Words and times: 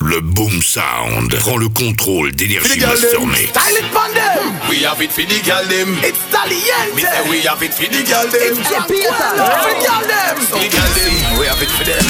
Le 0.00 0.20
Boom 0.20 0.62
Sound 0.62 1.34
prend 1.40 1.56
le 1.56 1.68
contrôle 1.68 2.32
d'énergie 2.32 2.80
mastermade. 2.80 3.48
Style 3.48 3.76
it 3.76 3.92
them. 4.14 4.52
We 4.68 4.84
have 4.84 5.00
it 5.00 5.10
for 5.10 5.22
the 5.22 5.40
girl 5.44 5.64
them. 5.68 5.96
It's 6.04 6.20
Taliente. 6.30 6.94
Me 6.94 7.02
say 7.02 7.30
we 7.30 7.40
have 7.46 7.62
it 7.62 7.72
for 7.72 7.88
the 7.88 8.02
girl 8.04 8.28
them. 8.28 8.58
It's 8.58 8.86
Peter. 8.86 9.12
For 9.12 9.66
the 9.66 9.76
girl 9.80 10.04
them. 10.06 10.36
For 10.46 10.58
the 10.60 10.68
girl 10.68 10.90
them. 10.94 11.40
We 11.40 11.46
have 11.46 11.62
it 11.62 11.70
for 11.70 11.84
them. 11.84 12.04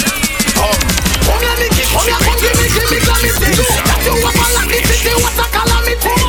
Come. 0.55 1.07
Come 1.27 1.41
here, 1.43 1.57
Nicky. 1.63 1.83
Come 1.87 2.07
here, 2.07 2.21
come 2.27 2.39
give 2.43 2.59
me, 2.59 2.67
give 2.75 2.91
me 2.91 2.99
calamity. 2.99 3.55
That 3.55 4.03
you 4.03 4.15
have 4.19 4.35
a 4.35 4.47
lucky 4.55 4.81
city, 4.87 5.13
what 5.23 5.39
a 5.39 5.47
calamity? 5.55 6.26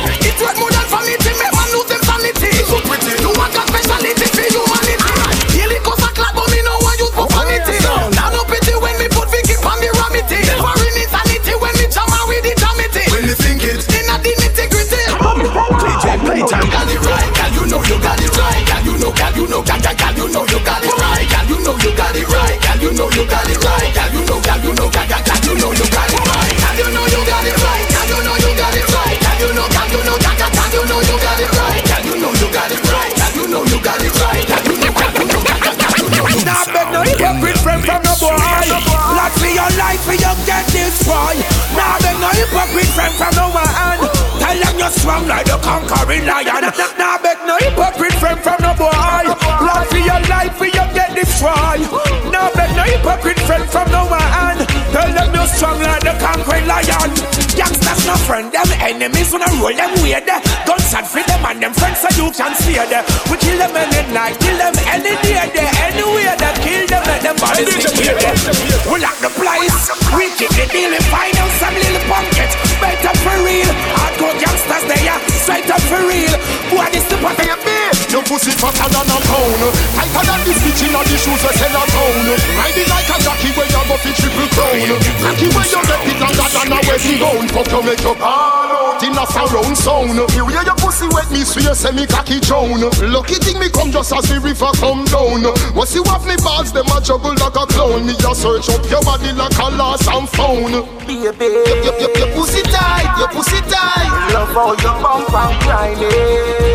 You 19.48 19.54
know, 19.54 19.64
girl. 19.64 19.80
You 19.80 20.28
know, 20.28 20.44
girl. 20.44 20.44
Girl, 20.44 20.44
you 20.44 20.44
know 20.44 20.44
you 20.44 20.60
got 20.60 20.84
it 20.84 20.92
right, 20.92 21.24
girl. 21.24 21.48
You 21.48 21.56
know 21.64 21.72
you 21.80 21.96
got 21.96 22.12
it 22.12 22.28
right, 22.28 22.60
girl. 22.60 22.76
You 22.84 22.92
know 22.92 23.08
you 23.08 23.24
got 23.24 23.48
it 23.48 23.56
right, 23.64 23.88
girl. 23.96 24.12
You 24.12 24.20
know, 24.28 24.44
girl. 24.44 24.60
You 24.60 24.72
know, 24.76 24.92
girl. 24.92 25.08
Girl, 25.08 25.40
you 25.40 25.54
know 25.56 25.72
you 25.72 25.88
got 25.88 26.12
it 26.12 26.20
right, 26.20 26.52
girl. 26.60 26.76
You 26.76 26.92
know 26.92 27.08
you 27.08 27.24
got 27.24 27.48
it 27.48 27.56
right, 27.64 27.88
girl. 27.88 28.12
You 28.12 28.20
know 28.28 28.36
you 28.44 28.52
got 28.60 28.76
it 28.76 28.84
right, 28.92 29.16
girl. 29.24 29.40
You 29.40 29.48
know, 29.56 29.64
girl. 29.72 29.88
You 29.88 30.04
know, 30.04 30.20
girl. 30.20 30.36
Girl, 30.36 30.68
you 30.68 30.84
know 30.84 31.00
you 31.00 31.16
got 31.16 31.40
it 31.40 31.48
right, 31.48 31.80
girl. 31.80 32.04
You 32.04 32.14
know 32.20 32.28
you 32.28 32.48
got 32.52 32.68
it 32.68 32.84
right, 32.92 33.08
girl. 33.16 33.32
You 33.40 33.44
know 33.48 33.64
you 33.64 33.78
got 33.80 34.04
it 34.04 34.12
right, 34.20 34.44
girl. 34.44 34.68
You 34.68 34.76
know, 34.84 34.92
girl. 34.92 35.16
You 35.16 35.24
know, 35.32 35.40
girl. 35.40 35.64
Girl, 35.64 35.96
you 35.96 36.08
know 36.12 36.28
you 36.28 36.44
Nah, 36.44 36.68
beg 36.68 36.92
no 36.92 37.00
hypocrite 37.08 37.60
friend 37.64 37.80
from 37.80 38.04
no 38.04 38.12
boy. 38.20 38.36
Lot 39.16 39.32
for 39.32 39.48
your 39.48 39.72
life, 39.80 40.04
for 40.04 40.12
you 40.12 40.34
get 40.44 40.68
destroyed. 40.68 41.40
Nah, 41.72 41.96
beg 42.04 42.20
no 42.20 42.28
hypocrite 42.36 42.92
friend 42.92 43.16
from 43.16 43.32
no 43.32 43.48
man. 43.56 43.96
Tell 44.36 44.58
them 44.60 44.76
you're 44.76 44.92
strong 44.92 45.24
like 45.24 45.48
the 45.48 45.56
conquering 45.64 46.28
lion. 46.28 46.68
Nah, 47.00 47.16
beg 47.16 47.40
no 47.48 47.56
hypocrite 47.56 48.12
friend 48.20 48.36
from 48.44 48.60
no 48.60 48.67
boy. 48.78 49.26
Lot 49.66 49.90
for 49.90 49.98
your 49.98 50.22
life, 50.30 50.54
for 50.54 50.70
you 50.70 50.84
get 50.94 51.12
destroyed. 51.12 51.82
Now 52.30 52.48
beg 52.54 52.70
no 52.78 52.86
hypocrite 52.86 53.42
friend 53.42 53.66
from 53.66 53.90
no 53.90 54.06
man. 54.08 54.62
Tell 54.94 55.10
them 55.10 55.34
you're 55.34 55.50
strong 55.50 55.82
like 55.82 56.06
the 56.06 56.14
conquering 56.22 56.66
lion. 56.70 57.10
Gangsters 57.58 58.06
no 58.06 58.14
friend, 58.24 58.48
them 58.54 58.70
enemies 58.78 59.34
wanna 59.34 59.50
roll 59.58 59.74
them 59.74 59.92
weird. 60.00 60.30
Gunshot 60.64 61.04
for 61.10 61.22
them 61.26 61.42
and 61.44 61.58
them 61.58 61.74
friends 61.74 61.98
so 61.98 62.08
you 62.14 62.30
can 62.30 62.54
see 62.62 62.78
them. 62.78 63.04
We 63.28 63.36
kill 63.42 63.58
them 63.58 63.74
any 63.74 64.14
night, 64.14 64.38
kill 64.38 64.56
them 64.56 64.74
any 64.86 65.18
day, 65.26 65.42
anywhere 65.42 66.38
that 66.38 66.56
kill 66.62 66.86
them, 66.86 67.02
let 67.02 67.20
them 67.26 67.36
bodies 67.42 67.74
secure. 67.82 68.14
We 68.86 69.02
lock 69.02 69.18
the 69.18 69.30
place, 69.34 69.90
we 70.14 70.30
kick 70.38 70.54
the 70.54 70.70
deal, 70.70 70.94
and 70.94 71.06
find 71.10 71.34
out 71.36 71.52
some 71.58 71.74
little 71.74 72.04
pocket. 72.06 72.50
Better 72.78 73.14
for 73.26 73.36
real, 73.42 73.70
hardcore 73.98 74.38
gangsters 74.38 74.84
they 74.86 75.02
are 75.10 75.20
straight 75.42 75.68
up 75.68 75.82
for 75.90 76.00
real. 76.06 76.32
Boy, 76.70 76.86
this 76.94 77.04
the 77.10 77.18
part 77.18 77.38
of 77.42 77.44
your 77.44 77.60
Your 78.08 78.24
pussy 78.24 78.52
fatter 78.56 78.88
than 78.88 79.04
a 79.04 79.18
pound 79.20 79.62
Tighter 79.92 80.24
than 80.24 80.40
the 80.48 80.52
stitch 80.56 80.82
in 80.88 80.96
the 80.96 81.02
shoes 81.12 81.28
we 81.28 81.50
sell 81.52 81.76
a 81.76 81.82
town. 81.92 82.26
Riding 82.56 82.88
like 82.88 83.10
a 83.12 83.16
jockey 83.20 83.52
where 83.52 83.68
you 83.68 83.82
go 83.84 83.96
fi 84.00 84.10
triple 84.16 84.48
crown. 84.56 84.96
Cocky 85.20 85.48
where 85.52 85.68
you 85.68 85.80
get 85.84 86.02
it 86.08 86.16
longer 86.16 86.48
than 86.48 86.72
a 86.72 86.78
wedding 86.88 87.18
gown. 87.20 87.44
Fuck 87.52 87.68
you 87.68 87.82
make 87.84 88.00
you 88.00 88.14
ball 88.16 88.72
out 88.72 89.02
in 89.04 89.12
a 89.12 89.24
surround 89.28 89.76
sound. 89.76 90.16
You 90.32 90.44
hear 90.48 90.64
your 90.64 90.78
pussy 90.80 91.04
wet 91.12 91.28
me 91.30 91.44
swear 91.44 91.74
say 91.76 91.92
me 91.92 92.06
cocky 92.08 92.40
drown 92.40 92.80
Lucky 93.12 93.36
thing 93.44 93.60
me 93.60 93.68
come 93.68 93.92
just 93.92 94.12
as 94.16 94.24
the 94.24 94.40
river 94.40 94.72
come 94.80 95.04
down. 95.12 95.44
Once 95.76 95.94
you 95.94 96.02
have 96.08 96.24
me 96.24 96.36
balls 96.40 96.72
them 96.72 96.88
a 96.88 97.04
juggle 97.04 97.36
like 97.36 97.60
a 97.60 97.64
clown. 97.68 98.08
Me 98.08 98.16
a 98.16 98.32
search 98.32 98.72
up 98.72 98.82
your 98.88 99.04
body 99.04 99.36
like 99.36 99.52
a 99.60 99.68
lost 99.76 100.08
and 100.08 100.28
found. 100.32 100.72
Baby, 101.04 101.20
Your, 101.20 101.36
your, 101.84 101.94
your, 102.00 102.12
your 102.16 102.30
pussy 102.32 102.62
tight, 102.72 103.20
your 103.20 103.28
pussy 103.28 103.60
tight. 103.68 104.32
Love 104.32 104.56
how 104.56 104.72
you 104.72 104.92
bump 104.96 105.28
and 105.28 105.54
grind 105.62 106.00
it. 106.00 106.67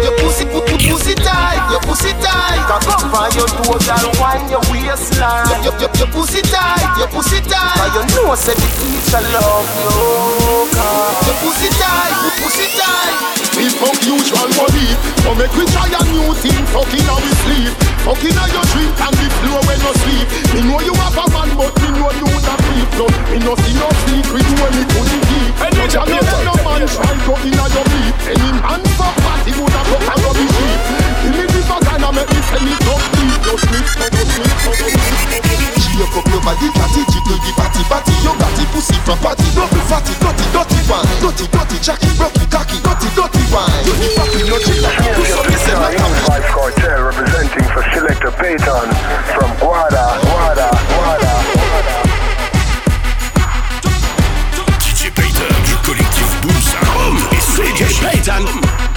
Cock 3.13 3.29
up 3.29 3.37
your 3.37 3.45
toes 3.45 3.85
and 3.93 4.09
wind 4.17 4.49
your 4.49 4.57
waistline. 4.73 5.45
Your, 5.61 5.77
your, 5.77 5.93
your 6.01 6.09
pussy 6.09 6.41
tight, 6.49 6.81
your 6.97 7.05
pussy 7.13 7.45
Cause 7.45 7.53
tight 7.53 7.93
you 7.93 8.01
know 8.09 8.33
say 8.33 8.57
the 8.57 8.69
teacher 8.73 9.21
love 9.37 9.69
you. 9.85 10.65
God. 10.73 11.13
Your 11.29 11.37
pussy 11.45 11.69
tight, 11.77 12.09
your 12.09 12.33
pussy 12.41 12.65
tight. 12.73 13.13
We 13.53 13.69
fuck 13.69 14.01
usual 14.01 14.49
body. 14.57 14.97
But 15.21 15.37
make 15.37 15.53
we 15.53 15.61
try 15.69 15.93
a 15.93 16.01
new 16.09 16.33
thing. 16.41 16.57
Fucking 16.73 17.05
how 17.05 17.21
we 17.21 17.29
sleep. 17.45 17.69
Fucking 18.01 18.33
how 18.33 18.49
you 18.49 18.63
drink 18.73 18.97
and 18.97 19.13
the 19.13 19.27
floor 19.29 19.61
when 19.61 19.77
you 19.77 19.93
sleep. 19.93 20.25
Me 20.57 20.59
know 20.65 20.81
you 20.81 20.97
have 20.97 21.13
a 21.13 21.25
man 21.37 21.53
but 21.53 21.69
me 21.85 21.93
know 21.93 22.09
you 22.17 22.25
the 22.25 22.53
creep 22.65 22.89
No, 22.97 23.05
me 23.29 23.37
no 23.45 23.53
see 23.61 23.77
no 23.77 23.87
secret 24.09 24.49
when 24.57 24.73
me 24.73 24.83
couldn't 24.89 25.21
keep 25.29 25.53
No 25.77 25.85
jam 25.85 26.09
you 26.09 26.17
let 26.17 26.41
no 26.49 26.53
man. 26.65 26.81
Try 26.89 27.13
go 27.29 27.37
in 27.45 27.61
a 27.61 27.65
your 27.77 27.85
beat. 27.93 28.13
Any 28.33 28.49
man 28.57 28.81
fuck 28.97 29.13
party 29.21 29.53
would 29.53 29.69
have 29.69 29.85
fuck 29.85 30.01
a 30.01 30.13
rubbish 30.17 30.49
sheep 30.49 31.02
Vagina 32.03 32.19
make 32.19 32.27
me 32.35 32.41
send 32.51 32.67
it 32.67 32.83
up 32.83 32.99
deep 33.15 33.31
No 33.47 33.55
sleep, 33.55 33.87
no 33.95 34.07
sleep, 34.11 34.43
no 34.43 34.71
sleep 34.75 34.99
Shake 35.79 36.15
up 36.17 36.27
your 36.27 36.41
body, 36.43 36.67
catty, 36.75 37.01
jiggle 37.07 37.39
the 37.39 37.51
batty, 37.55 37.83
batty 37.87 38.13
Your 38.23 38.35
batty 38.35 38.65
pussy 38.75 38.95
from 39.07 39.19
party, 39.19 39.47
fatty, 39.87 40.11
dirty, 40.19 40.45
dirty 40.51 40.79
Dirty, 41.23 41.45
dirty, 41.47 41.77
jacky, 41.79 42.11
cocky, 42.19 42.43
dirty, 42.51 43.07
dirty 43.15 43.41
You 43.87 43.93
the 43.95 44.07
fatty, 44.19 44.41
no 44.49 44.57
chill, 44.59 44.83
you 44.83 45.25
so 45.31 45.39
me 45.47 45.55
say 45.55 45.75
my 45.79 45.95
Young 45.95 46.15
Vibe 46.27 46.47
Cartel 46.51 47.03
representing 47.07 47.67
for 47.71 47.83
Selector 47.95 48.31
Payton 48.31 48.87
from 49.31 49.51
Guada, 49.63 50.19
Guada, 50.27 50.67
Guada, 50.91 51.31
Guada. 51.55 51.95
DJ 54.79 55.11
Payton 55.15 55.47
du 55.63 55.75
collectif 55.87 56.27
Boom 56.41 56.59
Sound 56.59 57.17
et 57.31 57.39
son 57.39 57.63
énergie. 57.63 58.92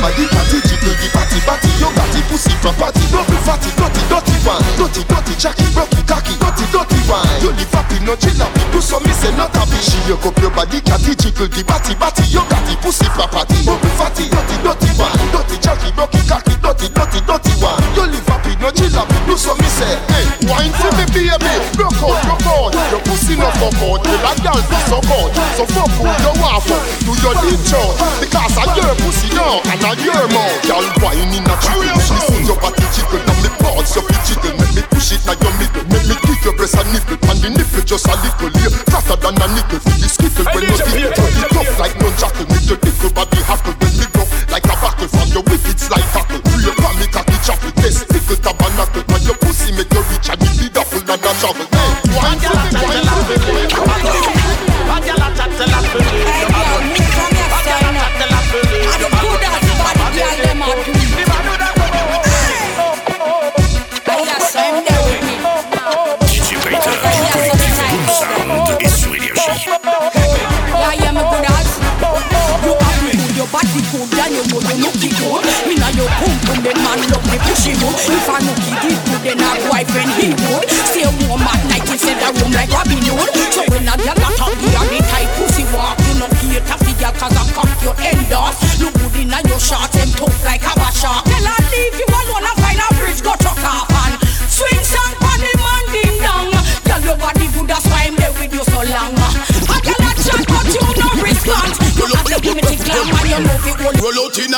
Body, 0.00 0.24
catty, 0.32 0.58
jiggle 0.64 0.96
the 0.96 1.08
batty, 1.12 1.38
batty 1.44 1.70
Your 1.78 1.92
batty 1.92 2.20
pussy 2.26 2.52
from 2.58 2.74
party, 2.80 3.04
double 3.12 3.40
fatty, 3.44 3.70
dirty, 3.76 4.02
dirty 4.08 4.36
one 4.48 4.64
Dirty, 4.80 5.04
dirty, 5.04 5.34
jacky, 5.36 5.66
rocky, 5.76 6.02
cocky, 6.08 6.34
dirty, 6.40 6.64
dirty 6.72 6.98
one 7.06 7.28
You 7.44 7.52
the 7.52 7.64
fatty, 7.68 8.00
no 8.02 8.16
chill 8.16 8.40
Do 8.72 8.80
so 8.80 8.98
me 9.04 9.12
say 9.12 9.30
not 9.36 9.52
happy. 9.54 9.78
Shake 9.80 10.24
up 10.24 10.36
your 10.40 10.50
body, 10.50 10.80
catty, 10.80 11.12
jiggle 11.14 11.48
the 11.52 11.62
batty, 11.62 11.94
batty 11.94 12.24
Your 12.32 12.44
batty 12.48 12.74
pussy 12.80 13.06
from 13.12 13.28
party, 13.28 13.60
double 13.62 13.92
fatty, 14.00 14.26
dirty, 14.32 14.56
dirty 14.64 14.90
one 14.96 15.14
Dirty, 15.30 15.56
jacky, 15.60 15.92
rocky, 15.94 16.20
cocky, 16.24 16.54
dirty, 16.58 16.88
dirty, 16.90 17.20
dirty 17.28 17.52
one 17.60 17.78
You 17.94 18.08
live 18.08 18.26
happy, 18.26 18.56
no 18.58 18.72
chill 18.72 18.96
Do 19.28 19.36
so 19.36 19.52
me 19.60 19.68
say, 19.68 19.94
hey, 20.16 20.26
wine 20.48 20.72
for 20.80 20.90
me 20.96 21.04
baby. 21.12 21.52
Broke 21.76 22.00
out, 22.02 22.18
broke 22.24 22.48
out. 22.48 22.72
Your 22.90 23.00
pussy 23.04 23.36
no 23.36 23.48
fuck 23.60 23.76
out. 23.84 24.00
You 24.04 24.16
like 24.24 24.40
girl 24.42 24.58
to 24.58 24.76
suck 24.88 25.10
out 25.12 25.30
So 25.56 25.64
fuck 25.68 25.90
who 25.96 26.08
you 26.08 26.32
want. 26.40 26.64
Fuck 26.64 26.82
Do 27.04 27.12
your 27.22 27.34
deep 27.44 27.60
job 27.68 27.90
Because 28.20 28.56
I 28.58 28.64
your 28.76 28.94
pussy 29.00 29.28
now 29.34 29.62
And 29.70 29.80
I 29.84 29.89
your 29.98 30.26
mouth 30.30 30.62
Girl 30.62 30.86
wine 31.02 31.34
in 31.34 31.42
a 31.42 31.54
chicken 31.58 31.90
me 31.90 32.18
see 32.22 32.42
your 32.46 32.58
body 32.62 32.86
jiggle 32.94 33.22
Now 33.26 33.36
me 33.42 33.50
pause. 33.58 33.90
Your 33.96 34.04
feet 34.06 34.22
jiggle 34.28 34.54
Make 34.60 34.74
me 34.78 34.82
push 34.90 35.10
it. 35.10 35.22
Now 35.26 35.34
your 35.34 35.52
middle 35.58 35.84
Make 35.90 36.06
me 36.06 36.14
kick 36.22 36.44
your 36.46 36.54
breast 36.54 36.78
and 36.78 36.86
nipple. 36.92 37.18
And 37.26 37.38
the 37.42 37.50
nipple 37.50 37.82
just 37.82 38.06
a 38.06 38.14
little 38.14 38.50
here 38.60 38.70
Fatter 38.92 39.16
than 39.18 39.34
a 39.40 39.46
nickel. 39.50 39.80
For 39.82 39.96
the 39.98 40.08
skiffle 40.10 40.46
when 40.54 40.64
you 40.68 40.76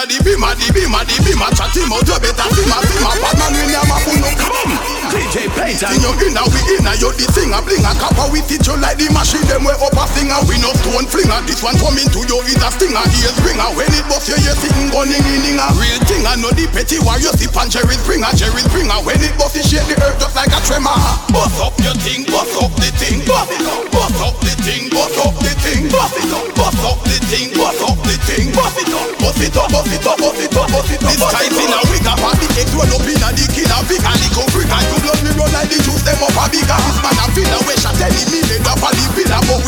inna 0.03 0.19
the 0.19 0.19
bima, 0.25 0.51
the 0.59 0.67
bima, 0.75 1.01
the 1.07 1.15
bima. 1.23 1.47
Chat 1.55 1.75
him 1.75 1.93
out, 1.93 2.03
oh, 2.03 2.11
you 2.11 2.19
better 2.19 2.49
fima, 2.55 2.79
fima. 2.83 3.11
Bad 3.23 3.35
man 3.39 3.55
you 3.55 3.79
a 3.79 3.97
pull 4.03 4.25
up, 4.27 4.35
come. 4.39 4.75
DJ 5.13 5.47
Payton. 5.55 5.95
In 5.95 6.03
your 6.03 6.17
inna, 6.27 6.43
we 6.51 6.61
inna, 6.75 6.93
you 6.99 7.11
the 7.15 7.27
thing 7.31 7.53
a 7.53 7.61
bling 7.63 7.85
a 7.85 7.93
copper. 8.01 8.27
We 8.33 8.41
teach 8.47 8.67
you 8.67 8.77
like 8.81 8.99
the 8.99 9.13
machine, 9.13 9.45
them 9.47 9.63
way 9.63 9.77
up 9.79 9.95
a 9.95 10.05
finger. 10.11 10.39
We 10.49 10.59
no 10.59 10.73
stone 10.83 11.07
flinger. 11.07 11.39
This 11.47 11.63
one 11.63 11.77
coming 11.79 12.09
to 12.11 12.21
you 12.25 12.39
is 12.49 12.59
a 12.59 12.69
stinger. 12.73 13.05
Ears 13.23 13.37
bringer. 13.45 13.69
When 13.77 13.91
it 13.93 14.05
bust 14.09 14.27
you, 14.27 14.39
you 14.41 14.55
sitting 14.59 14.91
gunning 14.91 15.23
in 15.23 15.61
a 15.61 15.67
real 15.79 16.01
thing. 16.09 16.25
I 16.27 16.35
know 16.41 16.51
the 16.51 16.67
petty 16.73 16.99
war 17.05 17.19
you 17.21 17.31
sip 17.37 17.55
on 17.55 17.69
Jerry 17.71 17.97
Springer, 18.01 18.33
Jerry 18.35 18.63
Springer. 18.67 18.99
When 19.05 19.21
it 19.23 19.35
bust, 19.39 19.59
it 19.59 19.67
shake 19.69 19.87
the 19.87 19.97
earth 20.03 20.19
just 20.19 20.35
like 20.35 20.51
a 20.51 20.61
tremor. 20.67 20.97
Bust 21.31 21.61
up 21.61 21.77
your 21.85 21.95
thing, 22.03 22.25
bust 22.27 22.57
up 22.59 22.73
the 22.81 22.89
thing, 22.99 23.23
bust 23.29 23.53
it 23.55 23.63
up, 23.69 23.87
bust 23.93 24.19
up 24.25 24.37
the 24.41 24.53
thing, 24.65 24.89
bust 24.91 25.19
up 25.21 25.35
the 25.39 25.53
thing, 25.63 25.87
bust 25.93 26.17
it 26.19 26.33
up, 26.33 26.47
bust 26.57 26.83
up 26.83 26.99
the 27.05 27.17
thing, 27.29 27.53
bust 27.55 27.83
up 27.85 28.02
thing, 28.29 28.51
bust 28.53 28.79
it 28.79 28.93
up, 28.93 29.09
bust 29.19 29.43
it 29.43 29.57
up, 29.57 29.69
bust 29.71 29.93
it 29.93 30.07
up, 30.07 30.19
bust 30.19 30.43
it 30.43 30.55
up, 30.55 30.69
bust 30.71 30.93
it 30.93 31.03
up. 31.03 31.11
This 31.11 31.23
tight 31.23 31.53
in 31.53 31.73
a 31.73 31.79
wig 31.91 32.07
up, 32.07 32.21
and 32.23 32.39
the 32.39 32.47
egg 32.61 32.71
roll 32.75 32.91
up 32.91 33.07
in 33.07 33.23
a 33.23 33.29
the 33.33 33.45
killer 33.49 33.83
big 33.89 34.05
and 34.05 34.21
the 34.21 34.43
freak 34.53 34.69
and 34.69 34.85
you 34.93 34.99
blood 35.01 35.21
me 35.25 35.31
run 35.35 35.51
like 35.57 35.69
the 35.73 35.79
juice 35.83 36.05
them 36.05 36.21
up 36.21 36.37
a 36.37 36.45
big 36.53 36.69
this 36.69 36.99
man 37.01 37.17
a 37.17 37.25
feel 37.33 37.49
a 37.49 37.59
way 37.65 37.77
shot 37.81 37.97
me 37.97 38.23
dead 38.29 38.67
up 38.69 38.83
a 38.85 38.89
the 38.93 39.05
pillar 39.17 39.41
but 39.49 39.62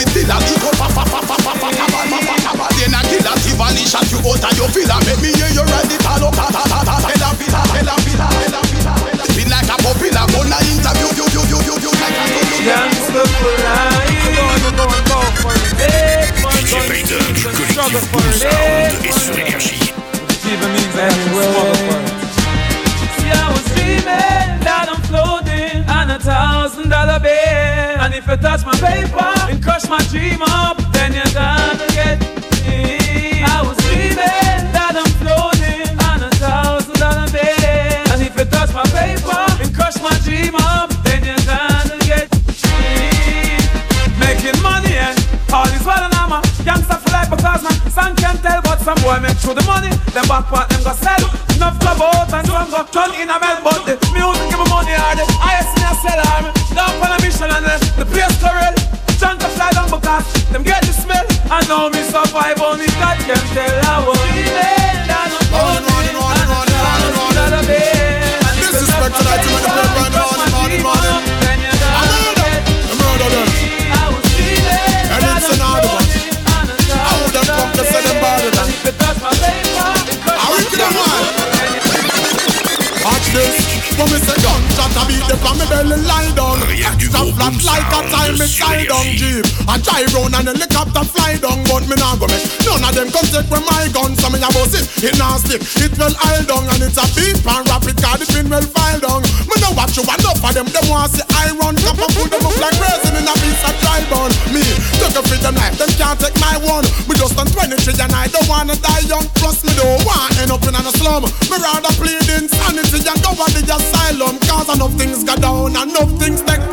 take 93.34 93.50
with 93.50 93.66
my 93.66 93.90
gun. 93.90 94.14
So 94.14 94.30
me 94.30 94.38
a 94.38 94.48
bust 94.54 94.78
it, 94.78 94.86
it 95.10 95.18
nah 95.18 95.34
stick, 95.42 95.58
it 95.82 95.92
well 95.98 96.14
oil 96.14 96.44
down 96.46 96.64
and 96.70 96.86
it's 96.86 96.94
a 96.94 97.06
beep 97.18 97.42
and 97.42 97.66
rapid 97.66 97.98
card 97.98 98.22
it 98.22 98.30
been 98.30 98.46
well 98.46 98.62
filed 98.62 99.02
down. 99.02 99.26
Me 99.50 99.58
know 99.58 99.74
what 99.74 99.90
you 99.98 100.06
enough 100.06 100.38
of 100.38 100.52
them, 100.54 100.70
them 100.70 100.86
want 100.86 101.10
see 101.10 101.26
I 101.34 101.50
run 101.58 101.74
cap 101.82 101.98
and 101.98 102.12
put 102.14 102.30
them 102.30 102.46
up 102.46 102.54
like 102.62 102.78
resin 102.78 103.18
in 103.18 103.26
a 103.26 103.34
piece 103.42 103.62
of 103.66 103.74
dry 103.82 103.98
bone. 104.06 104.30
Me 104.54 104.62
took 105.02 105.18
a 105.18 105.22
fit 105.26 105.42
them 105.42 105.58
knife, 105.58 105.74
them 105.82 105.90
can't 105.98 106.18
take 106.22 106.38
my 106.38 106.54
one. 106.62 106.86
Me 107.10 107.18
just 107.18 107.34
done 107.34 107.50
23 107.50 107.74
and 107.98 108.14
I 108.14 108.30
don't 108.30 108.46
wanna 108.46 108.78
die 108.78 109.04
young. 109.10 109.26
Plus 109.34 109.66
me 109.66 109.74
don't 109.74 109.98
want 110.06 110.30
end 110.38 110.54
up 110.54 110.62
in 110.62 110.78
a 110.78 110.92
slum. 110.94 111.26
Me 111.50 111.56
rather 111.58 111.92
plead 111.98 112.22
insanity 112.30 113.02
and 113.02 113.18
go 113.18 113.34
on 113.34 113.50
the 113.50 113.62
asylum. 113.66 114.38
Cause 114.46 114.70
enough 114.70 114.94
things 114.94 115.26
go 115.26 115.34
down, 115.36 115.74
enough 115.74 116.12
things 116.22 116.38
take 116.46 116.63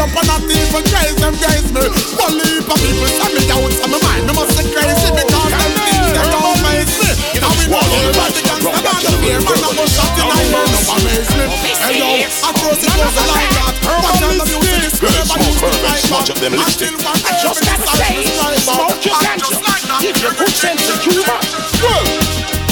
up 0.00 0.10
and 0.10 0.26
not 0.26 0.42
even 0.42 0.82
grace 0.90 1.14
them 1.20 1.34
grace 1.38 1.68
me. 1.70 1.84
One 2.18 2.34
leap 2.38 2.66
of 2.66 2.78
people 2.82 3.08
send 3.10 3.32
me 3.34 3.42
down 3.46 3.68
to 3.68 3.86
my 3.86 3.98
mind. 4.02 4.26
They 4.26 4.34
must 4.34 4.54
be 4.58 4.64
crazy 4.74 5.10
because 5.14 5.52
them 5.54 5.72
things 5.76 6.10
they 6.14 6.26
don't 6.30 6.58
face 6.66 6.94
me. 6.98 7.10
Now 7.38 7.52
we 7.54 7.64
know 7.70 7.82
everybody 7.82 8.40
can 8.42 8.58
stand 8.58 8.86
on 8.86 9.00
the 9.02 9.12
fear. 9.22 9.38
Man, 9.44 9.60
I'm 9.60 9.74
gonna 9.74 9.86
shut 9.86 10.10
in 10.18 10.26
and 10.26 10.48
burn 10.50 10.72
up 10.74 10.88
amaze 10.98 11.30
me. 11.36 11.44
Hey 11.84 11.94
yo, 12.00 12.10
I 12.42 12.50
cross 12.58 12.80
it 12.80 12.90
goes 12.90 13.16
like 13.28 13.50
that. 13.54 13.74
Watch 14.02 14.22
out 14.24 14.34
the 14.34 14.46
music 14.50 14.82
is 14.82 14.96
good. 14.98 15.14
Everybody 15.14 15.46
used 15.46 15.62
to 15.62 15.68
like 15.84 16.04
that. 16.10 16.54
I 16.54 16.68
still 16.70 16.96
want 17.04 17.20
to 17.22 17.32
just 17.38 17.60
gotta 17.62 17.86
say, 17.94 18.24
smoke 18.58 18.98
your 19.04 19.18
ganja. 19.22 19.50
If 20.02 20.16
you 20.22 20.30
put 20.34 20.50
sense 20.50 20.86
in 20.90 20.98
Cuba. 21.06 22.23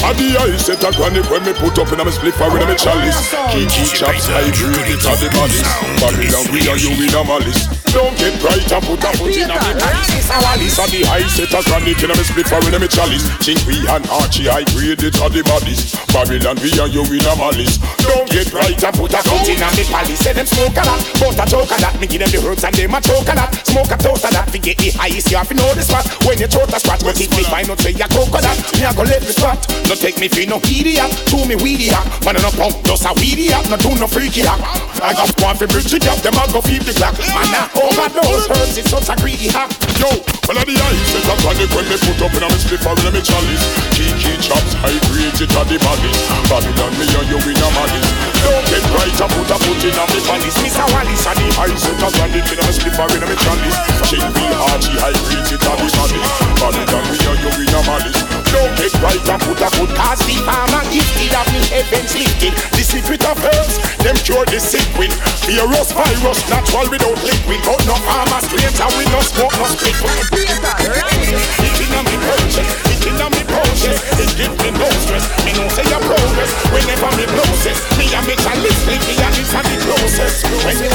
A 0.05 0.15
the 0.15 0.37
ice 0.37 0.67
set 0.67 0.83
a 0.83 0.91
chronic 0.91 1.31
when 1.31 1.45
me 1.45 1.53
put 1.53 1.79
up 1.79 1.93
in 1.93 2.01
a 2.01 2.05
me 2.05 2.11
spliffer 2.11 2.51
with 2.51 2.63
a 2.63 2.67
me 2.67 2.75
chalice. 2.75 3.31
Kiki 3.53 3.85
chops, 3.87 4.29
I 4.29 4.51
grade 4.51 4.91
it 4.91 5.05
a 5.07 5.15
the 5.15 5.31
malice 5.33 5.63
Babylon 6.01 6.53
we 6.53 6.69
are 6.69 6.77
you 6.77 6.91
in 7.07 7.15
a 7.15 7.25
malice 7.25 7.82
Don't 7.93 8.17
get 8.17 8.41
bright 8.41 8.73
and 8.73 8.85
put 8.89 9.05
a 9.05 9.11
foot 9.21 9.37
in 9.37 9.53
a 9.53 9.57
me 9.61 9.73
ice 9.85 10.09
It's 10.17 10.33
a 10.33 10.37
wallis 10.41 10.77
the 10.81 11.05
ice 11.13 11.37
set 11.37 11.53
a 11.53 11.61
chronic 11.61 12.01
in 12.01 12.11
a 12.11 12.17
me 12.17 12.25
spliffer 12.25 12.59
with 12.65 12.73
a 12.73 12.81
me 12.81 12.89
chalice. 12.89 13.29
Chinky 13.45 13.85
and 13.85 14.05
Archie 14.09 14.49
I 14.49 14.65
grade 14.73 15.05
it 15.05 15.13
the 15.13 15.43
malice 15.45 15.93
Babylon 16.09 16.57
we 16.65 16.73
are 16.81 16.89
you 16.89 17.05
in 17.05 17.25
a 17.29 17.37
malice. 17.37 17.77
Don't 18.01 18.29
get 18.33 18.49
bright 18.49 18.81
and 18.81 18.97
put 18.97 19.13
a 19.13 19.21
foot 19.21 19.49
in 19.49 19.61
a 19.61 19.69
me 19.77 19.85
palace 19.85 20.23
Say 20.23 20.33
them 20.33 20.47
smoke 20.47 20.77
a 20.79 20.85
lot, 20.87 21.01
but 21.19 21.35
a 21.35 21.45
choke 21.51 21.73
a 21.73 21.79
lot. 21.83 21.99
Me 21.99 22.07
give 22.07 22.23
them 22.23 22.31
the 22.31 22.39
herbs 22.47 22.65
and 22.65 22.75
them 22.75 22.95
a 22.95 23.01
choke 23.01 23.27
a 23.27 23.35
lot. 23.35 23.51
Smoke 23.67 23.91
a 23.91 23.97
toast 23.99 24.25
a 24.25 24.31
lot, 24.31 24.47
we 24.53 24.59
get 24.63 24.79
the 24.79 24.95
highest. 24.95 25.31
You 25.31 25.37
have 25.43 25.49
to 25.51 25.55
know 25.59 25.69
the 25.75 25.83
spot. 25.83 26.07
When 26.23 26.39
you 26.39 26.47
throat 26.47 26.71
a 26.71 26.79
spot, 26.79 27.03
but 27.03 27.19
it 27.19 27.31
me 27.35 27.43
find 27.45 27.67
out 27.67 27.81
say 27.81 27.91
a 27.97 28.07
coconut. 28.07 28.57
Me 28.79 28.87
a 28.87 28.95
go 28.95 29.03
let 29.03 29.21
me 29.21 29.35
spot. 29.35 29.59
No 29.91 29.99
take 29.99 30.23
me 30.23 30.29
for 30.29 30.47
no 30.47 30.63
idiot, 30.63 31.11
to 31.33 31.39
me 31.43 31.57
weedy 31.59 31.91
up. 31.91 32.07
Man 32.23 32.39
no 32.39 32.55
pump, 32.55 32.79
just 32.87 33.03
a 33.03 33.13
weedy 33.19 33.51
up, 33.51 33.67
no 33.67 33.77
do 33.77 33.91
no 33.99 34.07
freaky 34.07 34.47
up. 34.47 34.61
I 35.03 35.11
got 35.13 35.35
one 35.43 35.57
for 35.59 35.67
bridge 35.67 35.91
it 35.91 36.07
up, 36.07 36.23
them 36.23 36.39
a 36.39 36.47
go 36.55 36.63
feed 36.63 36.87
the 36.87 36.95
clock. 36.95 37.19
Man 37.35 37.51
a 37.51 37.67
overdose, 37.83 38.47
herbs 38.51 38.79
is 38.79 38.87
such 38.87 39.09
a 39.11 39.15
greedy 39.19 39.51
hack. 39.51 39.71
Yo, 39.99 40.11
well 40.47 40.59
of 40.59 40.67
the 40.67 40.75
ice 40.79 41.03
set 41.11 41.27
a 41.27 41.35
chronic 41.43 41.71
when 41.75 41.87
me 41.91 41.97
put 41.99 42.21
up 42.23 42.35
in 42.35 42.43
a 42.43 42.49
me 42.49 42.59
spliffer 42.59 42.95
in 43.07 43.15
a 43.19 43.23
chalice. 43.23 43.65
Kiki 43.95 44.35
chops, 44.39 44.73
I 44.87 44.95
grade 45.11 45.35
it 45.35 45.53
a 45.53 45.63
the 45.67 45.77
malice. 45.83 46.21
Babylon 46.47 46.93
me 46.99 47.07
and 47.07 47.29
you 47.31 47.39
in 47.43 47.59
a 47.59 47.69
malice. 47.75 48.11
Don't 48.43 48.67
get 48.71 48.87
right 48.95 49.19
and 49.19 49.33
put 49.35 49.51
a 49.51 49.57
foot 49.59 49.83
in 49.83 49.99
a 49.99 50.05
me 50.11 50.19
palace 50.23 50.57
Mr. 50.63 50.87
Wallis 50.95 51.27
a 51.27 51.33
the 51.35 51.47
ice 51.59 51.83
set 51.83 52.03
a 52.03 52.09
chronic 52.15 52.47
in 52.47 52.59
a 52.59 52.63
me 52.63 52.73
spliffer 52.73 53.09
in 53.15 53.23
a 53.27 53.37
chalice. 53.37 53.79
Chinky 54.07 54.47
Archie, 54.71 54.99
I 54.99 55.13
grade 55.27 55.51
it 55.51 55.67
a 55.67 55.73
the 55.79 55.87
malice. 55.91 56.33
Babylon 56.59 57.05
me 57.11 57.17
and 57.19 57.39
you 57.43 57.53
in 57.63 57.75
a 57.75 57.81
malice 57.87 58.42
Don't 58.53 58.69
get 58.77 58.93
right 59.01 59.25
and 59.33 59.41
put 59.41 59.65
a 59.65 59.69
foot 59.73 59.89
Cause 59.97 60.21
the 60.29 60.37
farmer 60.45 60.85
gifted 60.93 61.33
of 61.33 61.49
me 61.57 61.65
heavens 61.73 62.13
lifted 62.13 62.53
The 62.77 62.85
secret 62.85 63.25
of 63.25 63.41
herbs, 63.41 63.81
them 64.05 64.17
cure 64.21 64.45
the 64.45 64.61
sick 64.61 64.85
with. 65.01 65.17
Virus, 65.49 65.97
virus, 65.97 66.41
natural 66.53 66.85
without 66.93 67.17
liquid 67.25 67.61
But 67.65 67.81
no 67.89 67.97
farmer 68.05 68.41
strains 68.45 68.77
and 68.77 68.93
we 69.01 69.09
no 69.09 69.25
smoke, 69.25 69.57
no 69.57 69.65
split 69.73 69.97
It 69.97 71.79
in 71.81 71.97
a 71.97 72.01
me 72.05 72.17
purchase, 72.29 72.73
it 72.93 73.05
in 73.09 73.17
a 73.17 73.27
me 73.33 73.43
process 73.49 73.99
It 74.21 74.31
give 74.37 74.53
me 74.61 74.69
no 74.77 74.89
stress, 75.01 75.25
me 75.49 75.57
no 75.57 75.65
say 75.73 75.89
a 75.89 75.99
progress 76.05 76.53
Whenever 76.77 77.09
me 77.17 77.25
process, 77.33 77.81
me 77.97 78.13
a 78.13 78.21
make 78.29 78.45
a 78.45 78.53
list 78.61 78.85
me 78.85 79.01
a 79.01 79.29
this 79.33 79.49
and 79.57 79.65
the 79.65 79.77
closest 79.81 80.45
When 80.69 80.77
me 80.77 80.92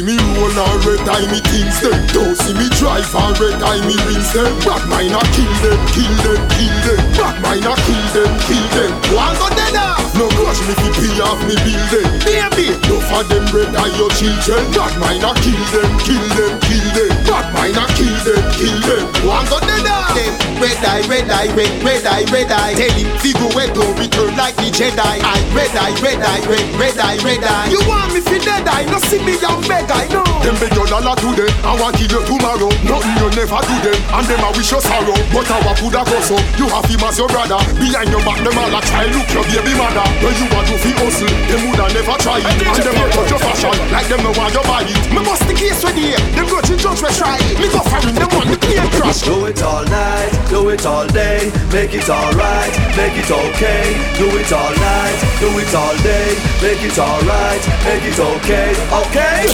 see 0.00 0.06
me 0.06 0.16
roll 0.38 0.58
already 0.58 0.80
red 0.96 1.08
eye 1.08 1.26
me 1.30 1.40
things 1.52 1.80
them. 1.80 1.92
Don't 2.12 2.36
see 2.36 2.54
me 2.54 2.68
drive 2.80 3.06
and 3.14 3.36
red 3.38 3.60
eye 3.62 3.80
me 3.84 3.96
rings 4.08 4.32
them. 4.32 4.48
Bad 4.64 4.88
mind 4.88 5.12
a 5.12 5.20
kill 5.36 5.52
them, 5.60 5.80
kill 5.92 6.14
them, 6.24 6.40
kill 6.56 6.76
them. 6.84 7.00
Bad 7.16 7.36
mind 7.42 7.66
a 7.68 7.74
kill 7.84 8.06
them, 8.16 8.32
kill 8.48 8.66
them. 8.76 8.92
One 9.12 9.36
go 9.36 9.48
dead. 9.52 9.76
No 10.16 10.28
grudge 10.36 10.60
me 10.68 10.74
fi 10.74 10.88
pay 10.96 11.20
off 11.20 11.40
me 11.44 11.54
bill 11.64 11.84
them. 11.92 12.08
Baby, 12.24 12.76
no 12.88 12.96
for 13.08 13.24
them 13.28 13.44
red 13.52 13.76
eye 13.76 13.92
your 13.96 14.10
children. 14.16 14.64
Bad 14.72 14.94
mind 15.00 15.24
a 15.24 15.32
kill 15.44 15.64
them, 15.74 15.90
kill 16.00 16.26
them, 16.36 16.54
kill 16.64 16.86
them. 16.96 17.12
Bad 17.28 17.49
mind 17.60 17.76
a 17.76 17.84
kill 17.92 18.16
them, 18.24 18.42
kill 18.56 18.80
them. 18.88 19.04
One 19.28 19.44
go 19.52 19.60
dead 19.60 19.84
them 19.84 20.32
Red 20.60 20.80
eye, 20.84 21.04
red 21.08 21.28
eye, 21.30 21.48
red, 21.56 21.72
red 21.84 22.04
eye, 22.04 22.24
red 22.32 22.52
eye 22.52 22.74
Tell 22.74 22.92
him, 22.92 23.08
Figo, 23.20 23.48
where 23.56 23.70
go 23.72 23.84
return 23.96 24.36
like 24.36 24.56
the 24.56 24.68
Jedi 24.72 25.00
I 25.00 25.40
red 25.56 25.72
eye, 25.72 25.96
red 26.00 26.20
eye, 26.20 26.40
red, 26.48 26.66
red 26.76 26.98
eye, 26.98 27.16
red 27.24 27.44
eye 27.44 27.68
You 27.72 27.80
want 27.88 28.12
me 28.12 28.20
fi 28.20 28.38
dead 28.40 28.68
eye, 28.68 28.84
no 28.88 28.98
see 29.08 29.20
me 29.24 29.40
young 29.40 29.60
beg 29.68 29.88
I 29.88 30.08
know 30.12 30.24
Them 30.44 30.56
beg 30.60 30.72
your 30.76 30.88
dollar 30.88 31.16
today, 31.16 31.48
I 31.64 31.76
want 31.80 31.96
kill 31.96 32.12
you 32.12 32.22
tomorrow. 32.24 32.68
Nothing 32.84 33.16
you 33.16 33.28
never 33.36 33.60
do 33.64 33.76
them, 33.84 33.98
and 34.16 34.26
them 34.28 34.44
a 34.44 34.48
wish 34.56 34.72
you 34.72 34.80
sorrow. 34.80 35.16
But 35.32 35.48
our 35.48 35.74
coulda 35.80 36.02
go 36.04 36.16
so, 36.24 36.36
you 36.56 36.66
have 36.68 36.88
him 36.88 37.04
as 37.04 37.16
your 37.16 37.28
brother. 37.28 37.60
Behind 37.76 38.10
your 38.10 38.24
back, 38.24 38.40
them 38.44 38.56
all 38.56 38.72
a 38.72 38.80
try 38.84 39.06
look 39.08 39.28
your 39.32 39.44
baby 39.48 39.72
mother. 39.76 40.04
When 40.20 40.34
you 40.36 40.46
want 40.52 40.66
to 40.68 40.76
fi 40.80 40.92
hustle, 40.96 41.28
them 41.28 41.60
woulda 41.68 41.86
never 41.92 42.16
try 42.20 42.40
it. 42.40 42.48
And 42.48 42.80
them 42.84 43.00
a 43.00 43.04
touch 43.12 43.30
your 43.30 43.40
fashion, 43.40 43.76
like 43.92 44.08
them 44.08 44.20
no 44.24 44.32
want 44.36 44.52
your 44.52 44.64
it. 44.64 44.96
Me 45.12 45.20
bust 45.24 45.44
the 45.48 45.54
case 45.54 45.80
with 45.84 45.96
the 45.96 46.16
Them 46.36 46.46
grudging 46.48 46.80
judge 46.80 47.00
we 47.00 47.10
try 47.16 47.36
Me 47.58 47.66
go 47.72 47.80
foreign, 47.88 48.14
them 48.14 48.28
want 48.30 48.48
the 48.50 48.58
plane 48.60 48.86
crash 48.94 49.22
Do 49.22 49.46
it 49.46 49.62
all 49.62 49.84
night, 49.84 50.30
do 50.48 50.68
it 50.70 50.86
all 50.86 51.06
day, 51.08 51.50
make 51.72 51.94
it 51.94 52.08
alright, 52.08 52.72
make 52.94 53.16
it 53.18 53.30
okay. 53.30 53.84
Do 54.18 54.28
it 54.38 54.52
all 54.52 54.74
night, 54.78 55.18
do 55.40 55.48
it 55.58 55.74
all 55.74 55.96
day, 56.04 56.36
make 56.62 56.82
it 56.82 56.98
alright, 56.98 57.62
make 57.82 58.04
it 58.06 58.18
okay, 58.18 58.70
okay. 58.92 59.48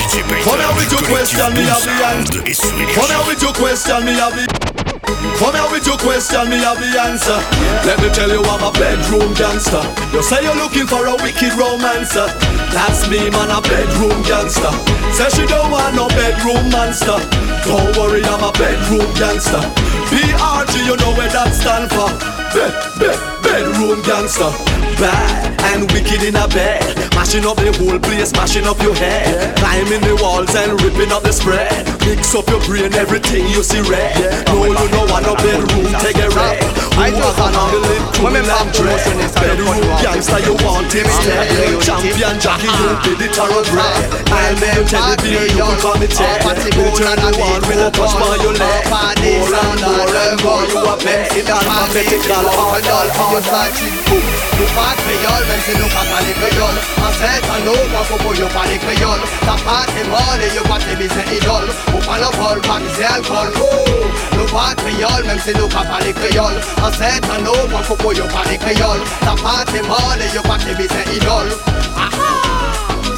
Come 0.45 0.61
here 0.61 0.75
with 0.77 0.91
your 0.93 1.05
question, 1.09 1.49
me 1.55 1.65
have 1.71 1.85
the 1.85 1.97
answer. 2.13 2.43
Come 2.93 3.09
here 3.09 3.25
with 3.27 3.41
your 3.41 3.55
question, 3.55 4.05
me 4.05 4.13
have 4.21 4.35
the. 4.35 4.45
Come 5.39 5.55
here 5.55 5.71
with 5.71 5.87
your 5.87 5.99
question, 5.99 6.49
me 6.51 6.59
have 6.65 6.81
the 6.81 6.91
answer. 6.99 7.39
Let 7.87 8.01
me 8.01 8.09
tell 8.11 8.29
you, 8.29 8.43
I'm 8.43 8.65
a 8.65 8.73
bedroom 8.73 9.35
gangster. 9.35 9.83
You 10.13 10.23
say 10.23 10.43
you're 10.43 10.57
looking 10.57 10.87
for 10.87 11.07
a 11.07 11.15
wicked 11.23 11.53
romancer. 11.55 12.27
That's 12.73 13.09
me, 13.09 13.31
man, 13.31 13.51
a 13.51 13.61
bedroom 13.61 14.23
gangster. 14.25 14.73
Say 15.13 15.29
she 15.31 15.47
don't 15.47 15.71
want 15.71 15.95
no 15.95 16.09
bedroom 16.09 16.71
monster. 16.71 17.46
Don't 17.67 17.97
worry, 17.99 18.23
I'm 18.23 18.43
a 18.43 18.53
bedroom 18.53 19.11
gangster. 19.19 19.59
BRG, 20.07 20.87
you 20.87 20.97
know 20.97 21.13
where 21.19 21.29
that 21.35 21.51
stand 21.51 21.91
for. 21.91 22.07
Bed, 22.55 22.73
bed, 22.99 23.19
bedroom 23.43 24.01
gangster. 24.07 24.51
Bad 25.03 25.57
and 25.75 25.91
wicked 25.93 26.23
in 26.23 26.37
a 26.37 26.47
bed. 26.49 26.97
Mashing 27.15 27.45
up 27.45 27.57
the 27.57 27.75
whole 27.77 27.99
place, 27.99 28.33
mashing 28.33 28.67
up 28.67 28.81
your 28.81 28.95
head. 28.95 29.57
Climbing 29.59 30.01
the 30.01 30.17
walls 30.23 30.55
and 30.55 30.81
ripping 30.81 31.11
up 31.11 31.23
the 31.23 31.33
spread. 31.33 31.87
Mix 32.07 32.35
up 32.35 32.49
your 32.49 32.63
brain, 32.65 32.95
everything 32.95 33.47
you 33.49 33.63
see 33.63 33.81
red. 33.81 34.47
No, 34.47 34.65
you 34.65 34.73
know 34.73 35.05
want 35.11 35.27
no 35.27 35.35
bedroom, 35.35 35.91
take 36.01 36.19
a 36.23 36.31
red. 36.31 36.86
I 36.97 37.13
just 37.13 37.37
an 37.37 37.53
it, 37.53 38.01
cool 38.17 38.33
and 38.33 38.73
dread. 38.73 39.05
Bedroom 39.37 39.85
gangster, 40.01 40.41
you 40.41 40.57
want 40.65 40.89
him 40.89 41.05
instead. 41.05 41.45
Champion 41.85 42.41
jockey, 42.41 42.73
you 42.73 42.89
be 43.05 43.13
the 43.21 43.29
thoroughbred. 43.37 44.01
I'll 44.33 44.57
never 44.57 44.85
tell 44.89 45.05
the 45.13 45.21
beer, 45.21 45.45
you 45.45 45.61
will 45.61 45.77
call 45.77 46.01
me 46.01 46.09
Ted. 46.09 46.41
You 46.73 46.89
turn 46.97 47.21
the 47.21 47.37
one 47.37 47.61
with 47.69 47.85
a 47.85 47.91
touch 47.93 48.17
by 48.17 48.41
your 48.41 48.57
leg. 48.57 48.89
More 48.89 49.53
and 49.53 49.81
more 49.85 50.09
and 50.09 50.41
more, 50.41 50.65
you 50.65 50.81
are 50.89 50.97
best. 51.05 51.37
Alphabetical 51.37 52.49
order, 52.49 53.13
Nou 54.57 54.67
pa 54.73 54.89
kreyol, 54.97 55.43
men 55.49 55.61
se 55.67 55.75
nou 55.77 55.89
ka 55.93 56.03
pale 56.09 56.33
kreyol 56.39 56.77
Anset 57.05 57.45
an 57.53 57.67
nou, 57.67 57.77
kwa 57.93 58.03
popo 58.09 58.33
yo 58.39 58.47
pale 58.55 58.79
kreyol 58.81 59.21
Ta 59.45 59.57
pa 59.61 59.83
te 59.91 60.05
mole, 60.09 60.49
yo 60.57 60.63
pa 60.65 60.79
te 60.81 60.97
bize 60.97 61.25
idol 61.37 61.69
Ou 61.93 62.01
pa 62.07 62.17
lo 62.23 62.31
vol, 62.39 62.63
pa 62.65 62.79
bize 62.81 63.05
alkol 63.11 63.53
Nou 64.33 64.47
pa 64.49 64.71
kreyol, 64.81 65.29
men 65.29 65.43
se 65.45 65.53
nou 65.59 65.69
ka 66.91 66.99
pale 66.99 67.19
kreyol 67.19 67.23
Anset 67.23 67.31
an 67.31 67.43
nou, 67.43 67.69
kwa 67.69 67.81
popo 67.83 68.13
yo 68.13 68.27
pale 68.27 68.59
kreyol 68.59 69.01
Ta 69.21 69.35
pa 69.43 69.65
te 69.65 69.83
mole, 69.83 70.27
yo 70.35 70.43
pa 70.43 70.59
te 70.59 70.75
bize 70.75 71.03
idol 71.17 72.16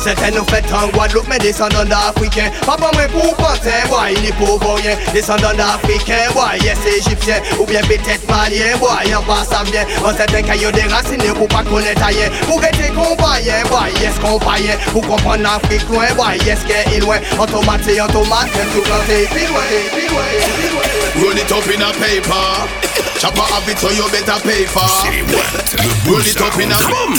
Certains 0.09 0.31
nous 0.31 0.45
fait 0.47 0.65
en 0.73 0.89
Guadeloupe, 0.89 1.27
mais 1.29 1.37
descendants 1.37 1.85
d'Africains. 1.85 2.51
Papa, 2.65 2.91
moi, 2.95 3.03
pour 3.13 3.37
penser, 3.37 3.85
boy, 3.91 4.15
il 4.17 4.31
est 4.31 4.33
pauvre, 4.33 4.77
rien. 4.77 4.97
Descendants 5.13 5.53
d'Africains, 5.53 6.33
boy, 6.33 6.59
yes, 6.63 6.79
égyptien, 6.97 7.37
ou 7.59 7.67
bien 7.67 7.83
peut-être 7.83 8.27
malien, 8.27 8.75
boy, 8.79 9.15
en 9.15 9.21
bas, 9.25 9.45
ça 9.45 9.63
vient. 9.71 9.85
En 10.03 10.17
certains 10.17 10.41
cas, 10.41 10.55
y'a 10.55 10.73
des 10.73 10.85
racines 10.85 11.35
pour 11.35 11.47
pas 11.49 11.63
connaître 11.63 12.03
ailleurs. 12.03 12.31
Pour 12.47 12.65
être 12.65 12.95
compagnon, 12.95 13.69
boy, 13.69 13.93
yes, 14.01 14.19
compagnon. 14.19 14.79
Pour 14.93 15.07
comprendre 15.07 15.43
l'Afrique 15.43 15.87
loin, 15.91 16.07
boy, 16.17 16.39
yes, 16.47 16.61
qu'elle 16.67 16.91
est 16.91 17.01
loin. 17.01 17.19
En 17.39 17.45
tomate, 17.45 17.83
c'est 17.85 18.01
en 18.01 18.07
tomate, 18.07 18.49
même 18.57 18.69
tout 18.75 18.81
planté, 18.81 19.29
puis 19.31 19.45
loin, 19.45 19.61
puis 19.95 20.09
loin, 20.09 20.25
puis 20.57 20.69
loin. 20.71 20.89
Roll 21.23 21.37
it 21.37 21.53
up 21.53 21.65
in 21.69 21.83
a 21.83 21.93
paper. 21.93 22.89
Chopper 23.19 23.43
have 23.43 23.69
it 23.69 23.77
so 23.77 23.91
you 23.91 24.07
better 24.11 24.39
pay 24.47 24.65
for. 24.65 24.87
C'est 25.03 25.23
what? 25.35 25.75
Le 25.83 25.91
Roll 26.09 26.23
boom 26.23 26.23
it 26.23 26.41
up 26.41 26.55
in 26.55 26.71
a 26.71 26.79
sound. 26.79 27.19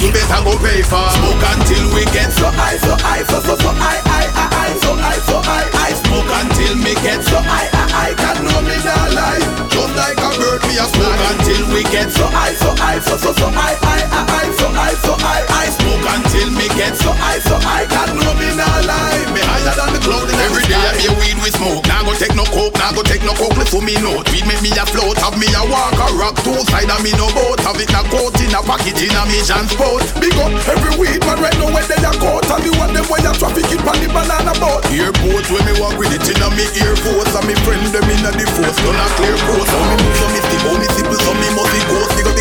You 0.00 0.12
better 0.12 0.44
go 0.44 0.52
pay 0.58 0.82
for. 0.82 1.08
Smoke 1.24 1.56
until 1.56 1.88
we 1.96 2.04
get 2.12 2.30
so 2.32 2.52
high, 2.52 2.76
so 2.76 2.92
high, 3.00 3.24
so 3.24 3.40
so 3.40 3.56
so 3.56 3.72
high, 3.80 3.96
high, 4.04 4.28
high, 4.28 4.52
high, 4.52 4.76
so 4.76 4.92
high, 4.92 5.20
so 5.24 5.40
high, 5.40 5.64
high. 5.72 5.96
Smoke 6.04 6.28
until 6.28 6.76
me 6.76 6.92
get 7.00 7.24
so 7.24 7.40
high, 7.40 7.72
high, 7.72 8.12
high. 8.12 8.12
God 8.12 8.44
know 8.44 8.60
me 8.60 8.76
not 8.84 9.08
lie. 9.16 9.40
Just 9.72 9.96
like 9.96 10.20
a 10.20 10.28
bird, 10.36 10.60
me 10.68 10.76
a 10.76 10.84
smoke 10.84 11.24
until 11.32 11.64
we 11.72 11.82
get 11.88 12.12
so 12.12 12.28
high, 12.28 12.52
so 12.52 12.76
high, 12.76 13.00
so 13.00 13.16
so 13.16 13.32
so 13.32 13.48
high, 13.48 13.72
high, 13.80 14.03
high, 14.34 14.50
so 14.58 14.68
high, 14.68 14.96
so 14.98 15.14
high, 15.14 15.44
high. 15.46 15.70
Smoke 15.70 16.06
until 16.10 16.48
me 16.58 16.66
get 16.74 16.98
so 16.98 17.10
high, 17.14 17.38
so 17.38 17.56
high. 17.62 17.86
God 17.86 18.10
know 18.18 18.34
me 18.34 18.50
not 18.58 18.82
lie. 18.84 19.22
Me 19.30 19.40
higher 19.40 19.74
than 19.78 19.94
the 19.94 20.00
cloud 20.02 20.26
in 20.26 20.34
Every 20.42 20.66
day 20.66 20.78
I 20.78 20.92
be 20.98 21.08
weed 21.22 21.38
with 21.38 21.54
smoke. 21.54 21.86
Now 21.86 22.02
go 22.02 22.12
take 22.18 22.34
no 22.34 22.44
coke, 22.50 22.74
now 22.78 22.90
go 22.90 23.02
take 23.06 23.22
no 23.22 23.34
coke. 23.38 23.54
Listen 23.54 23.86
me 23.86 23.94
note. 24.02 24.26
Weed 24.34 24.46
make 24.50 24.62
me 24.62 24.74
a 24.74 24.84
float. 24.86 25.16
Have 25.22 25.38
me 25.38 25.46
a 25.54 25.62
walk 25.70 25.94
a 25.94 26.06
rock. 26.18 26.36
Two 26.42 26.58
side 26.70 26.90
of 26.90 27.00
me 27.06 27.14
no 27.14 27.30
boat. 27.32 27.62
Have 27.62 27.78
it 27.78 27.90
a 27.94 28.02
coat 28.10 28.34
in 28.42 28.54
a 28.54 28.60
pocket 28.62 28.98
in 28.98 29.14
a 29.14 29.22
me 29.30 29.38
transport. 29.46 30.02
Big 30.18 30.34
up 30.42 30.52
every 30.66 30.94
weed 30.98 31.22
man 31.22 31.38
right 31.38 31.56
now 31.62 31.70
where 31.70 31.86
they 31.86 32.00
a 32.02 32.12
coat. 32.18 32.44
And 32.50 32.62
the 32.66 32.72
one 32.80 32.92
them 32.92 33.06
where 33.06 33.22
you 33.22 33.34
traffic 33.38 33.70
it 33.70 33.82
on 33.82 33.96
the 34.02 34.08
banana 34.10 34.54
boat. 34.58 34.82
Airport 34.90 35.46
when 35.50 35.62
me 35.68 35.74
walk 35.78 35.96
with 35.96 36.12
it 36.14 36.26
in 36.26 36.42
a 36.42 36.48
me 36.58 36.66
ear 36.82 36.94
force. 36.98 37.32
And 37.38 37.46
me 37.46 37.54
friend 37.62 37.86
them 37.94 38.06
in 38.10 38.26
a 38.26 38.30
the 38.34 38.46
force. 38.58 38.78
Done 38.82 38.98
a 38.98 39.06
clear 39.14 39.38
coast. 39.46 39.70
How 39.70 39.84
me 39.88 39.96
move 40.02 40.16
so 40.18 40.26
me 40.32 40.40
stick. 40.42 40.62
How 40.64 40.74
oh, 40.74 40.78
me 40.80 40.88
simple 40.96 41.20
so 41.22 41.32
me 41.38 41.48
must 41.54 41.70
be 41.70 41.80
ghost. 41.86 42.33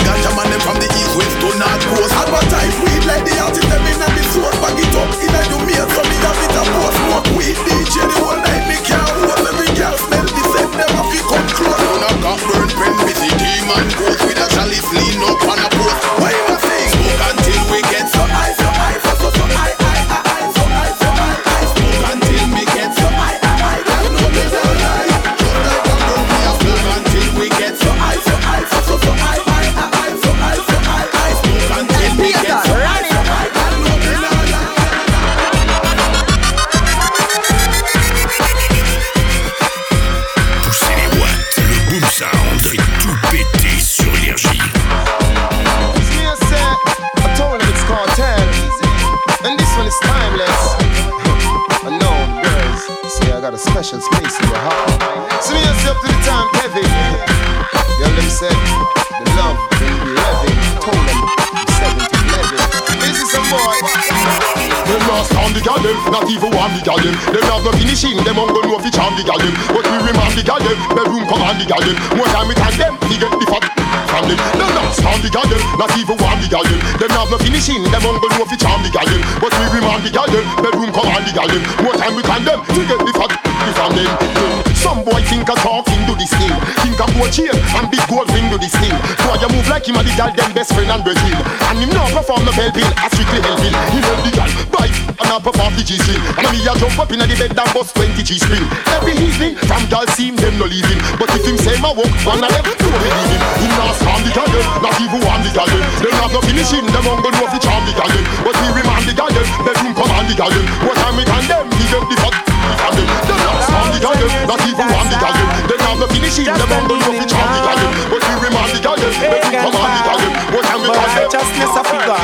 Up 96.99 97.11
in 97.11 97.19
the 97.19 97.25
bed 97.25 97.53
and 97.53 97.71
bust 97.73 97.95
20 97.95 98.21
G 98.21 98.37
string. 98.37 98.65
Every 98.93 99.15
evening, 99.17 99.55
from 99.65 99.81
girl 99.89 100.05
seem 100.13 100.35
them 100.37 100.57
no 100.59 100.65
leaving. 100.65 100.99
But 101.17 101.31
if 101.33 101.45
him 101.45 101.57
say 101.57 101.77
my 101.81 101.89
work, 101.93 102.11
one 102.21 102.43
of 102.43 102.49
them 102.49 102.65
don't 102.65 102.77
believe 102.77 103.29
him. 103.33 103.41
He 103.61 103.67
not 103.73 103.97
harm 104.03 104.21
the 104.21 104.31
girl, 104.33 104.49
not 104.83 104.95
even 105.01 105.21
warm 105.25 105.41
the 105.41 105.51
girl. 105.53 105.69
Them 105.69 106.13
have 106.21 106.33
no 106.33 106.41
finishing, 106.45 106.85
them 106.85 107.05
on 107.09 107.19
go 107.25 107.29
know 107.33 107.47
fi 107.49 107.57
charm 107.57 107.83
the 107.89 107.93
girl. 107.97 108.13
But 108.45 108.55
we 108.61 108.67
remind 108.77 109.05
the 109.09 109.13
girl, 109.15 109.33
bedroom 109.63 109.93
command 109.97 110.27
the 110.29 110.35
girl. 110.37 110.53
What 110.85 110.95
time 111.01 111.15
we 111.17 111.23
can 111.25 111.43
them, 111.49 111.65
give 111.73 111.89
them 111.89 112.03
the 112.09 112.17
fuck. 112.21 112.35
Them 112.43 113.39
not 113.41 113.63
harm 113.73 113.89
the 113.89 113.99
girl, 114.01 114.19
not 114.45 114.61
even 114.61 114.87
warm 114.93 115.07
the 115.09 115.17
girl. 115.17 115.37
Them 115.65 115.79
have 115.81 115.97
no 115.97 116.07
finishing, 116.13 116.45
them 116.45 116.71
on 116.73 116.83
go 116.85 116.95
know 116.99 117.13
fi 117.15 117.25
charm 117.25 117.49
the 117.53 117.61
girl. 117.63 117.79
But 118.11 118.21
we 118.21 118.33
remind 118.43 118.71
the 118.75 118.79
girl, 118.83 118.99
bedroom 119.01 119.55
command 119.65 119.93
the 119.97 120.01
girl. 120.03 120.21
What 120.53 120.63
time 120.69 120.81
we 120.83 120.89
can 120.93 121.09
righteousness 121.09 121.73
a 121.73 121.83
figure. 121.89 122.21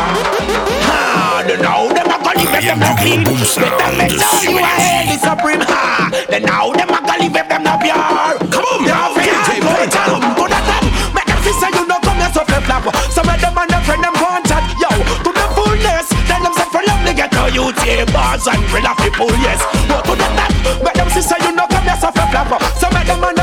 Ha, 0.85 1.43
they 1.47 1.57
know 1.57 1.89
them 1.89 2.05
a 2.05 2.17
go 2.21 2.31
live 2.38 2.53
if 2.53 2.65
them 2.69 2.81
clean. 3.01 3.23
Let 3.25 3.97
make 3.97 4.13
sure 4.13 4.28
a 7.51 7.58
go 7.58 7.58
live 7.58 7.58
if 7.58 7.58
them 7.58 7.63
no 7.63 7.74
pure. 7.82 7.98
Come 8.53 8.65
on, 8.65 8.86
now 8.86 9.13
fi 9.13 9.25
hard 9.25 9.58
go 9.62 9.74
down 9.89 10.22
to 10.38 10.46
the 10.46 10.60
top. 10.70 10.84
Make 11.13 11.25
them 11.25 11.39
see 11.41 11.56
say 11.58 11.70
you 11.74 11.86
no 11.88 11.98
come 12.06 12.18
here 12.18 12.32
so 12.34 12.44
flip 12.46 12.63
flop. 12.63 12.86
Some 13.10 13.29
of 13.29 13.41
them 13.41 13.58
and 13.58 13.70
their 13.70 13.82
friend 13.82 14.03
them 14.03 14.13
go 14.13 14.27
and 14.29 14.46
chat. 14.46 14.63
Yo, 14.77 14.89
to 15.25 15.32
the 15.34 15.46
fullness. 15.58 16.08
Tell 16.29 16.41
them 16.44 16.53
say 16.53 16.68
for 16.70 16.84
love 16.86 17.01
they 17.06 17.15
get 17.18 17.34
you 17.53 17.72
take 17.74 18.06
bars 18.13 18.46
and 18.48 18.62
real 18.70 18.88
of 18.88 18.98
people 19.01 19.32
yes. 19.41 19.62
But 19.89 20.06
to 20.06 20.13
the 20.13 20.27
top, 20.38 20.51
make 20.84 20.94
them 20.94 21.10
see 21.10 21.25
say 21.25 21.39
you 21.41 21.51
no 21.53 21.65
come 21.68 21.86
here 21.86 21.98
so 21.98 22.12
flip 22.13 22.29
flop. 22.29 22.62
Some 22.77 22.96
of 22.96 23.03
them 23.06 23.24
and 23.24 23.38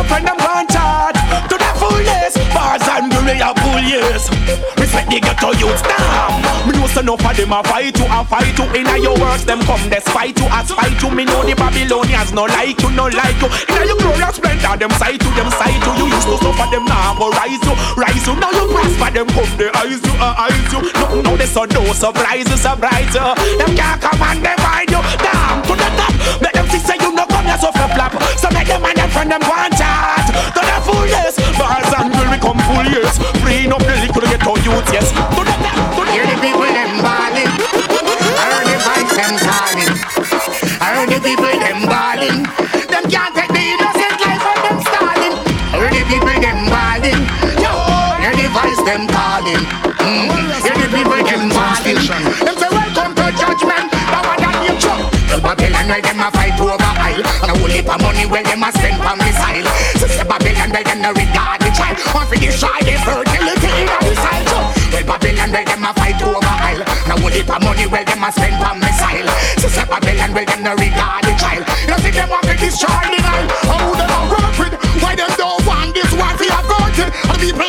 yes. 3.87 4.29
Respect 4.77 5.09
the 5.11 5.19
ghetto 5.23 5.55
youth 5.57 5.83
now. 5.87 6.43
Me 6.67 6.75
know 6.75 6.87
so 6.91 7.01
enough 7.01 7.23
of 7.23 7.37
them 7.37 7.53
a 7.55 7.63
fight 7.63 7.97
you, 7.97 8.07
a 8.11 8.21
fight 8.27 8.59
you. 8.59 8.67
Inna 8.75 8.99
your 8.99 9.15
works 9.19 9.45
them 9.45 9.63
come 9.63 9.83
despite 9.89 10.37
you, 10.39 10.47
as 10.51 10.71
fight 10.71 10.99
you. 11.01 11.11
Me 11.15 11.25
know 11.25 11.43
the 11.47 11.55
Babylonians 11.55 12.33
no 12.35 12.45
like 12.51 12.79
you, 12.83 12.91
no 12.93 13.07
like 13.07 13.39
you. 13.39 13.49
Inna 13.71 13.83
your 13.87 13.99
glorious 14.03 14.37
splendor, 14.37 14.75
them 14.77 14.93
sight 14.99 15.23
you, 15.23 15.31
them 15.39 15.51
sight 15.55 15.79
you. 15.79 15.93
You 16.03 16.07
used 16.11 16.27
to 16.27 16.37
suffer 16.43 16.67
them 16.75 16.85
now, 16.85 17.15
go 17.15 17.31
rise 17.39 17.63
you, 17.63 17.75
rise 17.95 18.27
you. 18.27 18.35
Now 18.37 18.51
you 18.51 18.67
prosper 18.75 19.11
them 19.15 19.29
come 19.31 19.53
they 19.57 19.71
eyes 19.79 20.03
you, 20.03 20.15
uh, 20.19 20.45
eyes 20.51 20.69
you. 20.75 20.81
Nothing 20.99 21.23
now 21.23 21.37
they 21.39 21.47
so 21.47 21.65
no 21.65 21.83
surprise 21.95 22.49
you, 22.51 22.59
surprise 22.59 23.15
you. 23.15 23.27
Them 23.63 23.73
can't 23.79 23.99
come 24.03 24.23
and 24.27 24.41
divide 24.43 24.91
you. 24.91 25.01
Down 25.23 25.63
to 25.65 25.73
the 25.79 25.89
top, 25.95 26.15
make 26.43 26.53
them 26.53 26.67
see 26.69 26.83
say 26.83 26.99
you 27.01 27.15
no 27.15 27.25
come 27.27 27.47
here 27.47 27.59
so 27.59 27.71
flip 27.73 27.91
flop. 27.95 28.13
So 28.37 28.51
make 28.51 28.67
them 28.67 28.85
and 28.85 28.97
them 28.99 29.11
friend 29.11 29.31
them 29.31 29.41
go 29.47 29.55
Bars 31.67 31.91
and 31.99 32.15
will 32.15 32.31
become 32.31 32.59
full 32.71 32.87
years. 32.87 33.19
Freeing 33.43 33.73
up 33.75 33.83
the 33.83 33.95
little 33.99 34.23
ghetto 34.23 34.55
youth, 34.63 34.87
yes. 34.95 35.11
To 35.11 35.43
the 35.43 35.51
top, 35.67 35.99
to 35.99 36.03
the 36.07 36.13
Hear 36.15 36.27
the 36.31 36.39
people 36.39 36.63
them 36.63 37.03
bawling. 37.03 37.51
I 38.39 38.47
heard 38.55 38.67
the 38.71 38.79
voice 38.87 39.11
them 39.19 39.35
calling. 39.43 39.93
I 40.79 40.89
heard 40.95 41.11
the 41.11 41.19
people 41.19 41.57
them 41.59 41.81
bawling. 41.91 42.47
Them 42.87 43.05
can't 43.11 43.35
take 43.35 43.51
the 43.51 43.65
innocent 43.75 44.15
life 44.23 44.47
of 44.47 44.59
them 44.63 44.79
stalling. 44.87 45.35
I 45.43 45.77
heard 45.83 45.95
the 45.99 46.07
people 46.07 46.39
them 46.39 46.71
bawling. 46.71 47.21
Yo, 47.59 47.75
hear 48.23 48.35
the 48.39 48.47
voice 48.55 48.81
them 48.87 49.11
calling. 49.11 49.63
Mm. 50.07 50.31
Hear 50.63 50.77
the 50.79 50.89
people 50.95 51.19
them 51.19 51.51
bawling. 51.51 51.99
Well, 55.37 55.53
Babylon 55.53 55.85
where 55.93 56.01
them 56.01 56.17
a 56.17 56.33
fight 56.33 56.57
over 56.57 56.81
aisle. 56.81 57.21
And 57.45 57.53
a 57.53 57.55
whole 57.61 57.69
heap 57.69 57.85
of 57.93 58.01
money 58.01 58.25
where 58.25 58.41
them 58.41 58.65
a 58.65 58.73
spend 58.73 58.97
for 59.05 59.17
missile. 59.21 59.69
Sister 60.01 60.25
Babylon 60.25 60.73
where 60.73 60.81
them 60.81 61.05
no 61.05 61.13
regard 61.13 61.61
the 61.61 61.69
child. 61.77 62.01
Want 62.17 62.33
to 62.33 62.41
destroy 62.41 62.81
the 62.81 62.97
fertility 63.05 63.69
in 63.69 63.85
the 63.85 64.17
side. 64.17 64.49
Well, 64.49 64.73
Babylon 65.05 65.53
where 65.53 65.67
them 65.69 65.85
a 65.85 65.93
fight 65.93 66.17
over 66.25 66.41
aisle. 66.41 66.81
Now 67.05 67.21
whole 67.21 67.29
heap 67.29 67.53
of 67.53 67.61
money 67.61 67.85
where 67.85 68.05
them 68.09 68.25
a 68.25 68.33
spend 68.33 68.57
for 68.57 68.81
missile. 68.81 69.29
Sister 69.61 69.85
Babylon 69.85 70.33
where 70.33 70.49
them 70.49 70.63
no 70.65 70.73
regard 70.73 71.21
the 71.29 71.37
child. 71.37 71.69
You 71.85 71.97
see 72.01 72.17
them 72.17 72.33
want 72.33 72.49
to 72.49 72.57
destroy 72.57 73.05
the 73.13 73.21
Nile. 73.21 73.49
How 73.69 73.77
oh, 73.77 73.93
them 73.93 74.09
a 74.09 74.21
work 74.33 74.57
with? 74.57 74.75
Why 75.05 75.21
them 75.21 75.29
don't 75.37 75.61
want 75.69 75.93
this 75.93 76.09
war 76.17 76.33
for 76.33 76.49
your 76.49 76.65
country? 76.65 77.13
And 77.13 77.39
people 77.45 77.66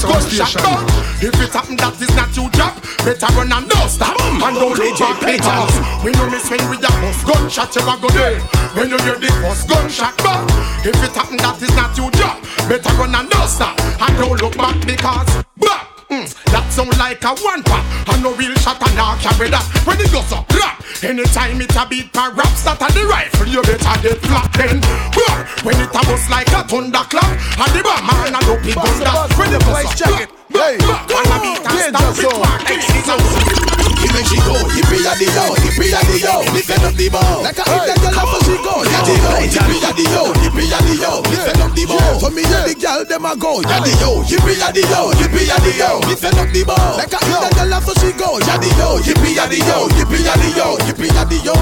the 0.00 0.08
gunshot 0.08 0.54
gun 0.62 0.84
If 1.20 1.34
it 1.36 1.52
happen 1.52 1.76
that 1.76 1.94
is 2.00 2.12
not 2.16 2.32
your 2.36 2.48
job 2.56 2.72
Better 3.04 3.28
run 3.36 3.52
and 3.52 3.68
don't 3.68 3.88
stop. 3.88 4.16
And 4.20 4.54
don't 4.56 4.76
look 4.76 4.98
back 4.98 5.20
because 5.20 5.74
We 6.04 6.12
know 6.12 6.28
this 6.32 6.48
when 6.48 6.62
we 6.72 6.76
are 6.80 7.00
gunshot 7.24 7.74
you 7.76 7.84
a 7.84 7.94
go 8.00 8.08
dead. 8.08 8.40
When 8.76 8.88
you 8.90 8.98
hear 9.04 9.18
the 9.20 9.30
first 9.44 9.68
gunshot 9.68 10.16
gun 10.18 10.44
If 10.84 10.96
it 10.96 11.12
happen 11.12 11.36
that 11.38 11.60
is 11.60 11.74
not 11.76 11.96
your 11.96 12.10
job 12.16 12.40
Better 12.68 12.92
run 12.96 13.14
and 13.14 13.28
don't 13.28 13.48
stop. 13.48 13.76
And 14.00 14.14
don't 14.16 14.40
look 14.40 14.56
back 14.56 14.78
because 14.86 15.28
Back 15.60 15.86
Mm, 16.10 16.26
that 16.50 16.66
sound 16.72 16.90
like 16.98 17.22
a 17.22 17.30
one 17.38 17.62
pop 17.62 17.86
And 18.10 18.22
no 18.22 18.34
real 18.34 18.54
shot 18.56 18.82
and 18.82 18.96
now 18.96 19.14
carry 19.22 19.48
that. 19.48 19.62
When 19.86 19.94
it 20.00 20.10
goes 20.10 20.32
up, 20.32 20.42
rap 20.50 20.79
Anytime 21.02 21.60
it 21.62 21.74
a 21.74 21.86
beat 21.88 22.12
per 22.12 22.30
raps 22.34 22.62
That 22.64 22.82
and 22.82 22.92
the 22.92 23.04
rifle 23.06 23.48
you 23.48 23.62
better 23.62 24.02
get 24.02 24.20
flat 24.20 24.52
then. 24.52 24.80
When 25.64 25.76
it 25.80 25.88
a 25.88 26.00
bust 26.04 26.28
like 26.28 26.48
a 26.52 26.60
thunderclap 26.68 27.40
And 27.56 27.72
the 27.72 27.80
bomb 27.82 28.06
man 28.06 28.36
a 28.36 28.40
dopey 28.44 28.74
gun 28.74 29.00
that 29.00 29.32
When 29.38 29.48
it 29.48 29.64
goes 29.64 30.00
up, 30.02 30.12
rap 30.12 30.30
Hey, 30.52 30.76
and 30.76 31.30
a 31.30 31.36
beat 31.40 31.64
and 31.64 31.96
stamp 31.96 32.18
it 32.18 32.42
back 32.42 33.79
Give 34.10 34.18
me 34.18 34.26
she 34.26 34.36
go, 34.42 34.58
yippee 34.74 35.04
ya 35.06 35.14
di 35.14 35.24
yo, 35.30 35.54
yippee 35.62 35.90
ya 35.90 36.02
di 36.02 36.18
yo, 36.18 36.42
lifting 36.50 36.82
up 36.82 36.94
the 36.98 37.08
ball. 37.10 37.42
Like 37.46 37.58
a 37.58 37.62
hit 37.62 37.86
that 37.86 37.98
girl 38.02 38.18
up 38.18 38.42
she 38.42 38.58
go, 38.58 38.82
ya 38.82 38.98
di 39.06 39.14
yo, 39.14 39.30
yippee 39.46 39.78
ya 39.78 39.90
di 39.94 40.02
yo, 40.10 40.22
yippee 40.42 40.66
ya 40.66 40.78
di 40.82 40.94
yo, 40.98 41.22
lifting 41.30 41.62
up 41.62 41.70
the 41.78 41.86
ball. 41.86 42.18
For 42.18 42.30
me, 42.34 42.42
yeah, 42.42 42.66
the 42.66 42.74
girl 42.74 43.04
them 43.06 43.22
a 43.22 43.38
go, 43.38 43.62
ya 43.62 43.78
di 43.78 43.94
yo, 44.02 44.18
yippee 44.26 44.58
ya 44.58 44.74
di 44.74 44.82
yo, 44.82 45.14
yippee 45.14 45.46
ya 45.46 45.62
di 45.62 45.78
yo, 45.78 46.02
lifting 46.10 46.38
up 46.42 46.50
the 46.50 46.62
ball. 46.66 46.98
Like 46.98 47.14
a 47.14 47.22
hit 47.22 47.38
that 47.38 47.54
girl 47.54 47.70
up 47.70 47.86
she 48.02 48.10
go, 48.18 48.42
ya 48.42 48.58
di 48.58 48.70
yo, 48.74 48.98
yippee 48.98 49.30
ya 49.38 49.46
di 49.46 49.62
yo, 49.62 49.86
yippee 49.94 50.26
ya 50.26 50.34
di 50.42 50.50
yo, 50.58 50.66
yippee 50.90 51.14
ya 51.14 51.22
di 51.30 51.38
yo. 51.46 51.54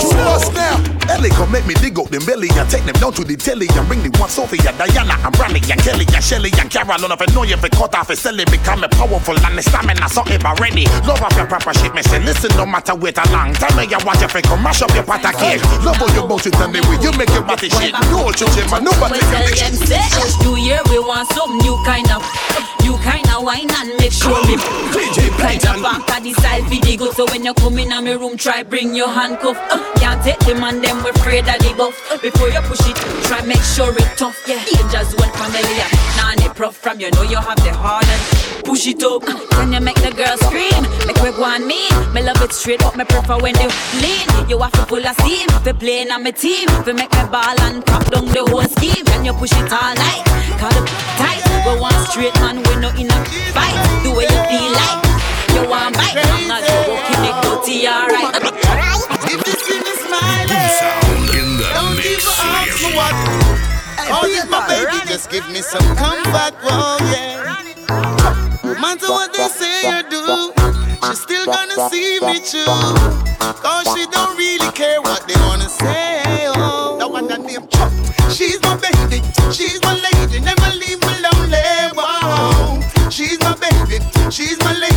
True 0.00 0.32
us 0.32 0.48
now. 0.56 0.80
Ellie 1.12 1.28
come 1.28 1.52
make 1.52 1.66
me 1.66 1.74
dig 1.74 1.98
out 1.98 2.08
them 2.08 2.24
belly 2.24 2.48
and 2.56 2.68
take 2.70 2.86
them 2.88 2.96
down 2.96 3.12
to 3.12 3.24
the 3.24 3.36
telly 3.36 3.68
and 3.76 3.86
bring 3.86 4.00
the 4.00 4.08
one 4.16 4.30
Sophie 4.30 4.56
and 4.64 4.78
Diana 4.78 5.18
and 5.20 5.34
Brandy 5.36 5.60
and 5.68 5.76
Kelly 5.82 6.06
and 6.08 6.24
Shelly 6.24 6.48
and 6.56 6.70
Carol. 6.70 6.96
None 6.96 7.12
of 7.12 7.20
it 7.20 7.34
know 7.34 7.42
you 7.42 7.56
fi 7.58 7.68
cut 7.68 7.94
off 7.94 8.08
a 8.08 8.16
selling 8.16 8.48
become 8.48 8.82
a 8.82 8.88
powerful 8.88 9.36
and 9.36 9.58
the 9.58 9.62
stamina 9.62 10.08
something 10.08 10.40
already. 10.40 10.86
Love 11.04 11.20
off 11.20 11.36
your 11.36 11.46
proper 11.46 11.74
shit, 11.82 11.94
me 11.94 12.02
say 12.02 12.20
listen 12.22 12.50
no 12.56 12.64
matter 12.64 12.94
wait 12.94 13.18
a 13.18 13.24
long 13.32 13.52
time 13.54 13.74
me 13.76 13.84
you 13.90 13.98
watch 14.06 14.20
your 14.20 14.30
come 14.42 14.62
mash 14.62 14.82
up 14.82 14.94
your 14.94 15.02
pot 15.02 15.22
cake. 15.34 15.62
Love 15.82 15.96
how 15.96 16.06
you 16.14 16.26
bounce 16.26 16.46
it 16.46 16.54
and 16.56 16.74
the 16.74 16.80
way 16.86 16.98
you 17.02 17.10
make 17.18 17.30
your 17.30 17.42
body 17.42 17.68
shake. 17.68 17.94
No 18.10 18.30
old 18.30 18.36
children, 18.36 18.66
but 18.70 18.82
nobody 18.82 19.18
can 19.18 19.42
make 19.50 19.58
Just 19.58 20.40
New 20.42 20.56
Year 20.56 20.80
we 20.90 20.98
want 20.98 21.28
some 21.34 21.50
new 21.58 21.76
kind 21.84 22.10
of 22.10 22.22
New 22.82 22.96
kind 22.98 23.26
of 23.30 23.42
wine 23.42 23.70
and 23.70 23.94
make 23.98 24.12
sure 24.12 24.38
me 24.46 24.56
Kind 25.38 25.64
of 25.66 25.82
back 25.82 26.08
at 26.10 26.22
the 26.22 26.32
side 26.38 26.62
for 26.64 26.78
the 26.78 26.96
good. 26.96 27.12
So 27.14 27.26
when 27.26 27.44
you 27.44 27.54
come 27.54 27.78
in 27.78 27.92
on 27.92 28.04
my 28.04 28.12
room 28.12 28.36
try 28.36 28.62
bring 28.62 28.94
your 28.94 29.08
handcuff. 29.08 29.58
Uh, 29.70 29.78
Can't 29.98 30.22
take 30.22 30.38
them 30.40 30.62
and 30.62 30.82
them 30.82 31.02
we 31.02 31.10
afraid 31.10 31.48
of 31.48 31.58
the 31.58 31.74
buff. 31.76 31.96
Before 32.22 32.48
you 32.48 32.60
push 32.62 32.86
it 32.86 32.96
try 33.26 33.42
make 33.46 33.62
sure 33.62 33.90
it 33.90 34.10
tough. 34.16 34.38
Yeah, 34.46 34.62
danger 34.64 35.02
zone 35.04 35.32
familiar 35.34 35.88
Nah, 36.16 36.34
nah, 36.38 36.52
prof 36.54 36.76
from 36.76 37.00
you 37.00 37.10
know 37.10 37.22
you 37.22 37.36
have 37.36 37.58
the 37.64 37.72
hard 37.72 38.06
and 38.06 38.42
Push 38.64 38.86
it 38.86 39.02
up. 39.02 39.22
Can 39.50 39.72
you 39.72 39.80
make 39.80 40.00
the 40.00 40.12
girl 40.14 40.36
scream? 40.38 40.82
Make 41.06 41.20
me 41.22 41.30
go 41.34 41.42
me 41.72 41.88
Me 42.12 42.20
love 42.22 42.40
it 42.42 42.52
straight 42.52 42.84
up 42.84 42.96
Me 42.96 43.04
prefer 43.04 43.38
when 43.40 43.54
they 43.54 43.68
lean. 44.04 44.28
You 44.48 44.58
have 44.58 44.72
to 44.72 44.84
pull 44.84 45.04
a 45.04 45.14
steam. 45.24 45.48
For 45.64 45.72
playing 45.72 46.10
on 46.10 46.22
my 46.22 46.30
team. 46.30 46.68
For 46.84 46.92
make 46.92 47.12
me 47.12 47.24
ball 47.32 47.58
and 47.64 47.84
pop 47.84 48.04
down 48.12 48.26
the 48.26 48.44
whole 48.50 48.68
scheme. 48.76 49.04
Can 49.06 49.24
you 49.24 49.32
push 49.32 49.52
it 49.52 49.72
all 49.72 49.94
night. 49.94 50.22
Call 50.60 50.76
it 50.76 50.86
tight. 51.16 51.40
We 51.64 51.80
want 51.80 51.96
straight 52.08 52.34
man 52.44 52.56
We 52.62 52.74
no 52.76 52.88
in 53.00 53.08
a 53.08 53.18
fight. 53.56 53.76
The 54.04 54.10
way 54.12 54.28
you 54.28 54.42
feel 54.50 54.72
like. 54.76 55.00
You 55.54 55.68
want 55.68 55.94
bite 55.96 56.16
I'm 56.16 56.48
not 56.48 56.64
joking 56.64 57.24
It 57.28 57.36
dirty 57.44 57.86
alright. 57.86 58.32
If 59.28 59.40
you 59.46 59.54
see 59.64 59.78
me 59.84 59.92
smiling, 60.00 60.68
sound 60.80 61.28
in 61.36 61.48
the 61.60 61.66
don't 61.76 61.96
mix. 61.96 62.24
even 62.24 62.48
ask 62.56 62.80
me 62.80 62.96
what. 62.96 63.14
Oh, 64.14 64.24
it's 64.28 64.48
my 64.50 64.66
baby, 64.68 64.98
just 65.08 65.30
give 65.30 65.48
me 65.50 65.60
some 65.60 65.84
comfort, 65.96 66.54
whoa, 66.64 66.96
yeah. 67.12 67.62
No 68.64 68.74
matter 68.80 69.08
what 69.08 69.32
still 71.42 71.54
gonna 71.54 71.90
see 71.90 72.20
me 72.20 72.38
through. 72.38 72.64
Cause 73.62 73.86
she 73.94 74.06
don't 74.06 74.36
really 74.36 74.70
care 74.72 75.00
what 75.02 75.26
they 75.26 75.38
wanna 75.46 75.68
say, 75.68 76.46
oh. 76.48 76.96
That 76.98 77.10
one 77.10 77.26
that 77.28 77.40
name 77.40 77.66
Chuck. 77.68 77.92
She's 78.30 78.60
my 78.62 78.76
baby, 78.76 79.22
she's 79.52 79.80
my 79.82 79.94
lady, 79.94 80.40
never 80.40 80.70
leave 80.76 81.00
me 81.00 81.14
lonely, 81.26 81.58
whoa. 81.94 82.80
She's 83.10 83.38
my 83.40 83.54
baby, 83.54 83.98
she's 84.30 84.58
my 84.60 84.72
lady, 84.72 84.91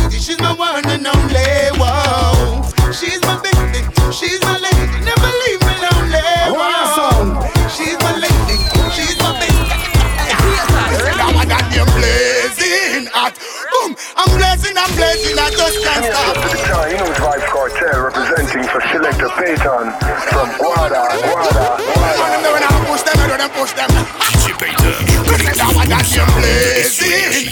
Payton 19.36 19.92
from 20.32 20.48
Guada, 20.56 21.12
Guada, 21.12 21.76
Guada. 21.76 22.76
Push 22.88 23.02
them, 23.04 23.48
push 23.52 23.72
them. 23.74 23.90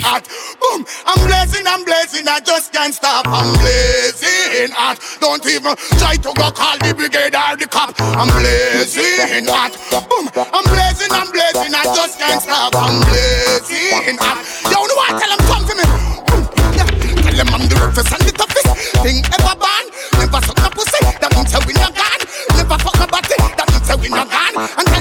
Hot. 0.01 0.23
Boom, 0.61 0.85
I'm 1.05 1.27
blazing, 1.27 1.65
I'm 1.67 1.85
blazing, 1.85 2.27
I 2.27 2.39
just 2.41 2.73
can't 2.73 2.93
stop. 2.93 3.27
I'm 3.27 3.53
blazing 3.61 4.73
hot. 4.73 4.97
Don't 5.21 5.45
even 5.45 5.75
try 6.01 6.15
to 6.15 6.33
go 6.33 6.49
call 6.51 6.77
the 6.79 6.93
brigade 6.97 7.35
or 7.37 7.55
the 7.55 7.67
cop. 7.69 7.93
I'm 8.01 8.29
blazing 8.33 9.45
hot. 9.45 9.77
Boom, 10.09 10.29
I'm 10.35 10.65
blazing, 10.65 11.11
I'm 11.13 11.29
blazing, 11.29 11.73
I 11.73 11.85
just 11.93 12.17
can't 12.17 12.41
stop. 12.41 12.73
I'm 12.75 12.97
blazing 13.05 14.17
hot. 14.17 14.41
You 14.65 14.73
know 14.73 14.95
what? 14.97 15.21
Tell 15.21 15.29
them 15.29 15.41
come 15.45 15.63
to 15.69 15.75
me. 15.77 15.85
Boom, 16.33 16.43
yeah. 16.73 16.89
Tell 17.21 17.35
them 17.45 17.49
I'm 17.53 17.69
the 17.69 17.75
roughest 17.77 18.11
and 18.11 18.21
the 18.25 18.31
toughest 18.33 18.73
thing 19.05 19.21
ever 19.37 19.55
born. 19.59 19.74
And 24.57 24.94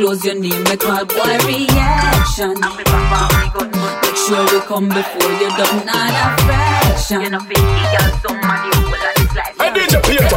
Pop 0.00 0.08
off 0.08 0.22
the 0.22 0.24
clothes, 0.24 0.24
your 0.24 0.34
name 0.34 0.64
me 0.64 0.76
call 0.76 1.04
boy 1.04 1.36
reaction. 1.44 2.56
Make 4.00 4.16
sure 4.16 4.44
you 4.48 4.60
come 4.64 4.88
before 4.88 5.32
you 5.40 5.48
done 5.60 5.84
not 5.84 6.10
a 6.10 6.42
fraction. 6.44 7.20
You 7.20 7.30
know, 7.30 7.40
big 7.40 7.58
girl, 7.58 8.10
somebody 8.24 8.68
who 8.76 8.82
will 8.88 9.12
this 9.16 9.34
life. 9.36 9.56
Hey, 9.60 9.70
DJ 9.76 10.00
Peter. 10.08 10.28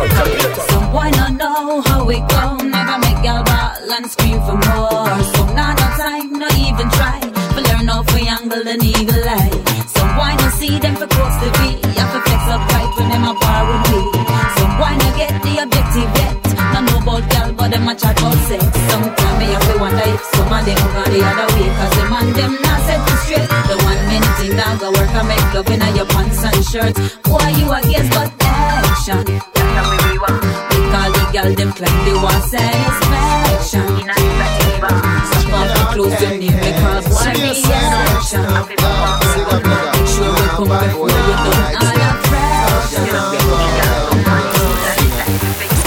Some 0.68 0.92
boy 0.92 1.10
not 1.16 1.34
know 1.40 1.82
how 1.82 2.10
it 2.10 2.24
go. 2.28 2.58
Never 2.58 2.98
make 3.00 3.22
girl 3.24 3.44
ball 3.44 3.92
and 3.92 4.06
scream 4.12 4.40
for 4.44 4.58
more. 4.68 5.24
So 5.32 5.46
not 5.56 5.80
no 5.80 5.88
time, 5.96 6.34
not 6.34 6.56
even 6.60 6.90
try. 6.92 7.20
But 7.56 7.64
learn 7.64 7.88
how 7.88 8.04
to 8.04 8.18
angle 8.20 8.68
an 8.68 8.84
eagle 8.84 9.24
eye. 9.24 9.52
Some 9.88 10.12
boy 10.18 10.34
not 10.44 10.54
see 10.60 10.80
them 10.80 10.96
for 10.96 11.08
close 11.08 11.38
to 11.40 11.50
be. 11.60 11.80
Have 12.00 12.12
to 12.12 12.20
flex 12.26 12.44
up 12.52 12.62
right 12.74 12.92
when 12.98 13.08
them 13.10 13.24
a 13.24 13.34
bar 13.40 13.64
with 13.70 13.84
me. 13.92 14.02
Some 14.60 14.74
boy 14.76 14.94
not 15.00 15.14
get 15.16 15.34
the 15.42 15.54
objective 15.64 16.12
yet. 16.20 16.34
Not 16.74 16.84
know 16.90 17.00
about 17.00 17.24
girl, 17.32 17.54
but 17.54 17.72
them 17.72 17.88
a 17.88 17.96
chat 17.96 18.20
about 18.20 18.38
sex. 18.48 18.64
Sometimes 18.92 19.23
me 20.06 20.12
have 20.12 20.20
to 20.20 20.20
wonder 20.20 20.20
if 20.20 20.22
some 20.36 20.52
of 20.52 20.66
them 20.66 20.82
go 20.94 21.04
the 21.12 21.20
other 21.24 21.48
way. 21.56 21.70
Cause 21.78 21.94
them 21.96 22.14
and 22.14 22.36
them 22.36 22.54
not 22.62 22.80
set 22.86 23.00
it 23.00 23.18
straight. 23.24 23.50
The 23.70 23.76
one 23.84 24.02
minute 24.08 24.36
thing 24.38 24.56
that 24.56 24.80
go 24.80 24.92
work 24.92 25.14
and 25.14 25.28
make 25.28 25.54
love 25.54 25.70
in 25.70 25.82
your 25.96 26.08
pants 26.08 26.44
and 26.44 26.64
shirts. 26.66 27.00
Why 27.28 27.50
you 27.56 27.72
against 27.72 28.12
but 28.12 28.32
action? 28.44 29.24
That's 29.24 29.48
the 29.56 29.84
way 29.88 30.00
we 30.12 30.20
want. 30.20 30.44
Make 30.44 30.94
all 30.94 31.12
the 31.12 31.24
girl 31.32 31.52
them 31.56 31.72
climb 31.74 32.00
the 32.06 32.14
wall 32.20 32.42
satisfaction. 32.52 33.86
In 34.02 34.10
a 34.10 34.16
Stop 34.84 35.54
off 35.54 35.68
the 35.72 35.84
clothes 35.96 36.20
you 36.22 36.32
need 36.40 36.58
because 36.60 37.08
why 37.08 37.32
reaction? 37.40 38.44
Make 38.44 38.80
sure 40.12 40.32
we 40.32 40.46
come 40.58 40.68
before 40.68 41.10
you 41.10 41.34
done 41.44 41.80
all 41.80 41.96
the 41.96 42.14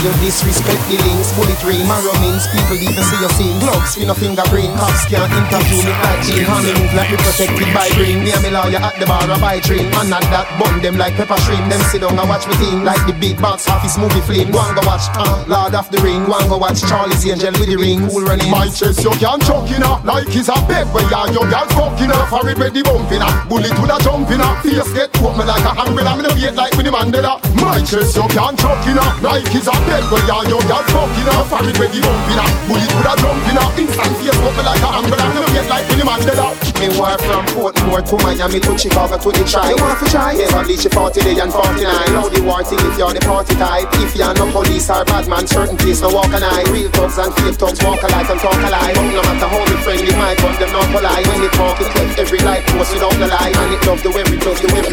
You 0.07 0.13
disrespect 0.23 0.76
the 0.91 0.97
links, 1.07 1.31
bullet 1.35 1.61
ring, 1.63 1.83
marrow 1.87 2.15
means 2.23 2.47
people 2.51 2.79
even 2.79 3.05
see 3.05 3.19
your 3.21 3.33
scene. 3.35 3.59
Gloves, 3.61 3.97
you 3.99 4.07
no 4.07 4.15
fingerprint, 4.15 4.73
cops 4.79 5.07
can't 5.07 5.31
interview 5.31 5.83
me 5.83 5.93
like 5.93 6.23
Gene. 6.27 6.47
How 6.47 6.59
me 6.63 6.73
move 6.75 6.95
like 6.95 7.11
me 7.11 7.19
protected 7.23 7.71
by 7.75 7.89
green. 7.95 8.25
Me 8.25 8.31
and 8.33 8.43
me 8.43 8.51
lawyer 8.51 8.83
at 8.83 8.99
the 8.99 9.07
bar, 9.07 9.23
I 9.23 9.37
buy 9.39 9.61
drink. 9.61 9.91
Man 9.95 10.11
at 10.11 10.27
that 10.35 10.47
bun 10.59 10.83
them 10.83 10.97
like 10.97 11.15
pepper 11.15 11.39
shrimp. 11.47 11.71
Them 11.71 11.83
sit 11.91 12.03
down 12.03 12.19
and 12.19 12.29
watch 12.29 12.47
me 12.47 12.55
team 12.59 12.83
like 12.83 13.03
the 13.07 13.15
big 13.19 13.39
box 13.39 13.69
office 13.69 13.99
movie 13.99 14.23
flame. 14.23 14.51
One 14.51 14.75
go 14.75 14.83
watch 14.87 15.07
uh, 15.15 15.45
Lord 15.47 15.75
of 15.75 15.91
the 15.91 15.99
Ring, 16.01 16.27
one 16.27 16.47
go 16.49 16.59
watch 16.59 16.81
Charlie's 16.83 17.27
Angel 17.27 17.53
with 17.59 17.69
the 17.69 17.77
ring. 17.77 18.07
Cool 18.09 18.25
running. 18.25 18.51
My 18.51 18.69
chest 18.71 19.03
you 19.03 19.11
can't 19.19 19.43
choke 19.43 19.71
in 19.75 19.83
her 19.83 19.99
Like 20.05 20.31
it's 20.31 20.49
a 20.49 20.57
bed 20.71 20.87
where 20.95 21.03
you 21.03 21.35
your 21.35 21.47
girl 21.51 21.67
fucking 21.75 22.11
her 22.11 22.25
For 22.31 22.49
it 22.49 22.59
ready 22.59 22.83
bumping 22.83 23.21
her 23.21 23.33
Bullet 23.49 23.75
would 23.81 23.91
a 23.91 23.99
jump 24.03 24.31
in 24.31 24.41
her 24.41 24.55
Face 24.63 24.93
get 24.95 25.11
open 25.21 25.47
like 25.47 25.67
a 25.67 25.73
umbrella 25.83 26.17
Me 26.17 26.23
no 26.23 26.31
wait 26.35 26.55
like 26.55 26.73
Winnie 26.77 26.91
Mandela 26.91 27.41
My 27.59 27.83
chest 27.83 28.17
you 28.17 28.27
can't 28.31 28.59
choke 28.59 28.87
in 28.87 28.97
her 28.97 29.11
Like 29.21 29.49
it's 29.51 29.67
a 29.67 29.77
bed 29.85 30.05
where 30.11 30.25
you 30.25 30.57
your 30.57 30.63
girl 30.69 30.76
fucking 30.91 31.29
her 31.29 31.43
For 31.47 31.63
it 31.65 31.77
ready 31.79 32.01
bumping 32.01 32.41
her 32.41 32.51
Bullet 32.69 32.91
would 32.97 33.09
a 33.09 33.15
jump 33.21 33.47
in 33.49 33.57
her 33.57 33.69
Instant 33.81 34.15
face 34.21 34.41
open 34.41 34.65
like 34.65 34.83
a 34.83 34.89
umbrella 34.99 35.27
Me 35.33 35.41
wait 35.55 35.69
like 35.69 35.87
Winnie 35.89 36.07
Mandela 36.07 36.67
Me 36.77 36.93
war 37.01 37.17
from 37.25 37.41
Portmore 37.57 38.05
to 38.05 38.17
Miami 38.21 38.61
to 38.61 38.77
Chicago 38.77 39.17
to 39.17 39.33
the 39.33 39.45
try. 39.49 39.73
You 39.73 39.81
want 39.81 39.97
to 39.97 40.07
try? 40.13 40.37
Never 40.37 40.61
reach 40.69 40.85
your 40.85 40.93
40 40.93 41.25
day 41.25 41.41
and 41.41 41.49
49. 41.49 41.81
Now 42.13 42.29
the 42.29 42.45
war 42.45 42.61
thing 42.61 42.77
if 42.85 43.01
you're 43.01 43.17
the 43.17 43.25
party 43.25 43.57
type. 43.57 43.89
If 44.05 44.13
you're 44.13 44.35
no 44.37 44.45
police 44.53 44.93
or 44.93 45.01
bad 45.09 45.25
man, 45.25 45.49
certain 45.49 45.81
place 45.81 46.05
no 46.05 46.13
walk 46.13 46.29
an 46.37 46.45
eye. 46.45 46.69
Real 46.69 46.93
thugs 46.93 47.17
and 47.17 47.33
fake 47.41 47.57
thugs 47.57 47.81
walk 47.81 48.05
alike 48.05 48.29
and 48.29 48.41
talk 48.45 48.61
alike. 48.61 48.93
But 48.93 49.09
no 49.09 49.25
matter 49.25 49.49
how 49.49 49.65
me 49.65 49.77
friendly, 49.81 50.13
my 50.21 50.37
gun 50.37 50.53
them 50.61 50.69
not 50.77 50.85
polite. 50.93 51.25
When 51.25 51.41
they 51.41 51.53
talk, 51.57 51.81
it 51.81 51.89
clip 51.97 52.13
every 52.21 52.41
light 52.45 52.69
post 52.69 52.93
without 52.93 53.17
the 53.17 53.25
lie. 53.25 53.57
And 53.57 53.73
it 53.73 53.81
love 53.89 54.03
the 54.05 54.13
way 54.13 54.25
we 54.29 54.37
close 54.37 54.61
the 54.61 54.69
way 54.69 54.85
we 54.85 54.93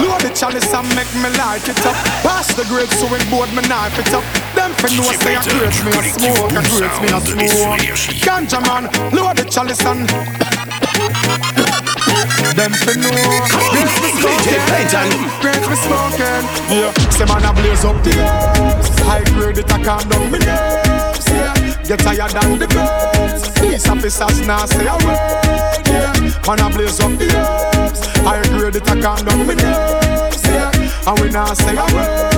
Load 0.00 0.24
the 0.24 0.32
chalice 0.32 0.72
and 0.72 0.88
make 0.96 1.12
me 1.20 1.28
light 1.36 1.68
it 1.68 1.84
up. 1.84 1.96
Pass 2.24 2.48
the 2.56 2.64
grapes 2.64 2.96
so 2.96 3.12
it 3.12 3.28
board 3.28 3.52
me 3.52 3.60
knife 3.68 3.98
it 4.00 4.08
up. 4.16 4.24
Them 4.54 4.72
for 4.74 4.90
no 4.96 5.02
say 5.12 5.34
a 5.34 5.42
grapes 5.42 5.84
me 5.84 5.90
a 5.92 6.02
smoke, 6.02 6.52
a 6.52 6.62
grapes 6.68 6.98
me 7.00 7.08
a 7.08 7.20
smoke. 7.20 7.80
Ganja 8.24 8.60
man, 8.66 8.84
load 9.12 9.36
the 9.36 9.44
chalice 9.44 9.84
and 9.84 10.08
them 12.56 12.72
for 12.72 12.94
no 12.98 13.08
Grapes 13.70 14.00
me 14.02 14.10
smoking, 14.20 14.60
grapes 15.40 15.68
me 15.68 15.76
smoking. 15.76 16.44
Yeah, 16.68 16.92
say 17.10 17.24
man 17.24 17.44
a 17.44 17.52
blaze 17.52 17.84
up 17.84 18.02
the 18.02 18.12
herbs. 18.20 18.88
High 19.00 19.24
grade 19.34 19.58
it 19.58 19.70
a 19.70 19.78
calm 19.84 20.08
down 20.08 20.30
me 20.30 20.38
nerves. 20.38 21.26
Yeah, 21.28 21.54
get 21.84 22.00
tired 22.00 22.30
than 22.32 22.58
the 22.58 22.66
birds. 22.68 23.48
Police 23.58 23.88
officers 23.88 24.46
now 24.46 24.66
say 24.66 24.86
a 24.86 24.92
word. 24.92 25.18
Yeah, 25.86 26.12
man 26.46 26.60
a 26.60 26.70
blaze 26.76 27.00
up 27.00 27.12
the 27.18 27.26
herbs. 27.34 28.00
High 28.18 28.42
grade 28.48 28.76
it 28.76 28.88
a 28.88 29.00
calm 29.00 29.24
down 29.24 29.46
me 29.46 29.54
nerves. 29.54 30.44
Yeah, 30.44 31.08
and 31.08 31.20
we 31.20 31.30
now 31.30 31.54
say 31.54 31.76
a 31.76 31.84
word. 31.94 32.29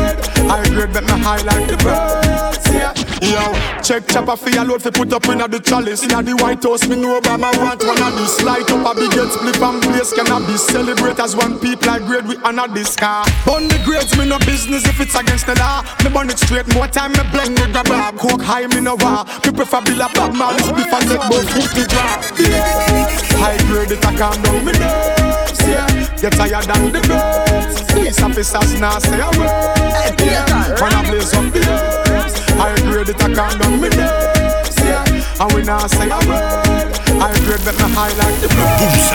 High 0.48 0.68
grade 0.68 0.92
make 0.92 1.04
me 1.04 1.16
high 1.20 1.42
like 1.42 1.68
the 1.68 1.76
birds. 1.78 2.66
Yeah. 2.72 2.92
Yo, 3.22 3.54
check 3.82 4.06
chopper 4.08 4.36
for 4.36 4.50
your 4.50 4.64
load 4.64 4.82
for 4.82 4.90
put 4.90 5.12
up 5.12 5.24
in 5.28 5.38
the 5.38 5.60
chalice. 5.60 6.02
Inna 6.02 6.22
the 6.22 6.34
White 6.36 6.62
House, 6.62 6.88
me 6.88 6.96
know 6.96 7.20
Obama 7.20 7.54
want 7.56 7.84
one 7.84 8.02
of 8.02 8.12
this. 8.18 8.42
Light 8.42 8.68
up 8.70 8.82
a 8.82 8.92
big 8.98 9.12
head 9.14 9.30
split 9.30 9.62
and 9.62 9.80
place 9.80 10.12
cannabis. 10.12 10.66
Celebrate 10.66 11.20
as 11.20 11.36
one 11.36 11.58
people 11.60 11.86
like 11.86 12.02
grade 12.04 12.26
we 12.26 12.36
honor 12.42 12.66
this 12.68 12.96
car. 12.96 13.24
Bun 13.46 13.68
the 13.68 13.78
grades, 13.84 14.16
me 14.18 14.26
no 14.26 14.38
business 14.42 14.84
if 14.86 14.98
it's 15.00 15.14
against 15.14 15.46
the 15.46 15.54
law. 15.56 15.86
Me 16.02 16.10
burn 16.10 16.28
it 16.28 16.38
straight, 16.38 16.66
more 16.74 16.88
time 16.88 17.12
me 17.12 17.22
blend 17.30 17.54
with 17.56 17.72
grab 17.72 17.90
up. 17.92 18.16
Coke 18.18 18.42
high, 18.42 18.66
me 18.66 18.80
no 18.80 18.96
war. 18.98 19.24
Me 19.46 19.52
prefer 19.54 19.80
bill 19.86 20.02
a 20.02 20.08
bag, 20.10 20.34
malice 20.34 20.68
before 20.74 21.04
take 21.06 21.24
both 21.30 21.48
foot 21.54 21.70
to 21.78 21.82
drop. 21.86 22.18
Yeah. 22.42 23.06
High 23.38 23.60
grade 23.70 23.92
it 23.94 24.02
a 24.02 24.10
calm 24.18 24.34
down 24.42 24.64
me 24.66 24.72
nerves. 24.74 25.62
Yeah, 25.62 25.86
get 26.18 26.32
tired 26.34 26.66
than 26.66 26.90
the 26.90 27.00
birds. 27.06 27.86
Police 27.92 28.20
officers 28.20 28.80
now 28.80 28.98
say 28.98 29.20
a 29.20 29.30
word. 29.38 30.01
Yeah, 30.22 30.80
when 30.80 30.92
I 30.92 31.02
blaze 31.08 31.32
up 31.34 31.46
the 31.52 31.60
herbs. 31.68 32.34
High 32.58 32.76
grade 32.86 33.08
it 33.08 33.16
a 33.22 33.28
calm 33.34 33.52
down 33.58 33.80
me 33.80 33.88
nerves. 33.90 34.76
Yeah, 34.78 35.40
and 35.40 35.52
we 35.54 35.62
now 35.62 35.86
say 35.86 36.08
a 36.08 36.18
word. 36.28 36.90
High 37.22 37.38
grade 37.44 37.64
make 37.66 37.78
me 37.78 37.88
high 37.94 38.14
like 38.20 38.38
the 38.42 38.48
birds. 38.52 39.10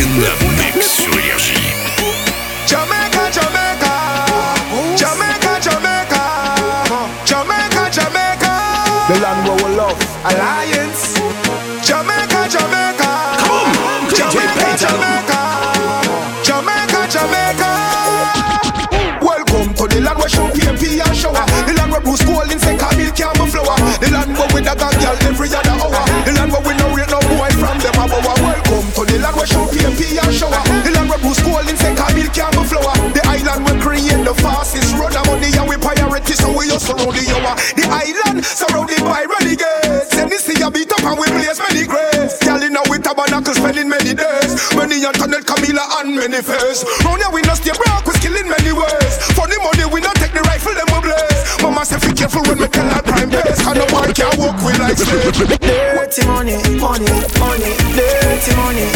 In 0.00 0.10
the 0.20 0.30
mix 0.58 0.78
sur 0.96 1.10
Énergie. 1.10 1.60
Jamaica, 2.66 3.22
Jamaica, 3.36 3.94
Jamaica, 4.96 5.52
Jamaica, 5.60 6.22
Jamaica, 7.24 7.82
Jamaica. 7.90 8.52
The 9.08 9.16
land 9.20 9.40
where 9.46 9.56
we 9.64 9.76
love 9.76 9.98
alliance. 10.24 10.62
Jamaica, 10.64 10.93
every 25.34 25.50
other 25.50 25.74
hour. 25.82 26.02
The 26.22 26.32
land 26.38 26.54
where 26.54 26.62
we 26.62 26.72
no 26.78 26.86
rate 26.94 27.10
no 27.10 27.18
boy 27.26 27.50
from 27.58 27.76
them 27.82 27.98
above. 27.98 28.22
Welcome 28.22 28.86
to 28.94 29.02
the 29.02 29.18
land 29.18 29.34
where 29.34 29.50
show 29.50 29.66
PMP 29.66 30.14
and 30.14 30.30
shower. 30.30 30.62
The 30.86 30.94
land 30.94 31.10
where 31.10 31.18
Bruce 31.18 31.42
Golding 31.42 31.74
say 31.74 31.90
Camille 31.98 32.30
Campbell 32.30 32.62
flower. 32.62 32.94
The 33.10 33.22
island 33.26 33.66
we 33.66 33.74
create 33.82 34.22
the 34.22 34.34
fastest 34.38 34.94
road 34.94 35.14
money 35.26 35.50
and 35.50 35.66
we 35.66 35.76
priority 35.76 36.34
so 36.38 36.54
we 36.54 36.70
just 36.70 36.86
surround 36.86 37.18
the 37.18 37.24
hour. 37.34 37.54
The 37.74 37.84
island 37.90 38.46
surrounded 38.46 39.02
by 39.02 39.26
renegades. 39.26 40.14
And 40.14 40.30
this 40.30 40.46
see 40.46 40.54
a 40.62 40.70
beat 40.70 40.92
up 40.94 41.02
and 41.02 41.18
we 41.18 41.26
place 41.26 41.58
many 41.58 41.82
graves. 41.82 42.38
Girl 42.38 42.62
in 42.62 42.78
with 42.86 43.02
tabernacle 43.02 43.54
spending 43.58 43.90
many 43.90 44.14
days. 44.14 44.54
Many 44.78 45.02
Antoinette, 45.02 45.46
Camilla, 45.46 45.82
and 45.98 46.14
many 46.14 46.40
face. 46.46 46.86
Round 47.02 47.18
here 47.18 47.32
we 47.34 47.42
not 47.42 47.58
stay 47.58 47.74
broke, 47.74 48.06
we 48.06 48.14
skill 48.22 48.38
in 48.38 48.46
many 48.46 48.70
ways. 48.70 49.14
For 49.34 49.50
the 49.50 49.58
money, 49.58 49.84
we 49.90 49.98
not 49.98 50.14
take 50.16 50.32
the 50.32 50.46
rifle, 50.46 50.74
them 50.78 50.86
we 50.94 51.10
blaze. 51.10 51.40
Mama 51.58 51.82
say, 51.82 51.98
be 51.98 52.14
careful 52.14 52.42
when 52.46 52.58
we 52.62 52.68
tell 52.70 52.86
her 52.86 53.03
walk 54.54 54.64
with 54.64 54.78
like. 54.78 54.96
Dirty 55.60 56.26
money, 56.26 56.56
money, 56.78 57.06
money. 57.38 57.72
Dirty 57.94 58.56
money, 58.56 58.86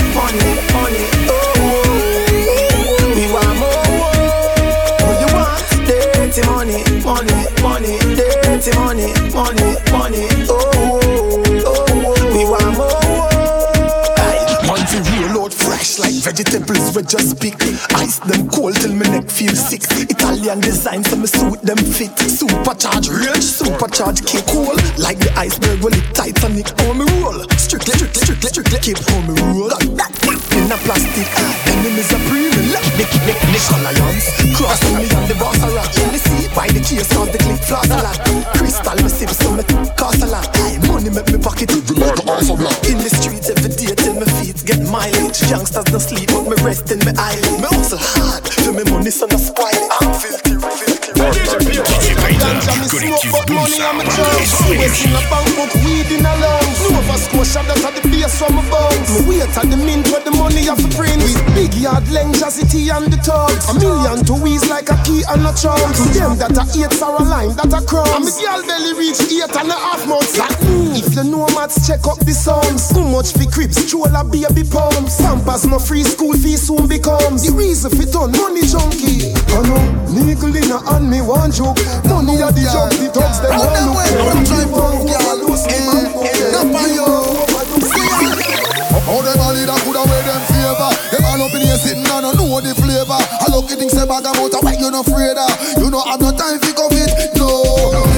vegetables 16.39 16.95
we 16.95 17.03
just 17.03 17.41
pick 17.41 17.59
Ice 17.99 18.19
them 18.21 18.49
cold 18.49 18.75
till 18.77 18.95
my 18.95 19.07
neck 19.11 19.29
feel 19.29 19.55
sick. 19.55 19.83
Italian 20.09 20.61
design 20.61 21.03
so 21.03 21.17
me 21.17 21.27
suit 21.27 21.61
them 21.63 21.77
fit. 21.79 22.15
Supercharge 22.15 23.11
range, 23.11 23.43
supercharge 23.43 24.23
kick 24.23 24.47
Cool 24.47 24.79
like 25.03 25.19
the 25.19 25.33
iceberg 25.37 25.83
when 25.83 25.95
it 25.95 26.07
Titanic 26.15 26.71
How 26.79 26.95
me 26.95 27.05
roll, 27.19 27.43
strictly, 27.59 27.95
strictly, 27.99 28.23
strictly, 28.23 28.49
strictly 28.51 28.79
Keep 28.79 28.99
how 29.11 29.21
me 29.27 29.35
roll. 29.51 29.73
In 30.55 30.71
a 30.71 30.79
plastic 30.87 31.29
Enemies 31.67 32.11
are 32.15 32.23
breathing 32.31 32.71
like 32.71 32.87
Nick, 32.99 33.11
Nick, 33.27 33.39
Nick 33.51 33.67
Lions 33.83 34.27
Crossing 34.55 34.95
me 34.99 35.07
on 35.15 35.25
the 35.27 35.37
boss 35.39 35.59
a 35.63 35.69
rock 35.75 35.91
In 36.03 36.11
the 36.15 36.19
sea 36.19 36.47
by 36.55 36.67
the 36.69 36.83
case 36.83 37.07
cause 37.15 37.31
the 37.31 37.39
click 37.39 37.61
floss 37.63 37.91
a 37.91 37.99
lot 37.99 38.19
Crystal 38.55 38.99
me 39.03 39.09
sip 39.09 39.31
so 39.31 39.55
me 39.55 39.63
cost 39.95 40.23
a 40.23 40.27
lot. 40.27 40.47
Money 40.87 41.11
make 41.11 41.31
me 41.31 41.39
pocket. 41.39 41.71
Like 41.95 42.19
a 42.19 42.27
half 42.27 42.49
a 42.51 42.91
In 42.91 42.99
the 42.99 43.11
streets 43.11 43.38
mileage 44.91 45.43
Youngsters 45.51 45.85
don't 45.85 46.01
sleep 46.01 46.29
but 46.29 46.45
me 46.45 46.57
rest 46.65 46.91
in 46.91 46.99
my 47.01 47.13
eyelid. 47.19 47.61
Me 47.61 47.69
hustle 47.71 47.99
hard 48.01 48.45
for 48.49 48.73
me 48.73 48.85
money 48.91 49.11
so 49.11 49.27
no 49.27 49.37
spoil 49.37 49.69
it 49.69 49.93
I'm 50.01 50.13
filthy 50.21 50.48
Me 52.77 52.85
smoke 52.85 53.25
but 53.33 53.49
money 53.49 53.81
on 53.81 53.97
my 53.97 54.05
drugs 54.13 54.53
West 54.69 55.01
in 55.09 55.17
a 55.17 55.23
bank 55.33 55.49
book, 55.57 55.73
weed 55.81 56.05
in 56.13 56.21
a 56.21 56.33
lungs 56.37 56.79
Nova 56.93 57.17
Scotia, 57.17 57.65
that's 57.65 57.81
at 57.81 57.97
the 57.97 58.05
base 58.13 58.37
from 58.37 58.61
my 58.61 58.65
bones 58.69 59.09
Me 59.17 59.41
wait 59.41 59.49
at 59.57 59.65
the 59.73 59.77
mint 59.81 60.05
where 60.13 60.21
the 60.21 60.31
money 60.37 60.69
have 60.69 60.77
to 60.77 60.89
print 60.93 61.17
With 61.25 61.41
big 61.57 61.73
yard 61.81 62.05
length, 62.13 62.45
city 62.53 62.93
and 62.93 63.09
the 63.09 63.17
thugs 63.25 63.65
A 63.73 63.75
million 63.81 64.21
to 64.29 64.37
wheeze 64.37 64.69
like 64.69 64.93
a 64.93 65.01
key 65.01 65.25
and 65.33 65.49
a 65.49 65.53
trunk 65.57 65.81
To 65.97 66.05
them 66.13 66.37
that 66.37 66.61
a 66.61 66.65
eight 66.77 66.93
sour 66.93 67.25
line, 67.25 67.57
that 67.57 67.73
a 67.73 67.81
crumbs 67.89 68.13
And 68.13 68.29
me 68.29 68.33
girl 68.37 68.61
belly 68.69 68.93
reach 69.01 69.21
eight 69.33 69.49
and 69.49 69.73
a 69.73 69.79
half 69.81 70.05
months 70.05 70.37
like 70.37 70.61
me 70.69 71.01
If 71.01 71.17
you 71.17 71.25
know 71.25 71.49
maths, 71.57 71.89
check 71.89 72.05
up 72.05 72.21
the 72.21 72.37
sums 72.37 72.93
Too 72.93 73.01
much 73.09 73.33
for 73.33 73.49
crips, 73.49 73.81
stroller 73.81 74.29
baby 74.29 74.69
pumps 74.69 75.17
Pampers 75.17 75.65
no 75.65 75.81
free 75.81 76.05
school 76.05 76.37
fee 76.37 76.61
soon 76.61 76.85
becomes 76.85 77.49
The 77.49 77.57
reason 77.57 77.97
for 77.97 78.05
done 78.05 78.37
money 78.37 78.69
junkie 78.69 79.33
I 79.57 79.65
know, 79.65 79.81
nickel 80.21 80.53
in 80.53 80.69
a 80.69 80.85
hand 80.85 81.09
me 81.09 81.25
one 81.25 81.49
joke 81.49 81.81
Money 82.05 82.45
at 82.45 82.58
the 82.63 82.71
jump, 82.71 82.93
the 82.93 83.07
thugs 83.13 83.39
them 83.41 83.55
all 83.55 83.71
look 83.71 84.09
Them 84.27 84.45
drive 84.45 84.73
on, 84.75 85.07
girl, 85.07 85.37
lose 85.47 85.65
me 85.67 85.79
man 85.87 86.07
Up 86.59 86.75
on 86.75 86.89
you. 86.91 87.07
How 89.09 89.23
them 89.25 89.41
a 89.41 89.49
leader 89.57 89.79
coulda 89.85 90.03
wear 90.05 90.23
them 90.27 90.43
favor 90.53 90.91
Them 91.13 91.25
all 91.25 91.43
up 91.43 91.55
in 91.55 91.63
here 91.65 91.79
sitting 91.81 92.05
and 92.05 92.23
don't 92.25 92.37
know 92.37 92.61
the 92.61 92.75
flavor. 92.75 93.17
I 93.17 93.47
look 93.49 93.71
at 93.73 93.79
things 93.79 93.93
say 93.97 94.05
bag 94.05 94.27
about 94.27 94.53
a 94.53 94.59
why 94.61 94.77
you 94.77 94.91
no 94.91 95.01
afraid 95.01 95.39
of. 95.39 95.49
You 95.81 95.89
know 95.89 96.03
have 96.05 96.21
no 96.21 96.29
time 96.35 96.59
fi 96.61 96.73
come 96.77 96.93
it, 96.93 97.09
no. 97.39 97.49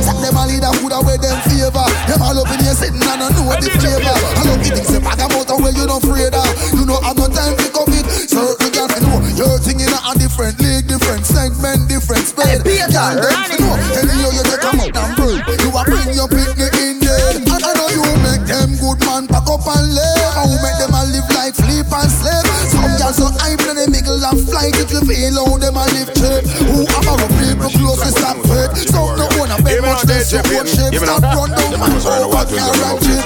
Say 0.02 0.16
them 0.18 0.34
a 0.34 0.42
leader 0.50 0.72
coulda 0.80 0.98
wear 1.04 1.20
them 1.20 1.38
favor 1.46 1.86
Them 2.08 2.22
all 2.24 2.38
up 2.40 2.50
in 2.50 2.58
here 2.64 2.74
sitting 2.74 2.98
and 2.98 3.18
don't 3.22 3.34
know 3.38 3.54
the 3.54 3.70
flavor. 3.70 4.16
I 4.16 4.42
look 4.50 4.64
at 4.66 4.72
things 4.74 4.88
say 4.90 4.98
bag 4.98 5.20
about 5.22 5.46
a 5.46 5.54
why 5.60 5.70
you 5.70 5.86
no 5.86 6.00
afraid 6.02 6.34
of. 6.34 6.48
You 6.74 6.82
know 6.88 6.98
have 7.06 7.18
no 7.18 7.28
time 7.30 7.54
fi 7.54 7.68
come 7.70 7.89
different 11.10 11.26
segment, 11.26 11.88
different 11.88 12.22
spread. 12.22 12.62
Girl 12.62 13.18
them 13.18 13.42
fi 13.50 13.56
know 13.58 13.74
Anyhow 13.98 14.30
you 14.30 14.44
take 14.46 14.62
a 14.62 14.70
out 14.70 14.94
and 14.94 15.12
burn 15.18 15.42
You 15.58 15.70
a 15.74 15.82
bring 15.82 16.14
your 16.14 16.30
picnic 16.30 16.74
in 16.78 17.02
there. 17.02 17.34
And 17.34 17.50
I 17.50 17.72
know 17.74 17.90
you 17.90 18.06
make 18.22 18.46
them 18.46 18.78
good 18.78 19.02
man 19.02 19.26
pack 19.26 19.50
up 19.50 19.66
and 19.66 19.90
leave. 19.90 20.30
How 20.38 20.46
make 20.62 20.78
them 20.78 20.94
a 20.94 21.02
live 21.10 21.26
like 21.34 21.58
sleep 21.58 21.90
and 21.90 22.10
slave. 22.14 22.46
Some 22.70 22.94
girls 22.94 23.18
so 23.18 23.26
hype 23.42 23.58
that 23.66 23.74
they 23.74 23.90
mingle 23.90 24.22
and 24.22 24.38
flight 24.46 24.78
If 24.78 24.94
you 24.94 25.02
feel 25.02 25.34
how 25.34 25.58
them 25.58 25.74
a 25.74 25.84
live 25.90 26.14
cheap 26.14 26.46
Who 26.70 26.86
have 26.86 27.10
a 27.10 27.26
people 27.42 27.70
close 27.74 27.98
to 28.06 28.10
stop 28.14 28.38
fed 28.46 28.70
Some 28.78 29.18
no 29.18 29.26
wanna 29.34 29.58
bet 29.66 29.82
much 29.82 30.06
they 30.06 30.22
support 30.22 30.70
shit 30.70 30.94
Stop 30.94 31.26
run 31.26 31.50
down 31.50 31.74
man 31.74 31.98
over 31.98 32.46
guarantee 32.46 33.18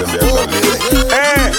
Hey, 1.13 1.53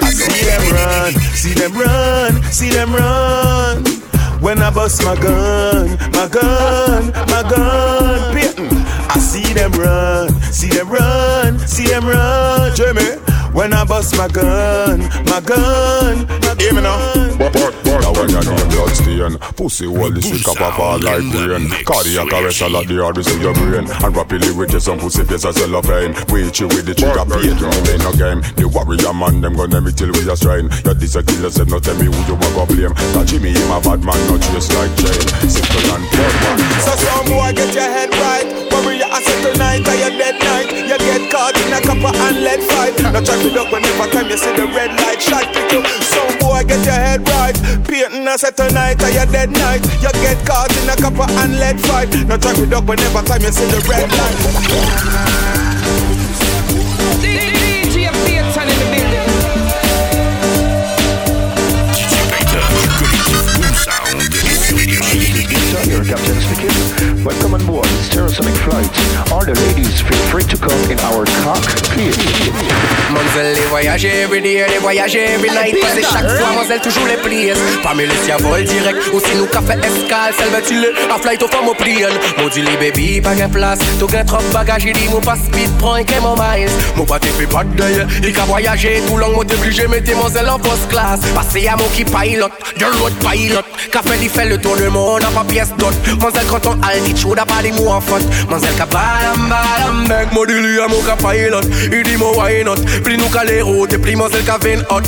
I 0.00 0.10
see 0.16 0.48
them 0.48 0.64
run, 0.72 1.12
see 1.36 1.52
them 1.52 1.72
run, 1.76 2.32
see 2.52 2.70
them 2.70 2.94
run. 2.94 3.75
When 4.46 4.62
I 4.62 4.70
bust 4.70 5.02
my 5.02 5.16
gun, 5.16 5.98
my 6.12 6.28
gun, 6.28 7.10
my 7.26 7.42
gun, 7.50 8.32
Peyton. 8.32 8.68
Mm, 8.68 9.10
I 9.10 9.18
see 9.18 9.52
them 9.52 9.72
run, 9.72 10.40
see 10.52 10.68
them 10.68 10.88
run, 10.88 11.58
see 11.58 11.86
them 11.86 12.06
run, 12.06 12.76
Jimmy. 12.76 13.16
When 13.52 13.72
I 13.72 13.82
bust 13.84 14.16
my 14.16 14.28
gun, 14.28 15.00
my 15.24 15.40
gun, 15.40 16.28
my 16.28 16.38
gun. 16.42 16.58
Hear 16.60 16.74
me 16.74 16.82
now. 16.82 17.25
When 18.16 18.32
you 18.32 18.40
know 18.40 18.56
blood 18.72 18.96
stain 18.96 19.36
Pussy 19.60 19.84
hole 19.84 20.08
the 20.08 20.24
sick 20.24 20.48
up 20.48 20.60
of 20.60 20.80
all 20.80 20.98
like 20.98 21.20
brain 21.28 21.68
Cardiac 21.84 22.32
arrest 22.32 22.64
all 22.64 22.76
of 22.76 22.88
the 22.88 22.96
hardest 22.96 23.28
in 23.28 23.44
your 23.44 23.52
brain. 23.52 23.84
And 23.84 24.16
rapidly 24.16 24.52
with 24.56 24.72
you 24.72 24.80
some 24.80 24.98
pussy 24.98 25.24
face 25.24 25.44
as 25.44 25.56
well 25.60 25.76
of 25.76 25.84
pain 25.84 26.16
Wait 26.32 26.56
you 26.56 26.68
with 26.72 26.88
the 26.88 26.94
trigger 26.96 27.28
paid 27.28 27.52
to 27.60 27.66
me 27.68 27.94
no 28.00 28.12
game. 28.16 28.40
The 28.56 28.64
warrior 28.64 29.12
man 29.12 29.44
them 29.44 29.54
gonna 29.54 29.84
me 29.84 29.92
till 29.92 30.08
we 30.16 30.24
are 30.24 30.36
strain 30.36 30.72
You 30.84 30.96
this 30.96 31.14
a 31.14 31.22
killer 31.22 31.52
said 31.52 31.68
no 31.68 31.76
tell 31.76 31.96
me 32.00 32.08
who 32.08 32.20
you 32.24 32.36
want 32.40 32.56
to 32.56 32.64
blame. 32.72 32.94
That 33.12 33.28
Jimmy 33.28 33.52
him 33.52 33.68
a 33.68 33.78
bad 33.84 34.00
man 34.00 34.20
not 34.32 34.40
just 34.48 34.72
like 34.72 34.92
Jane. 34.96 35.28
Simple 35.52 35.88
and 35.92 36.04
man 36.08 36.58
So 36.80 36.92
some 36.96 37.26
boy 37.28 37.52
get 37.52 37.70
your 37.76 37.84
head 37.84 38.10
right. 38.16 38.48
Warrior 38.72 39.08
a 39.12 39.18
settle 39.20 39.56
night 39.60 39.84
or 39.84 39.96
your 40.00 40.14
dead 40.16 40.40
night. 40.40 40.72
You 40.72 40.95
get 41.06 41.30
caught 41.30 41.54
in 41.54 41.70
a 41.70 41.78
copper 41.80 42.10
and 42.10 42.42
lead 42.42 42.60
fight. 42.66 42.98
Now 42.98 43.22
try 43.22 43.38
to 43.38 43.50
duck 43.54 43.70
whenever 43.70 44.10
time 44.10 44.26
you 44.26 44.36
see 44.36 44.52
the 44.58 44.66
red 44.74 44.90
light 44.98 45.22
shot 45.22 45.46
pick 45.54 45.70
you. 45.70 45.82
Some 46.02 46.34
boy 46.42 46.66
get 46.66 46.82
your 46.82 46.98
head 46.98 47.22
right. 47.30 47.54
Painting 47.86 48.26
a 48.26 48.34
settle 48.36 48.70
night 48.74 48.98
or 49.02 49.10
your 49.14 49.26
dead 49.30 49.50
night? 49.54 49.86
You 50.02 50.10
get 50.18 50.38
caught 50.42 50.74
in 50.74 50.90
a 50.90 50.96
copper 50.98 51.30
and 51.30 51.58
lead 51.62 51.78
fight. 51.80 52.10
Now 52.26 52.36
try 52.36 52.54
to 52.54 52.66
duck 52.66 52.84
whenever 52.88 53.22
time 53.22 53.42
you 53.42 53.52
see 53.54 53.66
the 53.70 53.78
red 53.86 54.10
light. 54.18 54.38
DJ 57.22 58.10
Payton 58.26 58.66
in 58.66 58.76
the 58.82 58.86
building. 58.90 59.26
Your 65.86 66.04
captain 66.04 66.40
speaking. 66.40 66.95
Welcome 67.26 67.54
on 67.54 67.66
board. 67.66 67.86
Stereosonic 68.06 68.54
Flight. 68.62 68.86
All 69.32 69.44
the 69.44 69.52
ladies 69.66 70.00
feel 70.00 70.22
free 70.30 70.44
to 70.44 70.56
come 70.56 70.78
in 70.88 71.00
our 71.00 71.24
cockpit. 71.42 72.14
Mademoiselle 73.10 73.54
les 73.54 73.66
voyager 73.66 74.22
every 74.22 74.40
day, 74.40 74.64
les 74.68 74.78
voyager 74.78 75.24
every 75.34 75.50
night. 75.50 75.74
Chaque 76.02 76.30
fois, 76.30 76.46
mademoiselle 76.46 76.80
toujours 76.80 77.06
les 77.06 77.16
plies 77.16 77.50
Parmi 77.82 78.06
les 78.06 78.14
siens 78.24 78.36
vol 78.36 78.62
direct 78.62 78.98
Ou 79.12 79.18
si 79.18 79.36
nous 79.36 79.46
café 79.46 79.74
escale, 79.74 80.34
celle 80.38 80.50
veut 80.50 80.62
tu 80.64 80.76
A 81.12 81.18
flight 81.18 81.42
au 81.42 81.48
femme 81.48 81.66
au 81.68 81.74
pliant 81.74 82.08
Mon 82.38 82.48
dit 82.48 82.62
les 82.62 82.76
baby, 82.76 83.20
pas 83.20 83.34
gain 83.34 83.48
place. 83.48 83.80
Tout 83.98 84.06
gain 84.06 84.24
trop 84.24 84.38
bagage, 84.52 84.84
il 84.84 84.92
dit 84.92 85.08
mon 85.08 85.20
pas 85.20 85.36
speed, 85.36 85.70
prends 85.78 85.94
un 85.94 86.04
mon 86.20 86.36
miles. 86.36 86.70
Mon 86.94 87.04
pas 87.04 87.18
te 87.18 87.26
fait 87.26 87.46
pas 87.46 87.64
de 87.64 87.76
deuil. 87.76 88.06
Il 88.22 88.32
qu'a 88.32 88.44
voyager 88.44 89.02
tout 89.08 89.16
long, 89.16 89.32
moi 89.34 89.44
t'obligé 89.44 89.88
Mettez 89.88 90.14
mademoiselle 90.14 90.48
en 90.48 90.58
first 90.60 90.88
class 90.90 91.20
Passez 91.34 91.66
à 91.66 91.76
mon 91.76 91.88
qui 91.88 92.04
pilote, 92.04 92.52
de 92.78 92.84
road 93.00 93.12
pilot 93.20 93.62
Café 93.90 94.10
il 94.22 94.28
fait 94.28 94.48
le 94.48 94.58
tour 94.58 94.76
du 94.76 94.88
monde, 94.88 95.22
n'a 95.22 95.28
pas 95.28 95.44
pièce 95.44 95.70
d'autre 95.76 95.96
Mademoiselle 96.06 96.46
quand 96.48 96.66
on 96.66 96.82
a 96.82 96.98
dit 97.04 97.15
des 97.62 97.72
mots 97.72 97.90
en 97.90 98.00
faute 98.00 98.22
Mademoiselle 98.48 98.74
qu'a 98.76 98.86
balam 98.86 99.48
balam 99.48 100.06
Mec, 100.08 100.32
moi 100.32 100.46
dit 100.46 100.54
lui 100.54 100.80
à 100.80 100.86
mon 100.88 101.00
qu'a 101.00 101.16
pilot. 101.16 101.60
Il 101.92 102.02
dit 102.02 102.16
moi 102.16 102.32
why 102.36 102.62
not? 102.64 102.76
Pli 103.04 103.16
nou 103.16 103.28
ka 103.32 103.44
le 103.44 103.62
route, 103.62 103.96
pli 103.98 104.16
mazel 104.16 104.44
ka 104.44 104.58
ven 104.62 104.84
hot 104.90 105.06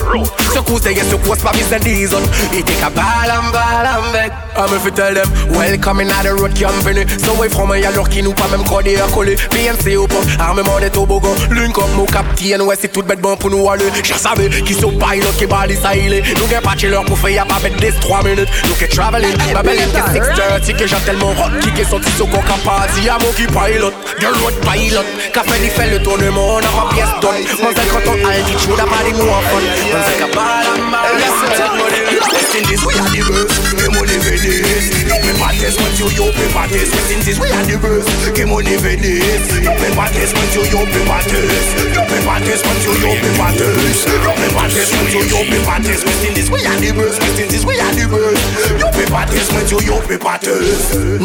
Secours 0.55 0.81
te 0.81 0.91
ye 0.91 1.05
secours 1.11 1.39
pa 1.43 1.53
mis 1.55 1.73
en 1.75 1.83
dizon 1.85 2.25
I 2.53 2.63
te 2.63 2.75
ka 2.81 2.91
balam 2.91 3.51
balam 3.53 4.11
vek 4.13 4.33
I 4.59 4.67
me 4.73 4.79
fi 4.83 4.91
tell 4.91 5.15
them 5.15 5.29
Welcome 5.55 6.01
in 6.01 6.09
the 6.09 6.35
road 6.35 6.57
company 6.59 7.07
So 7.23 7.35
way 7.39 7.49
from 7.49 7.71
me 7.71 7.85
alors 7.85 8.09
ki 8.09 8.23
nou 8.23 8.35
pa 8.35 8.49
même 8.49 8.65
kode 8.65 8.97
a 8.97 9.07
kole 9.13 9.37
ou 9.99 10.43
armement 10.43 10.81
de 10.81 10.89
Link 11.55 11.79
up 11.79 11.85
mou 11.97 12.07
kaptien, 12.07 12.61
ouais 12.61 12.77
c'est 12.81 12.89
tout 12.89 13.03
bon 13.03 13.37
pou 13.37 13.51
nou 13.51 13.69
ale 13.71 13.85
Ja 14.05 14.17
save 14.17 14.49
ki 14.65 14.75
sou 14.75 14.91
pilot 14.99 15.37
ki 15.39 15.47
bali 15.47 15.77
sa 15.77 15.95
ile 15.95 16.23
Nou 16.39 16.49
gen 16.49 16.63
patche 16.63 16.91
lor 16.91 17.05
pou 17.05 17.17
fe 17.17 17.35
ya 17.35 17.45
pa 17.45 17.59
bet 17.63 17.77
des 17.81 17.93
3 18.01 18.23
minutes. 18.25 18.49
Nou 18.67 18.75
ke 18.79 18.89
traveling, 18.91 19.37
babelin 19.53 19.91
ke 19.95 20.03
630 20.15 20.75
Ke 20.79 20.87
rock, 21.39 21.59
ki 21.77 21.85
sorti 21.99 22.17
sur 22.17 22.29
coca 22.31 22.55
party 22.65 23.09
à 23.09 23.19
mon 23.19 23.33
pilot 23.33 23.47
pilot 23.57 23.93
le 26.21 26.31
West 32.33 32.55
Indies 32.55 32.83
we 32.87 32.95
are 32.99 33.11
the 33.11 33.23
best 33.27 33.51
Game 33.77 33.97
on 33.99 34.07
the 34.07 34.17
Venice 34.23 34.89
You 35.05 35.17
pay 35.21 35.35
my 35.39 35.53
test 35.59 35.79
when 35.81 35.93
you 35.99 36.09
you 36.15 36.27
pay 36.33 36.49
my 36.55 36.67
test 36.69 36.95
West 36.95 37.11
Indies 37.11 37.39
we 37.39 37.51
are 37.51 37.65
the 37.67 37.77
best 37.79 38.09
Game 38.35 38.53
on 38.53 38.65
the 38.65 38.77
Venice 38.79 39.49
You 39.59 39.73
pay 39.75 39.93
my 39.95 40.09
test 40.09 40.35
when 40.35 40.49
you 40.55 40.63
you 40.67 40.83
pay 40.87 41.05
my 41.09 41.21
test 41.23 41.69
You 41.93 42.03
pay 42.09 42.21
my 42.25 42.39
test 42.41 42.63
when 42.67 42.79
you 42.83 42.93
you 42.99 43.13
pay 43.21 43.35
my 43.39 43.51
test 43.53 44.07
You 44.07 44.33
pay 44.33 44.51
my 44.55 44.67
test 44.71 44.91
when 44.95 45.07
you 45.13 45.21
you 45.29 45.41
pay 45.51 45.61
my 45.67 45.79
test 45.83 46.03
West 46.07 46.25
Indies 46.25 46.49
we 46.51 46.61
are 46.65 46.79
the 46.79 46.91
best 46.95 47.19
West 47.21 47.39
Indies 47.39 47.65
we 47.67 47.75
are 47.79 47.95
the 47.95 48.05
best 48.07 48.43
You 48.81 48.89
pay 48.97 49.09
my 49.11 49.25
test 49.27 49.49
when 49.53 49.67
you 49.69 49.79
you 49.83 49.97
pay 50.09 50.19
my 50.23 50.37
test 50.39 51.19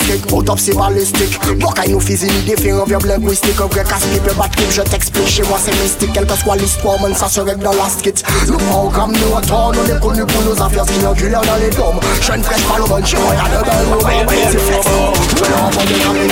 de 0.00 0.04
stick, 0.04 0.32
autopsie 0.32 0.72
balistique 0.72 1.38
Bloc 1.58 1.78
à 1.78 1.88
nous 1.88 2.00
physique, 2.00 2.44
défi 2.44 2.72
of 2.72 2.88
your 2.88 3.00
linguistique 3.06 3.56
Vrai 3.56 3.84
casse-pipe, 3.84 4.36
bat 4.36 4.48
clip, 4.48 4.70
je 4.70 4.82
t'explique 4.82 5.28
Chez 5.28 5.42
moi 5.42 5.58
c'est 5.62 5.74
mystique, 5.82 6.12
quelle 6.12 6.26
que 6.26 6.36
soit 6.36 6.56
l'histoire 6.56 7.00
Man 7.00 7.14
ça 7.14 7.28
se 7.28 7.40
règle 7.40 7.62
dans 7.62 7.72
la 7.72 7.88
skit 7.88 8.22
Le 8.46 8.56
programme 8.56 9.12
nous 9.12 9.36
attend, 9.36 9.70
on 9.70 9.96
est 9.96 10.00
connu 10.00 10.24
pour 10.26 10.42
nos 10.42 10.62
affaires 10.62 10.84
Qui 10.86 11.04
oculaires 11.04 11.42
dans 11.42 11.56
les 11.56 11.70
dômes 11.70 12.00
Je 12.20 12.32
ne 12.32 12.42
fraîche 12.42 12.62
pas 12.64 12.78
le 12.78 12.84
bon, 12.84 13.04
chez 13.04 13.16
moi 13.16 13.34
y'a 13.34 13.58
de 13.58 13.64
belles 13.64 13.92
roubes 13.92 14.32
C'est 14.50 14.58
flex, 14.58 14.86
l'enfant 15.50 15.82
de 15.82 15.94
Camille 16.04 16.30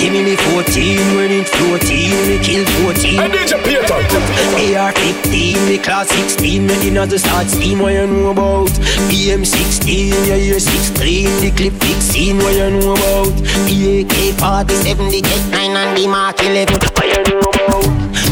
Give 0.00 0.12
me 0.12 0.22
me 0.22 0.34
14 0.34 1.16
when 1.16 1.30
it 1.30 1.46
14 1.46 2.26
Me 2.26 2.38
kill 2.42 2.64
14 2.64 3.18
And 3.18 3.32
DJ 3.34 3.62
Peter. 3.62 4.78
AR 4.78 4.92
15 4.92 5.68
Me 5.68 5.76
class 5.76 6.08
16 6.08 6.66
Me 6.66 6.74
dinner 6.80 7.06
to 7.06 7.18
start 7.18 7.46
steam 7.48 7.80
What 7.80 7.92
you 7.92 8.06
know 8.06 8.30
about. 8.30 8.70
BM 9.10 9.44
16 9.44 10.26
Yeah 10.26 10.36
year 10.36 10.58
16 10.58 11.40
The 11.42 11.50
clip 11.54 11.74
16 11.82 11.99
See 12.00 12.32
what 12.32 12.54
you 12.54 12.70
know 12.70 12.92
about. 12.94 13.32
EAK 13.70 14.34
47 14.40 15.08
The 15.08 15.20
Tec 15.22 15.42
9 15.52 15.76
and 15.76 15.96
the 15.96 16.06
MAC 16.08 16.40
11 16.42 16.74
What 16.96 17.06
you 17.06 17.22
know 17.28 17.38
about? 17.38 17.86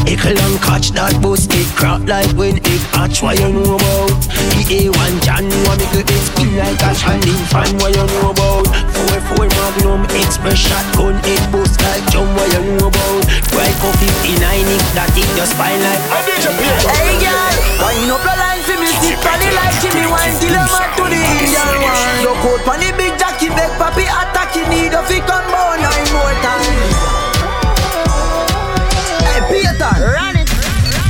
Ickle 0.09 0.35
and 0.35 0.57
catch 0.61 0.89
that 0.97 1.13
bus 1.21 1.45
It 1.53 1.69
crap 1.77 2.01
like 2.09 2.27
when 2.35 2.57
it 2.57 2.83
hatch. 2.91 3.21
What 3.21 3.39
you 3.39 3.49
know 3.53 3.77
about? 3.77 4.19
The 4.57 4.89
A1 4.89 5.13
John 5.23 5.45
What 5.69 5.79
make 5.93 6.09
it 6.09 6.21
spin 6.27 6.57
like 6.57 6.81
a 6.81 6.91
standing 6.97 7.39
fan. 7.53 7.69
What 7.79 7.93
you 7.95 8.03
know 8.03 8.33
about? 8.33 8.67
4-4 9.37 9.47
Magnum 9.47 10.03
Express 10.17 10.59
shotgun 10.59 11.15
It 11.23 11.39
boost 11.53 11.79
like 11.85 12.03
John 12.11 12.27
What 12.35 12.49
you 12.51 12.75
know 12.75 12.89
about? 12.89 13.21
Right 13.53 13.75
for 13.79 13.93
59 13.95 14.33
If 14.43 14.85
that 14.97 15.13
it 15.15 15.29
just 15.37 15.53
fine 15.55 15.79
like 15.79 16.01
Hey 16.89 17.15
girl, 17.21 17.53
wind 17.79 18.11
up 18.11 18.21
your 18.25 18.37
line 18.37 18.61
for 18.65 18.75
me 18.81 18.91
Sit 18.99 19.21
on 19.23 19.37
the 19.39 19.49
like 19.55 19.77
Jimmy 19.79 20.05
Wine 20.09 20.35
till 20.41 20.57
I'm 20.57 20.67
up 20.67 20.89
to 20.99 21.03
the 21.07 21.21
Indian 21.21 21.79
one 21.79 22.17
Look 22.25 22.43
out 22.43 22.67
on 22.75 22.79
the 22.81 22.91
big 22.97 23.13
jockey 23.49 23.55
Beg 23.55 23.71
papi 23.77 24.05
attack 24.05 24.55
You 24.55 24.67
need 24.67 24.93
a 24.93 25.03
fi 25.03 25.19
come 25.19 25.45
bow 25.51 25.75
nine 25.75 26.09
more 26.13 26.35
times 26.43 26.95
Hey 29.23 29.41
Peter, 29.49 29.93
run 30.13 30.35
it 30.37 30.49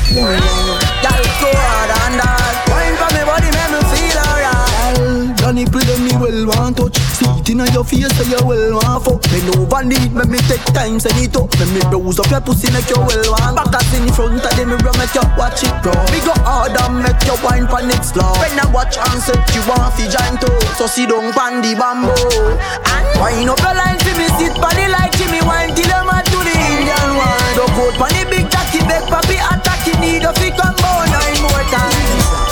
Girl, 0.09 1.23
go 1.39 1.49
hard 1.53 1.91
and 2.01 2.19
hard. 2.19 2.55
Wine 2.69 2.95
for 2.97 3.09
me 3.13 3.21
body 3.23 3.49
make 3.53 3.71
me 3.71 3.79
feel 3.93 4.19
alright. 4.25 5.39
Your 5.39 5.53
nipple 5.53 5.79
them 5.81 6.03
me 6.03 6.11
well 6.17 6.47
want 6.47 6.77
touch. 6.77 6.97
See 7.13 7.18
it 7.39 7.49
inna 7.49 7.65
your 7.71 7.83
face 7.83 8.11
so 8.19 8.23
you 8.27 8.39
well 8.43 8.75
want 8.75 9.03
fuck. 9.03 9.21
Bend 9.31 9.49
over 9.55 9.83
need 9.83 10.11
me 10.11 10.23
me 10.27 10.39
take 10.51 10.63
time 10.75 10.99
send 10.99 11.15
it 11.19 11.35
up. 11.35 11.47
Me 11.59 11.65
me 11.71 11.81
browse 11.87 12.19
up 12.19 12.27
your 12.27 12.41
pussy 12.43 12.67
make 12.75 12.87
you 12.91 12.99
well 12.99 13.27
want 13.31 13.55
Back 13.55 13.79
us 13.79 13.91
in 13.95 14.07
front 14.11 14.43
of 14.43 14.53
the 14.55 14.63
mirror 14.67 14.93
make 14.99 15.15
you 15.15 15.23
watch 15.39 15.63
it 15.63 15.73
grow. 15.79 15.95
Me 16.11 16.19
go 16.27 16.35
hard 16.43 16.75
and 16.75 16.99
make 16.99 17.23
you 17.23 17.37
wine 17.41 17.67
pon 17.67 17.87
it 17.87 18.03
slow 18.03 18.27
When 18.43 18.59
I 18.59 18.67
watch 18.75 18.99
and 18.99 19.19
set 19.23 19.39
you 19.55 19.63
want 19.65 19.95
fi 19.95 20.05
join 20.11 20.35
too 20.39 20.51
So 20.75 20.85
sit 20.87 21.07
down 21.07 21.31
pon 21.31 21.63
the 21.63 21.75
bamboo. 21.79 22.11
And 22.11 23.07
wine 23.19 23.47
up 23.47 23.59
your 23.63 23.75
line 23.75 23.99
fi 24.03 24.11
me 24.19 24.27
sit 24.35 24.53
the 24.55 24.85
like 24.91 25.15
Jimmy 25.15 25.39
wine 25.47 25.71
till 25.73 25.91
mad 26.03 26.25
to 26.27 26.39
the 26.43 26.53
Indian 26.53 27.09
one 27.15 27.51
Duck 27.55 27.75
out 27.79 27.95
pon 27.95 28.11
the 28.15 28.23
big 28.27 28.45
jockey 28.51 28.83
beg 28.85 29.05
papi 29.07 29.39
attack 29.39 29.81
You 29.87 29.95
need 30.03 30.23
a 30.27 30.31
fi 30.35 30.51
come 30.51 30.75
bow 30.81 31.07
nine 31.07 31.39
more 31.45 31.65
times 31.71 32.48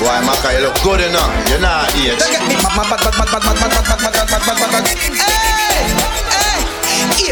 Why 0.00 0.20
my 0.24 0.34
you 0.54 0.62
look 0.62 0.76
good 0.82 1.00
enough. 1.00 1.48
You're 1.48 1.60
not 1.60 1.92
here. 1.92 2.16
Hey! 5.16 6.11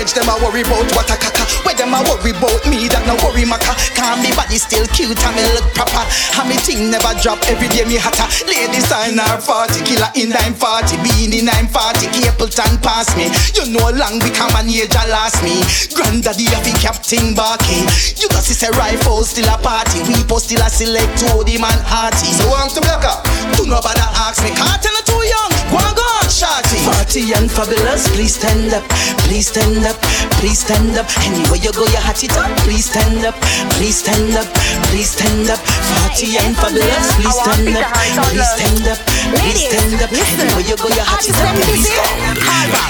Age 0.00 0.16
them 0.16 0.32
a 0.32 0.34
worry 0.40 0.64
about 0.64 0.88
what 0.96 1.12
a 1.12 1.16
caca. 1.20 1.44
Where 1.60 1.76
them 1.76 1.92
a 1.92 2.00
worry 2.08 2.32
about 2.32 2.64
me 2.64 2.88
that 2.88 3.04
no 3.04 3.20
worry 3.20 3.44
maka 3.44 3.76
Cause 3.92 4.16
me 4.24 4.32
body 4.32 4.56
still 4.56 4.88
cute 4.96 5.12
and 5.12 5.34
me 5.36 5.44
look 5.52 5.68
proper. 5.76 6.00
And 6.40 6.48
me 6.48 6.56
thing 6.56 6.88
never 6.88 7.12
drop 7.20 7.36
every 7.52 7.68
day 7.68 7.84
me 7.84 8.00
hotter. 8.00 8.24
Ladies 8.48 8.88
sign 8.88 9.20
her 9.20 9.36
40 9.36 9.84
killer 9.84 10.08
in 10.16 10.32
940 10.32 11.04
Be 11.04 11.12
in 11.28 11.36
the 11.36 11.40
940 11.44 12.16
Capleton 12.16 12.80
pass 12.80 13.12
me. 13.12 13.28
You 13.52 13.68
know 13.68 13.92
long 13.92 14.16
become 14.24 14.48
an 14.56 14.72
age 14.72 14.88
a 14.88 15.04
last 15.12 15.44
me. 15.44 15.60
Granddaddy 15.92 16.48
a 16.48 16.58
fi 16.64 16.72
Captain 16.80 17.36
Barky. 17.36 17.84
You 18.16 18.32
got 18.32 18.40
see 18.40 18.56
say 18.56 18.72
rifle 18.80 19.20
still 19.28 19.52
a 19.52 19.60
party. 19.60 20.00
We 20.08 20.16
post 20.24 20.48
still 20.48 20.64
a 20.64 20.72
select 20.72 21.12
to 21.28 21.44
the 21.44 21.60
man 21.60 21.76
hearty. 21.84 22.32
So 22.40 22.48
want 22.48 22.72
to 22.72 22.80
black 22.80 23.04
up 23.04 23.20
Do 23.52 23.68
no 23.68 23.84
bother 23.84 24.08
ask 24.16 24.40
me. 24.40 24.56
Can't 24.56 24.80
tell 24.80 24.96
too 25.04 25.20
young. 25.28 25.52
Go 25.68 25.76
on 25.76 25.92
go 25.92 26.00
on 26.00 26.19
shorty 26.40 26.80
Party 26.88 27.22
and 27.36 27.50
fabulous 27.52 28.08
Please 28.16 28.34
stand 28.40 28.72
up 28.72 28.84
Please 29.28 29.48
stand 29.52 29.84
up 29.84 29.96
Please 30.40 30.64
stand 30.64 30.96
up 30.96 31.06
Anywhere 31.28 31.60
you 31.60 31.72
go 31.76 31.84
you 31.84 32.00
hot 32.00 32.22
it 32.24 32.32
up 32.32 32.48
Please 32.64 32.88
stand 32.88 33.24
up 33.28 33.36
Please 33.76 34.00
stand 34.00 34.32
up 34.32 34.48
Please 34.88 35.12
stand 35.12 35.50
up 35.52 35.60
Party 36.00 36.40
and 36.40 36.56
fabulous 36.56 37.06
Please 37.20 37.36
stand 37.36 37.76
up 37.76 37.84
Please 38.32 38.48
stand 38.56 38.88
up 38.88 38.98
Please 39.36 39.68
stand 39.68 40.00
up 40.00 40.08
Anywhere 40.08 40.64
you 40.64 40.76
go 40.80 40.88
you 40.88 41.04
hot 41.04 41.20
it 41.28 41.36
up 41.44 41.52
Please 41.68 41.92
stand 41.92 42.32
up 42.32 42.80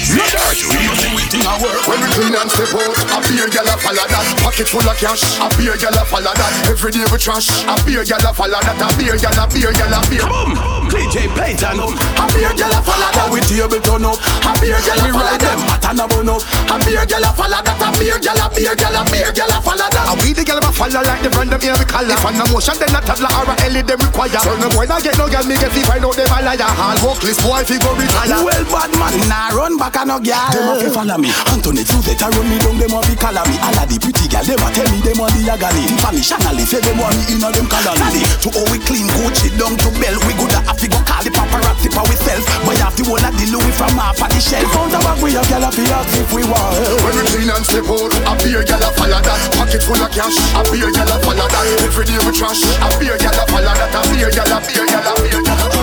When 1.90 1.98
we 1.98 2.06
clean 2.14 2.34
and 2.34 2.50
step 2.50 2.70
out, 2.74 2.90
a 3.10 3.18
beer 3.26 3.46
gyal 3.50 3.66
a 3.66 3.74
follow 3.78 4.06
that. 4.06 4.26
Pocket 4.42 4.68
full 4.68 4.82
of 4.82 4.96
cash, 4.98 5.38
a 5.38 5.46
beer 5.58 5.74
gyal 5.74 5.94
a 5.94 6.04
follow 6.06 6.34
that. 6.34 6.52
Every 6.70 6.90
day 6.90 7.04
we 7.10 7.18
trash, 7.18 7.64
a 7.66 7.74
beer 7.86 8.02
gyal 8.02 8.22
a 8.26 8.34
follow 8.34 8.60
that. 8.60 8.78
A 8.78 8.86
beer 8.98 9.14
gyal 9.14 9.38
a 9.38 9.46
beer 9.50 9.72
gyal 9.72 9.94
a 9.94 10.00
beer. 10.10 10.26
Boom, 10.26 10.54
DJ 10.90 11.30
Payton. 11.34 11.78
A 11.78 12.24
beer 12.34 12.50
gyal 12.54 12.74
a 12.74 12.82
follow 12.82 13.10
that. 13.14 13.39
We 13.40 13.56
table 13.56 13.80
turn 13.80 14.04
up. 14.04 14.20
A 14.44 14.52
beer 14.60 14.76
gyal 14.84 15.00
a 15.00 15.08
follow 15.08 15.36
them. 15.40 15.60
Matter 15.64 15.94
no 15.96 16.04
bun 16.08 16.28
up. 16.28 16.42
A 16.68 16.76
beer 16.84 17.04
gyal 17.08 17.24
a 17.24 17.30
follow 17.32 17.60
that. 17.64 17.80
A 17.80 17.88
beer 17.96 18.18
gyal 18.20 18.36
a 18.36 18.46
beer 18.52 18.74
gyal 18.76 18.96
a 18.96 19.02
beer 19.08 19.32
gyal 19.32 19.48
a 19.48 19.58
follow 19.64 19.88
that. 19.88 20.04
And 20.10 20.20
we 20.20 20.32
the 20.36 20.42
gyal 20.44 20.60
a 20.60 20.68
follow 20.68 21.00
like 21.00 21.22
the 21.24 21.30
brand 21.30 21.50
them 21.50 21.60
here 21.60 21.76
we 21.80 21.86
color. 21.88 22.12
If 22.12 22.20
the 22.20 22.44
motion 22.52 22.76
then 22.76 22.92
a 22.92 23.00
toddler 23.00 23.32
or 23.32 23.48
a 23.48 23.54
ellie 23.64 23.80
them 23.80 24.00
require. 24.04 24.40
So 24.44 24.52
no 24.60 24.68
boy 24.68 24.84
not 24.84 25.00
get 25.00 25.16
no 25.16 25.26
gyal 25.30 25.46
me 25.48 25.56
get 25.56 25.72
fi 25.72 25.80
find 25.88 26.04
out 26.04 26.16
them 26.16 26.28
a 26.28 26.38
liar. 26.44 26.68
All 26.68 26.98
workless 27.00 27.40
boy 27.40 27.64
fi 27.64 27.76
go 27.80 27.90
retire. 27.96 28.40
Well, 28.44 28.64
bad 28.68 28.92
man, 29.00 29.16
nah 29.30 29.56
run 29.56 29.80
back 29.80 29.96
a 29.96 30.02
no 30.04 30.20
girl. 30.20 30.50
Them 30.52 30.68
a 30.68 30.74
fi 30.76 30.88
follow 30.92 31.16
me. 31.16 31.32
Anthony 31.48 31.82
Zuzeta 31.86 32.28
run 32.28 32.44
me 32.44 32.60
down. 32.60 32.76
Them 32.76 32.92
a 32.92 33.00
fi 33.08 33.14
color 33.16 33.44
me. 33.48 33.56
All 33.64 33.78
of 33.80 33.86
the 33.88 33.96
pretty 33.96 34.28
gyal 34.28 34.44
them 34.44 34.60
a 34.60 34.68
tell 34.74 34.88
me 34.92 35.00
them 35.00 35.20
a 35.22 35.26
the 35.32 35.48
agony. 35.48 35.88
Tiffany 35.96 36.20
Chanel 36.20 36.58
say 36.68 36.82
them 36.84 37.00
want 37.00 37.16
me 37.16 37.38
inna 37.38 37.48
them 37.48 37.66
colony. 37.72 38.20
To 38.44 38.48
how 38.52 38.66
we 38.68 38.78
clean 38.84 39.08
coach 39.16 39.48
it 39.48 39.56
down 39.56 39.74
to 39.80 39.88
bell. 39.96 40.16
We 40.28 40.36
good 40.36 40.52
a 40.52 40.60
have 40.68 40.76
to 40.76 40.86
go 40.90 41.00
call 41.08 41.24
the 41.24 41.32
paparazzi 41.32 41.79
for 41.88 42.04
we 42.04 42.16
self. 42.20 42.44
But 42.66 42.76
you 42.76 42.84
have 42.84 42.96
to 43.00 43.04
hold 43.08 43.24
of 43.24 43.32
the 43.32 43.46
Louis 43.48 43.72
from 43.72 43.96
half 43.96 44.20
of 44.20 44.28
the 44.28 44.40
shelf. 44.40 44.68
Found 44.76 44.92
a 44.92 44.98
bag 45.00 45.16
we 45.24 45.32
a 45.32 45.42
gyal 45.48 45.64
a 45.64 45.70
fi 45.72 45.84
ask 45.88 46.12
if 46.20 46.28
we 46.36 46.44
want. 46.44 46.76
When 47.00 47.14
we 47.16 47.22
clean 47.32 47.48
and 47.48 47.64
step 47.64 47.88
out, 47.88 48.12
a 48.12 48.32
beer 48.44 48.60
gyal 48.60 48.84
a 48.84 48.90
follow 48.92 49.20
that. 49.24 49.40
Pocket 49.56 49.80
full 49.80 49.96
of 49.96 50.10
cash, 50.12 50.36
a 50.52 50.60
beer 50.68 50.92
gyal 50.92 51.08
a 51.08 51.16
follow 51.24 51.48
that. 51.48 51.64
Every 51.80 52.04
day 52.04 52.20
we 52.20 52.32
trash, 52.36 52.60
a 52.68 52.88
beer 53.00 53.16
gyal 53.16 53.40
a 53.40 53.44
follow 53.48 53.72
that. 53.72 53.96
A 53.96 54.00
beer 54.12 54.28
gyal 54.28 54.52
a 54.52 54.58
beer 54.68 54.84
gyal 54.84 55.08
a 55.08 55.12
beer 55.24 55.40
gyal 55.40 55.56
a. 55.56 55.80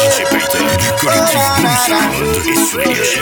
DJ 0.00 0.24
Payton 0.30 0.64
du 0.78 0.88
collectif 1.00 1.40
Boom 1.56 1.68
Sound 1.86 2.46
et 2.46 2.56
sur 2.56 2.80
Énergie. 2.80 3.20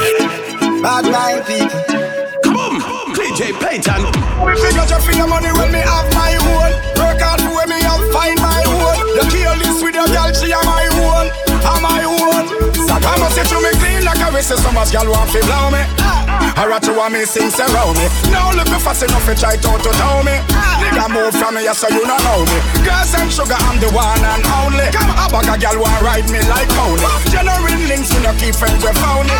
Bad 0.82 1.04
mind 1.04 1.44
people 1.46 1.98
Come 2.42 2.56
on, 2.56 3.12
DJ 3.14 3.52
Payton. 3.58 4.02
We 4.44 4.56
figure 4.56 4.86
just 4.86 5.04
for 5.06 5.12
your 5.12 5.26
money 5.26 5.50
when 5.52 5.72
me 5.72 5.78
have 5.78 6.12
my 6.14 6.36
own. 6.36 6.97
Clean 14.38 14.46
like 14.46 14.54
a 14.54 14.54
whistle. 14.54 14.58
So 14.58 14.72
much 14.72 14.92
girl 14.92 15.10
want 15.10 15.30
to 15.32 15.40
blow 15.46 15.70
me. 15.70 15.82
I 16.58 16.66
rat 16.66 16.82
to 16.84 16.92
want 16.92 17.14
me 17.14 17.24
sing 17.24 17.50
around 17.50 17.96
me. 17.96 18.06
Now 18.30 18.50
look 18.54 18.68
me 18.68 18.78
fast 18.78 19.02
enough 19.02 19.24
to 19.26 19.34
try 19.34 19.56
to 19.56 19.70
to 19.78 19.90
tell 19.98 20.22
me. 20.22 20.34
Nigga 20.78 21.10
move 21.10 21.34
from 21.34 21.54
me, 21.54 21.66
so 21.74 21.88
you 21.88 22.04
don't 22.06 22.22
know 22.22 22.42
me. 22.46 22.58
Girls 22.84 23.14
and 23.14 23.30
sugar, 23.30 23.58
I'm 23.58 23.78
the 23.80 23.90
one 23.90 24.22
and 24.22 24.44
only. 24.62 24.86
Come 24.94 25.10
a 25.10 25.26
bag 25.30 25.48
of 25.48 25.58
girl 25.58 25.82
want 25.82 26.02
ride 26.02 26.28
me 26.30 26.40
like 26.46 26.68
pony. 26.74 27.02
Genuine 27.30 27.88
links, 27.88 28.10
we 28.14 28.22
no 28.22 28.32
keep 28.38 28.54
friends 28.54 28.82
with 28.82 28.98
phony. 28.98 29.34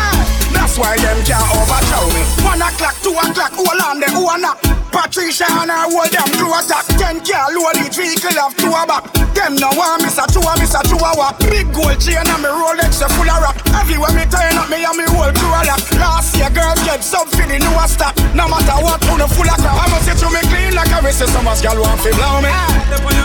That's 0.51 0.77
why 0.77 0.97
them 0.97 1.19
can't 1.23 1.45
overthrow 1.55 2.07
me. 2.11 2.23
One 2.43 2.61
o'clock, 2.61 2.95
two 3.03 3.15
o'clock, 3.15 3.53
hold 3.55 3.79
on 3.83 3.99
them, 3.99 4.11
who 4.11 4.27
a 4.27 4.37
knock? 4.37 4.78
Patricia 4.99 5.47
and 5.47 5.71
her 5.71 5.87
hold 5.87 6.11
them 6.11 6.27
crew 6.35 6.51
attack. 6.51 6.83
Ten 6.99 7.23
car 7.23 7.47
load 7.55 7.79
each 7.79 7.95
vehicle 7.95 8.35
have 8.35 8.51
two 8.59 8.67
a 8.67 8.83
back. 8.83 9.07
Them 9.31 9.55
no 9.55 9.71
want 9.79 10.03
me, 10.03 10.11
so 10.11 10.27
two 10.27 10.43
a 10.43 10.51
miss 10.59 10.75
a 10.75 10.83
a 10.83 10.87
chihuahua. 10.91 11.39
Big 11.47 11.71
gold 11.71 11.95
chain 12.03 12.19
and 12.19 12.41
me 12.43 12.51
Rolex 12.51 12.99
full 13.15 13.31
of 13.31 13.39
rock. 13.39 13.55
Everywhere 13.79 14.11
me 14.11 14.27
turn 14.27 14.59
up, 14.59 14.67
me 14.67 14.83
and 14.83 14.97
me 14.99 15.07
whole 15.07 15.31
crew 15.31 15.55
a 15.55 15.61
lock. 15.71 15.79
Last 15.95 16.35
year, 16.35 16.51
girl 16.51 16.75
get 16.83 16.99
some 16.99 17.31
for 17.31 17.47
the 17.47 17.55
new 17.55 17.79
stock. 17.87 18.11
No 18.35 18.51
matter 18.51 18.75
what, 18.83 18.99
who 19.07 19.15
no 19.15 19.27
full 19.31 19.47
of 19.47 19.55
crap. 19.55 19.71
I 19.71 19.87
must 19.87 20.03
say 20.03 20.19
to 20.19 20.27
me 20.35 20.43
clean 20.51 20.75
like 20.75 20.91
a 20.91 20.99
wrist. 20.99 21.23
Some 21.23 21.47
gal 21.47 21.79
want 21.79 22.03
fi 22.03 22.11
blow 22.19 22.43
me. 22.43 22.51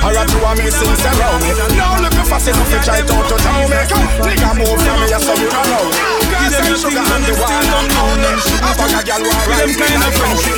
Or 0.07 0.15
a 0.15 0.23
two 0.31 0.39
of 0.47 0.55
me 0.55 0.71
sing 0.71 0.95
around 0.95 1.43
me. 1.43 1.51
Now 1.75 1.99
look 1.99 2.15
if 2.15 2.31
I 2.31 2.39
say 2.39 2.55
no 2.55 2.63
fi 2.71 2.79
try 2.87 3.03
to 3.03 3.15
to 3.19 3.37
tell 3.43 3.67
me. 3.67 3.83
Nigga 4.23 4.51
move 4.63 4.79
from 4.79 4.99
me, 5.03 5.11
so 5.11 5.35
you 5.43 5.51
know. 5.51 5.91
Girl 6.31 6.49
say 6.55 6.71
sugar 6.79 7.03
and 7.03 7.25
the 7.27 7.35
wine 7.35 7.67
on 7.75 8.15
me. 8.23 8.31
I 8.63 8.71
fuck 8.79 8.95
a 8.95 9.03
gal 9.03 9.23
want 9.27 9.43
ride 9.51 9.67
me. 9.67 9.75
Kind 9.75 10.07
of 10.07 10.15
friendship. 10.15 10.55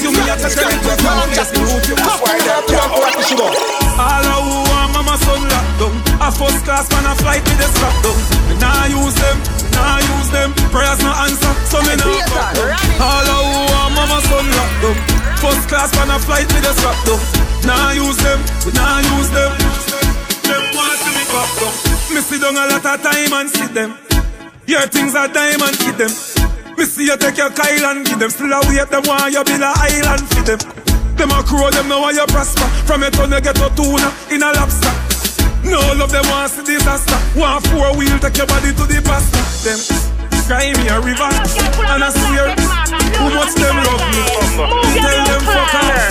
You 0.00 0.21
me 0.22 0.30
a 0.30 0.36
test 0.38 0.56
them 0.56 0.70
to 0.70 0.94
come. 1.02 1.30
Just 1.34 1.56
root 1.58 1.84
you. 1.90 1.96
That's 1.98 2.20
why 2.22 2.38
they're 2.38 2.62
all 3.98 4.24
of 4.24 4.40
who 4.40 4.56
want 4.72 4.90
mama 4.92 5.16
son 5.20 5.42
locked 5.46 5.76
down 5.78 5.94
A 6.24 6.28
first 6.32 6.64
class 6.64 6.88
man 6.90 7.06
a 7.06 7.14
flight 7.20 7.44
with 7.44 7.58
the 7.60 7.68
strap 7.76 7.94
down 8.02 8.16
Me 8.48 8.54
nah 8.58 8.88
use 8.88 9.16
them, 9.20 9.36
me 9.62 9.68
nah 9.76 10.00
use 10.00 10.30
them 10.32 10.50
Prayers 10.72 11.00
no 11.04 11.12
answer, 11.12 11.52
so 11.68 11.78
me 11.84 11.94
nah 12.00 12.08
fuck 12.32 12.56
down 12.56 12.72
All 12.98 13.28
of 13.28 13.42
who 13.46 13.60
want 13.68 13.92
mama 13.94 14.18
son 14.26 14.46
locked 14.48 14.78
down 14.82 14.96
First 15.38 15.68
class 15.68 15.90
man 15.94 16.10
a 16.10 16.18
flight 16.18 16.48
with 16.50 16.64
the 16.64 16.72
strap 16.72 16.98
down 17.04 17.20
Nah 17.68 17.92
use 17.92 18.18
them, 18.24 18.40
we 18.64 18.70
nah 18.72 19.04
use 19.16 19.30
them 19.30 19.52
Them 20.48 20.64
want 20.72 20.98
to 21.04 21.10
me 21.12 21.24
pop 21.30 21.50
down 21.60 21.74
Me 22.10 22.20
sit 22.24 22.40
down 22.40 22.56
a 22.56 22.64
lot 22.72 22.84
of 22.84 22.98
time 23.02 23.32
and 23.32 23.48
see 23.50 23.68
them. 23.70 23.90
Your 24.66 24.86
things 24.88 25.14
are 25.14 25.28
diamond, 25.28 25.76
hit 25.82 25.98
them 25.98 26.31
me 26.82 26.88
see 26.88 27.06
you 27.06 27.16
take 27.16 27.38
your 27.38 27.50
Kyle 27.50 27.86
and 27.94 28.04
give 28.04 28.18
them 28.18 28.30
Still 28.30 28.52
a 28.52 28.58
wait, 28.66 28.90
them 28.90 29.02
want 29.06 29.32
you 29.32 29.44
build 29.44 29.62
a 29.62 29.70
island 29.70 30.26
for 30.26 30.42
them 30.42 30.58
them 31.14 31.30
a 31.30 31.42
crow, 31.44 31.70
them 31.70 31.88
know 31.88 32.00
why 32.00 32.10
you 32.10 32.24
prosper. 32.26 32.64
From 32.88 33.02
your 33.02 33.10
tongue 33.12 33.30
you 33.30 33.40
get 33.40 33.54
a 33.60 33.68
tuna 33.76 34.10
in 34.32 34.42
a 34.42 34.50
lobster. 34.56 34.90
No 35.62 35.78
love 35.94 36.10
them 36.10 36.24
want 36.30 36.50
see 36.50 36.64
disaster. 36.64 37.14
One 37.38 37.60
four 37.68 37.94
wheel 37.96 38.18
take 38.18 38.38
your 38.38 38.46
body 38.46 38.72
to 38.72 38.84
the 38.88 38.98
pasta. 39.04 39.38
Them 39.62 39.78
cry 40.48 40.72
me 40.72 40.88
a 40.88 40.98
river 40.98 41.30
and 41.92 42.02
I 42.02 42.10
swear 42.10 42.50
who 43.20 43.28
much 43.36 43.54
them 43.54 43.76
love 43.76 44.02
me. 44.08 44.24
Tell 44.98 45.20
them 45.28 45.42
fuck 45.46 45.74
off. 45.78 46.10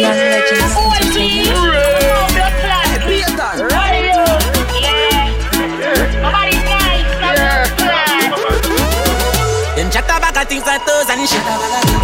Young 0.00 0.16
legends. 0.16 0.89
About 10.30 10.46
a 10.46 10.48
things 10.48 10.62
like 10.62 10.86
toes 10.86 11.10
and 11.10 11.26
shit. 11.26 11.42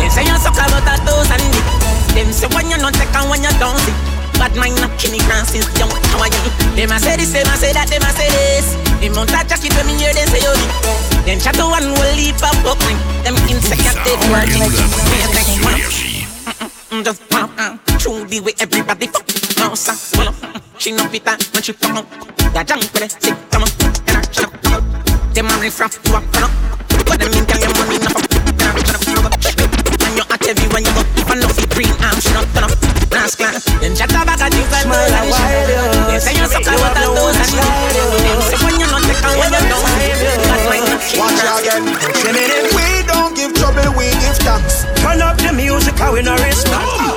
They 0.03 0.11
say 0.11 0.27
you 0.27 0.35
suck 0.43 0.59
about 0.59 0.83
a 0.83 0.99
toes 1.07 1.31
and 1.31 1.39
dick. 1.47 1.63
Them 2.11 2.35
say 2.35 2.51
when 2.51 2.67
you 2.67 2.75
not 2.83 2.91
take 2.99 3.15
and 3.15 3.31
when 3.31 3.39
you 3.39 3.55
don't 3.63 3.79
see. 3.87 3.95
But 4.35 4.51
mine 4.59 4.75
not 4.83 4.99
kidding 4.99 5.23
now 5.31 5.47
since 5.47 5.71
young. 5.79 5.95
How 6.11 6.19
are 6.19 6.27
you? 6.27 6.51
Them 6.75 6.91
a 6.91 6.99
say 6.99 7.15
this, 7.15 7.31
them 7.31 7.47
a 7.47 7.55
say 7.55 7.71
that, 7.71 7.87
them 7.87 8.03
a 8.03 8.11
say 8.11 8.27
this. 8.27 8.75
Touch 9.31 9.55
a 9.55 9.57
kid 9.63 9.71
when 9.79 9.87
me 9.87 9.95
hear 9.95 10.11
them 10.11 10.27
say 10.27 10.43
yo. 10.43 10.51
Them 11.23 11.39
chat 11.39 11.55
to 11.55 11.71
one 11.71 11.87
will 11.87 12.15
leave 12.19 12.43
up 12.43 12.59
up. 12.67 12.83
Them 13.23 13.39
insect 13.47 13.87
and 13.87 13.95
take 14.03 14.19
work 14.27 14.51
like 14.59 14.75
just 17.05 17.23
pop 17.31 17.51
through 18.03 18.27
the 18.27 18.41
way 18.43 18.55
everybody 18.59 19.07
fuck. 19.07 19.23
Well, 20.19 20.35
she 20.79 20.91
no 20.91 21.07
fit 21.07 21.23
that 21.25 21.39
uh, 21.39 21.47
when 21.55 21.63
she 21.63 21.73
come 21.75 21.99
up. 21.99 22.11
That 22.51 22.67
jump 22.67 22.83
with 22.91 23.07
it, 23.07 23.23
sick, 23.23 23.39
come 23.55 23.63
on, 23.63 23.71
and 23.79 24.19
I 24.19 24.23
shut 24.35 24.51
up. 24.51 24.83
Them 25.31 25.47
a 25.47 25.55
riff 25.63 25.79
raff, 25.79 26.01
you 26.03 26.17
up, 26.17 26.25
come 26.33 26.51
up. 26.51 26.86
But 27.17 27.33
them 27.33 27.49
in 27.49 27.61
your 27.65 27.73
money 27.81 27.97
enough 27.97 28.21
And 30.05 30.13
you 30.21 30.25
act 30.29 30.45
heavy 30.45 30.69
when 30.69 30.85
you 30.85 30.93
go 30.93 31.01
If 31.17 31.33
I 31.33 31.41
know 31.41 31.49
fi 31.49 31.65
green 31.73 31.89
arm 32.05 32.21
she 32.21 32.29
not 32.37 32.45
up 32.61 32.77
Last 33.09 33.41
class 33.41 33.65
Then 33.81 33.97
chat 33.97 34.13
about 34.13 34.37
a 34.37 34.53
like 34.53 34.85
Smile 34.85 35.17
and 35.17 35.33
shit 35.33 36.13
They 36.13 36.21
say 36.21 36.37
you 36.37 36.45
suck 36.45 36.69
out 36.69 36.77
of 36.77 37.17
those 37.17 37.41
and 37.41 37.57
Them 37.57 38.41
say 38.45 38.61
when 38.61 38.77
you 38.77 38.85
not 38.93 39.01
take 39.09 39.25
when 39.25 39.49
you 39.49 39.65
don't 39.65 39.89
That 40.45 40.61
might 40.69 40.85
not 40.85 41.01
keep 41.01 41.25
Watch 41.25 41.41
again 41.41 41.89
We 42.77 43.01
don't 43.09 43.33
give 43.33 43.57
trouble, 43.57 43.97
we 43.97 44.13
give 44.21 44.37
thanks. 44.45 44.85
Turn 45.01 45.25
up 45.25 45.41
the 45.41 45.57
music, 45.57 45.97
how 45.97 46.13
we 46.13 46.21
no 46.21 46.37
respect 46.37 47.16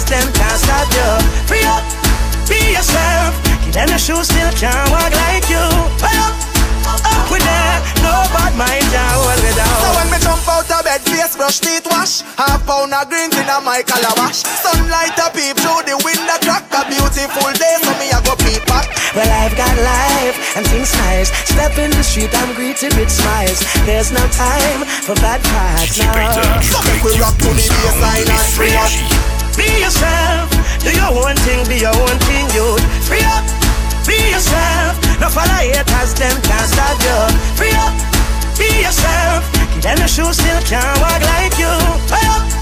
haters, 0.00 0.10
them 0.10 0.32
can't 0.32 0.58
stop 0.60 0.88
you. 0.92 1.10
Free 1.46 1.64
up, 1.64 1.84
be 2.48 2.72
yourself. 2.72 3.34
Give 3.64 3.74
them 3.74 3.88
the 3.88 3.98
shoes, 3.98 4.28
still 4.28 4.50
can't 4.56 4.90
walk 4.90 5.12
like 5.12 5.48
you. 5.48 5.64
Free 5.98 6.18
up, 6.20 6.34
up 7.04 7.30
with 7.30 7.44
that. 7.44 7.80
No 8.02 8.12
bad 8.32 8.54
mind, 8.56 8.86
can't 8.90 9.14
hold 9.14 9.40
me 9.44 9.52
down. 9.54 9.80
So 9.80 9.88
when 9.96 10.06
me 10.10 10.18
jump 10.20 10.48
out 10.48 10.70
of 10.70 10.84
bed, 10.84 11.00
face 11.02 11.36
brush, 11.36 11.60
teeth 11.60 11.86
wash. 11.86 12.22
Half 12.36 12.66
pound 12.66 12.94
of 12.94 13.08
greens 13.08 13.36
in 13.36 13.48
a 13.48 13.60
my 13.60 13.82
calabash. 13.82 14.42
Sunlight 14.42 15.16
a 15.18 15.30
peep 15.30 15.56
through 15.56 15.84
the 15.86 15.96
window 16.02 16.38
crack. 16.42 16.64
A 16.72 16.80
beautiful 16.88 17.50
day, 17.54 17.76
so 17.82 17.92
me 18.00 18.10
a 18.10 18.18
go 18.24 18.34
peep 18.40 18.64
back. 18.66 18.88
Well, 19.14 19.26
I've 19.26 19.54
got 19.56 19.74
life 19.76 20.36
and 20.56 20.66
things 20.66 20.92
nice. 21.06 21.30
Step 21.46 21.76
in 21.78 21.90
the 21.90 22.02
street, 22.02 22.30
I'm 22.34 22.54
greeted 22.54 22.94
with 22.96 23.10
smiles. 23.10 23.60
There's 23.84 24.12
no 24.12 24.22
time 24.34 24.86
for 25.04 25.14
bad 25.20 25.42
vibes 25.42 25.98
now. 25.98 26.62
So 26.62 26.78
make 26.88 27.02
we 27.04 27.18
rock 27.20 27.36
to 27.38 27.50
the 27.50 27.66
bassline 27.68 28.30
and 28.30 28.48
free 28.54 28.74
up. 28.74 29.39
Be 29.56 29.66
yourself, 29.82 30.50
do 30.80 30.90
your 30.90 31.10
own 31.10 31.36
thing, 31.46 31.66
be 31.68 31.78
your 31.78 31.94
own 31.94 32.18
thing, 32.28 32.46
you 32.54 32.78
free 33.06 33.24
up. 33.24 33.44
Be 34.06 34.16
yourself, 34.30 34.98
no 35.20 35.28
follow 35.28 35.60
haters, 35.60 36.14
them 36.14 36.36
can't 36.42 36.68
stop 36.68 36.96
you. 37.02 37.18
Free 37.58 37.74
up, 37.74 37.94
be 38.58 38.82
yourself. 38.82 39.44
Them 39.80 39.96
the 39.96 40.06
shoes, 40.06 40.36
still 40.36 40.60
can't 40.68 41.00
walk 41.00 41.22
like 41.22 41.56
you. 41.58 41.72
Free 42.08 42.28
up. 42.28 42.59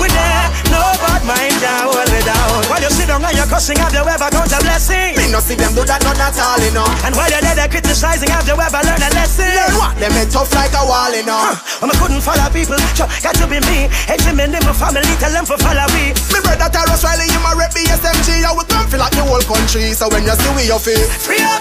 With 0.00 0.16
that, 0.16 0.48
no 0.72 0.80
bad 1.04 1.22
mind 1.28 1.60
can 1.60 1.84
hold 1.84 2.08
me 2.08 2.24
down. 2.24 2.64
While 2.72 2.80
you 2.80 2.88
sit 2.88 3.12
down 3.12 3.20
and 3.20 3.36
you're 3.36 3.44
cussing, 3.44 3.76
have 3.76 3.92
you 3.92 4.00
ever 4.00 4.28
count 4.32 4.48
a 4.48 4.58
blessing? 4.64 5.12
Me 5.20 5.28
no 5.28 5.44
see 5.44 5.60
them 5.60 5.76
do 5.76 5.84
that, 5.84 6.00
not 6.00 6.16
at 6.16 6.40
all, 6.40 6.56
you 6.64 6.72
know. 6.72 6.88
And 7.04 7.12
while 7.12 7.28
you're 7.28 7.44
there, 7.44 7.52
they're 7.52 7.68
criticizing, 7.68 8.32
have 8.32 8.48
you 8.48 8.56
ever 8.56 8.80
learned 8.80 9.04
a 9.04 9.10
lesson? 9.12 9.44
Learn 9.52 9.72
what? 9.76 9.92
Them 10.00 10.16
head 10.16 10.32
tough 10.32 10.48
like 10.56 10.72
a 10.72 10.80
wall, 10.88 11.12
you 11.12 11.28
know. 11.28 11.36
Uh, 11.36 11.84
I 11.84 11.94
couldn't 12.00 12.24
follow 12.24 12.48
people, 12.48 12.80
so 12.96 13.04
got 13.20 13.36
to 13.36 13.44
be 13.44 13.60
me. 13.68 13.92
Edge 14.08 14.24
me 14.24 14.40
in 14.40 14.56
my 14.64 14.72
family, 14.72 15.12
tell 15.20 15.36
them 15.36 15.44
for 15.44 15.60
follow 15.60 15.84
me. 15.92 16.16
Me 16.32 16.38
brother 16.40 16.72
Terrence 16.72 17.04
Riley, 17.04 17.28
you 17.28 17.40
my 17.44 17.52
rep 17.52 17.76
BSMG, 17.76 18.40
I 18.40 18.56
would 18.56 18.72
come 18.72 18.88
feel 18.88 19.04
like 19.04 19.12
the 19.12 19.20
whole 19.20 19.44
country. 19.44 19.92
So 19.92 20.08
when 20.08 20.24
you 20.24 20.32
see 20.32 20.52
we, 20.56 20.64
you 20.64 20.80
feel 20.80 21.04
free 21.20 21.44
up, 21.44 21.60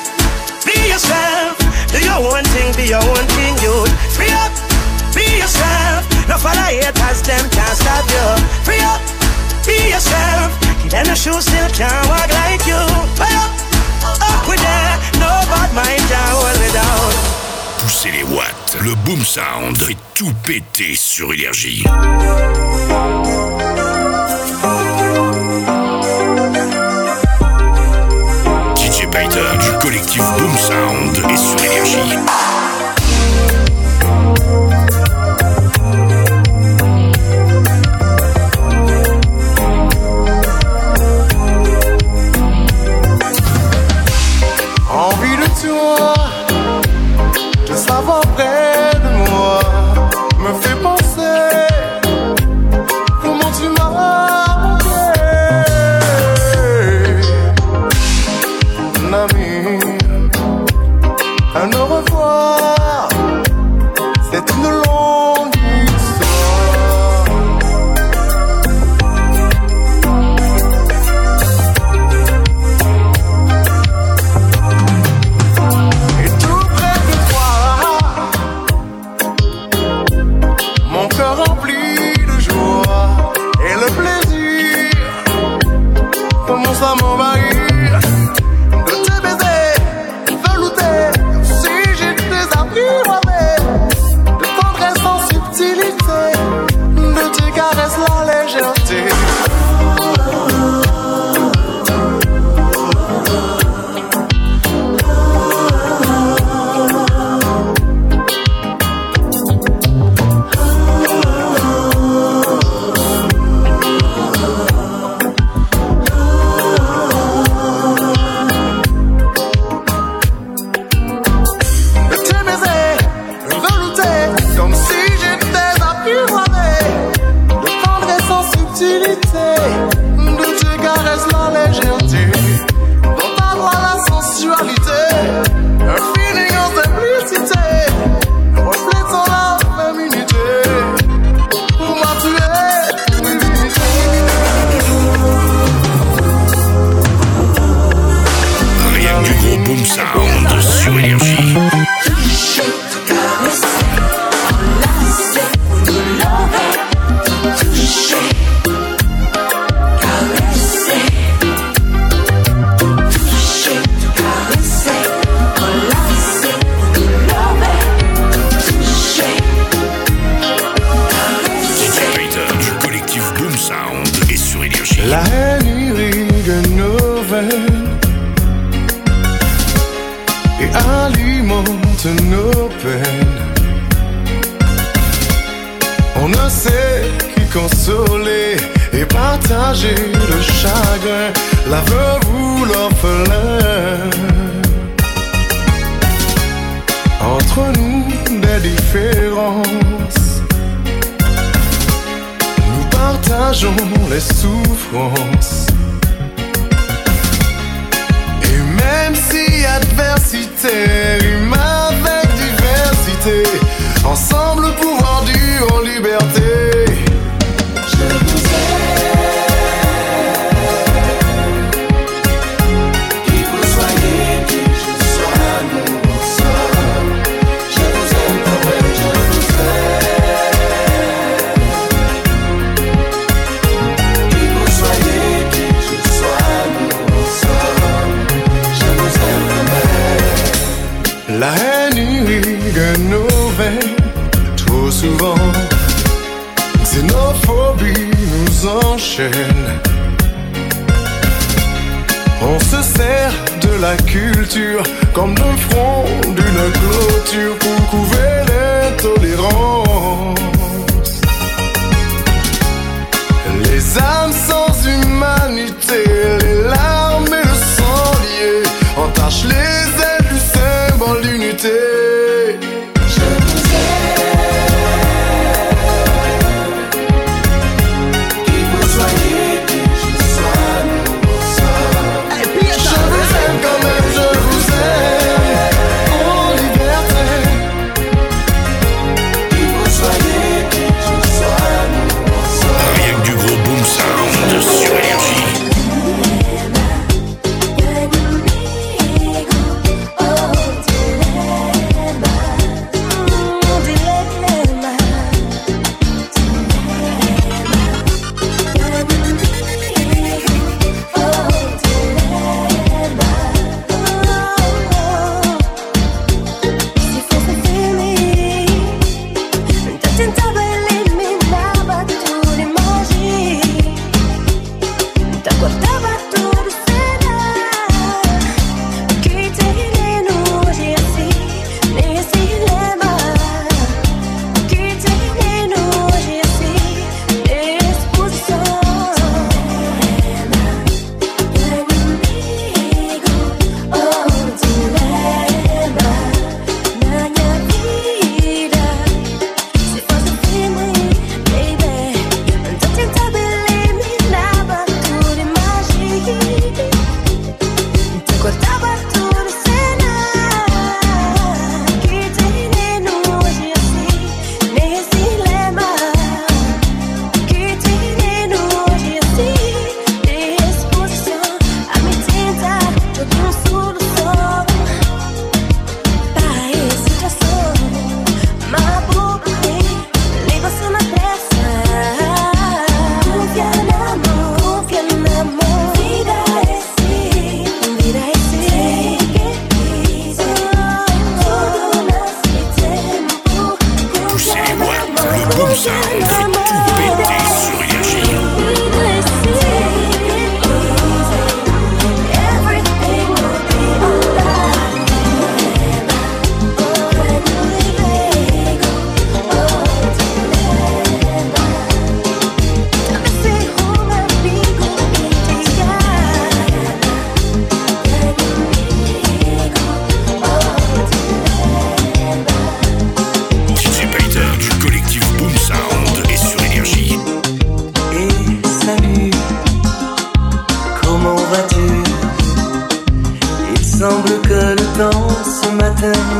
be 0.63 0.79
yourself. 0.87 1.59
Do 1.91 1.99
your 1.99 2.23
own 2.23 2.47
thing, 2.55 2.71
be 2.79 2.87
your 2.87 3.03
own 3.03 3.25
thing, 3.35 3.59
you 3.59 3.75
free 4.15 4.31
up. 4.31 4.53
Be 5.13 5.25
yourself. 5.41 6.18
Poussez 17.79 18.11
les 18.11 18.23
watts, 18.23 18.77
le 18.81 18.93
boom 18.95 19.23
sound 19.23 19.75
fait 19.81 19.97
tout 20.13 20.31
péter 20.43 20.95
sur 20.95 21.33
énergie. 21.33 21.83
DJ 28.75 29.07
Peter 29.11 29.57
du 29.59 29.71
collectif 29.81 30.23
Boom 30.37 30.57
Sound 30.57 31.31
est 31.31 31.37
sur 31.37 31.63
énergie. 31.63 32.48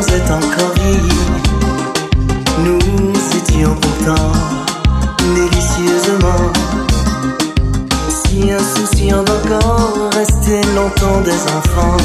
est 0.08 0.32
encore 0.32 0.74
vieillie. 0.76 1.10
Nous 2.66 2.80
étions 3.38 3.76
pourtant 3.76 4.32
délicieusement 5.36 6.52
si 8.10 8.52
insouciants 8.52 9.24
d'encore 9.24 10.10
rester 10.14 10.62
longtemps 10.76 11.22
des 11.22 11.42
enfants. 11.58 11.99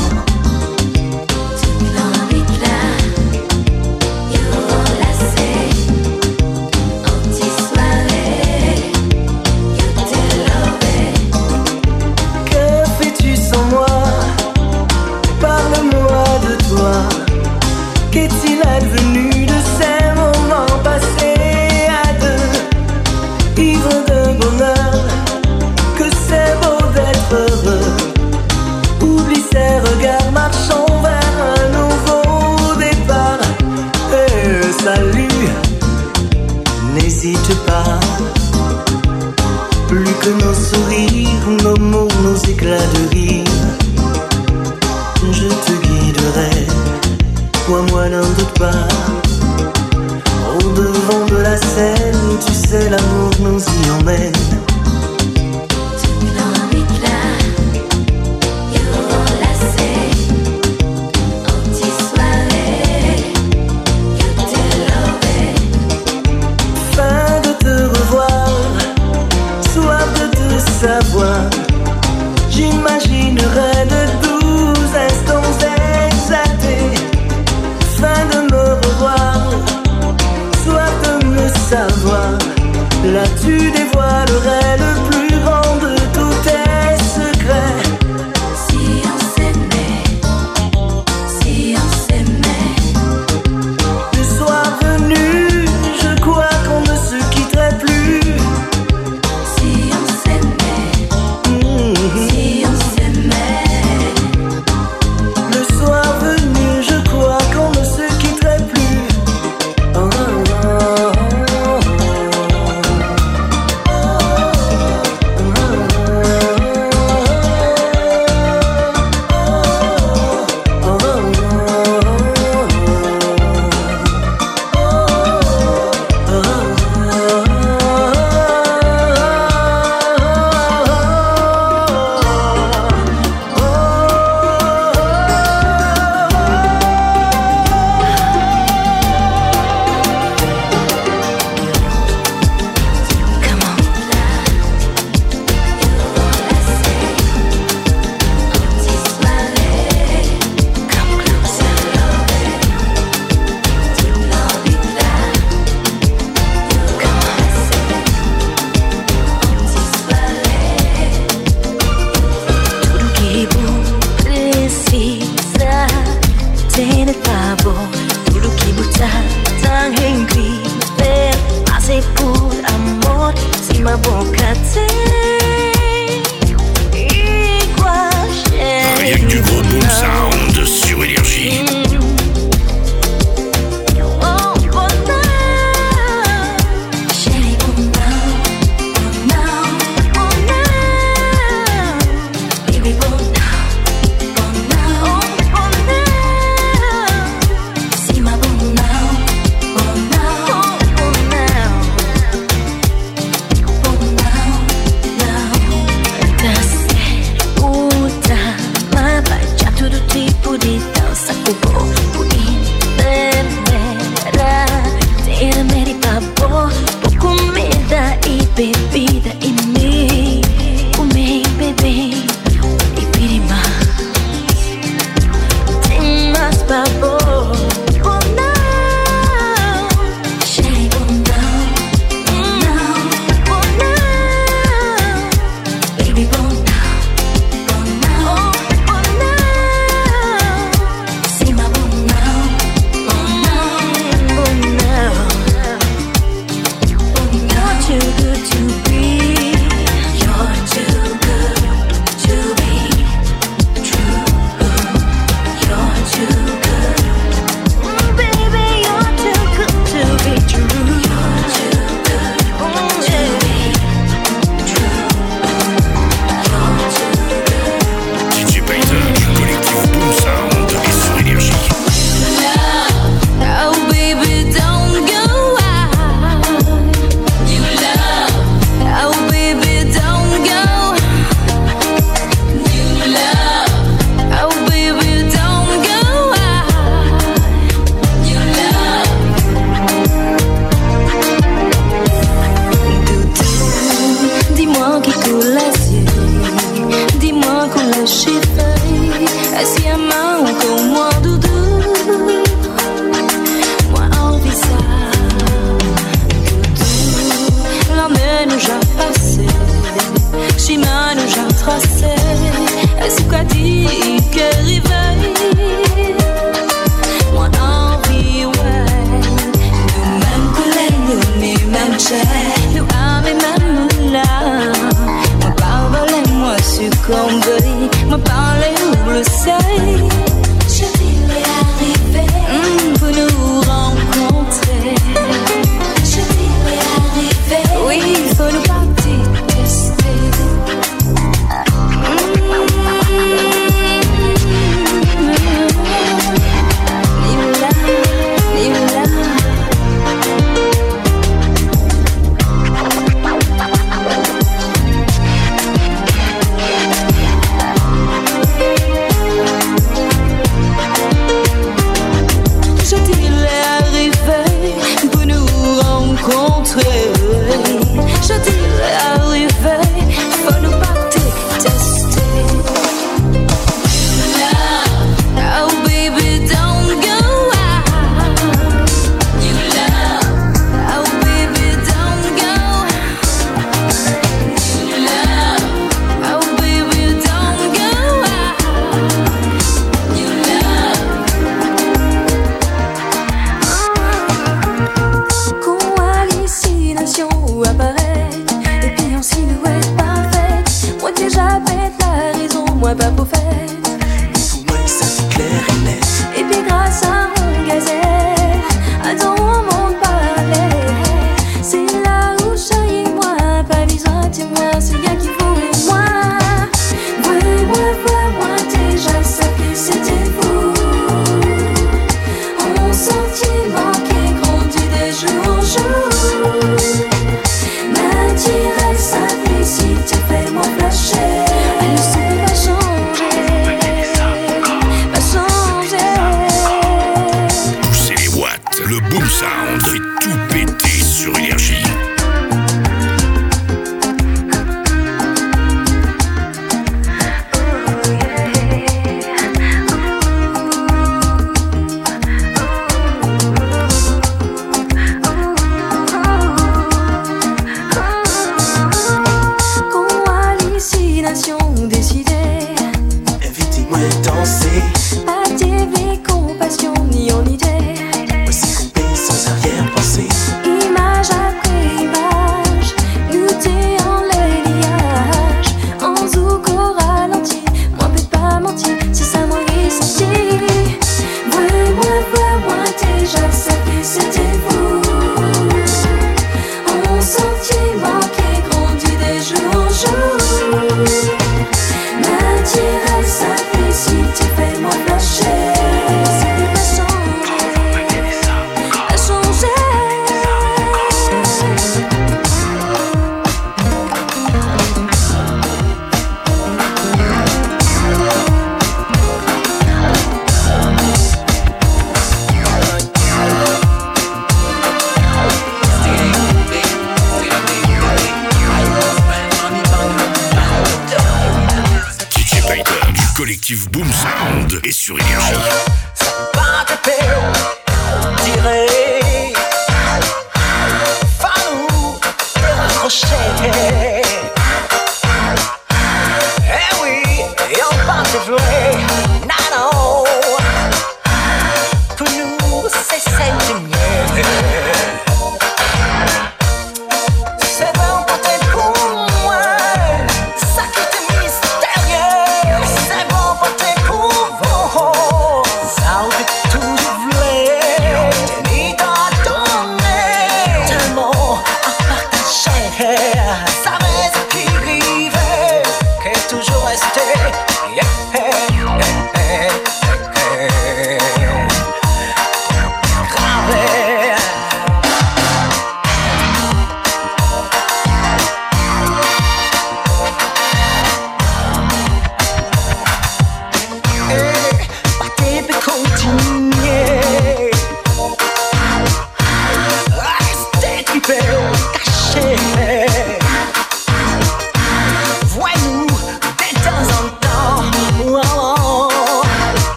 không 327.06 327.40
với 327.46 327.73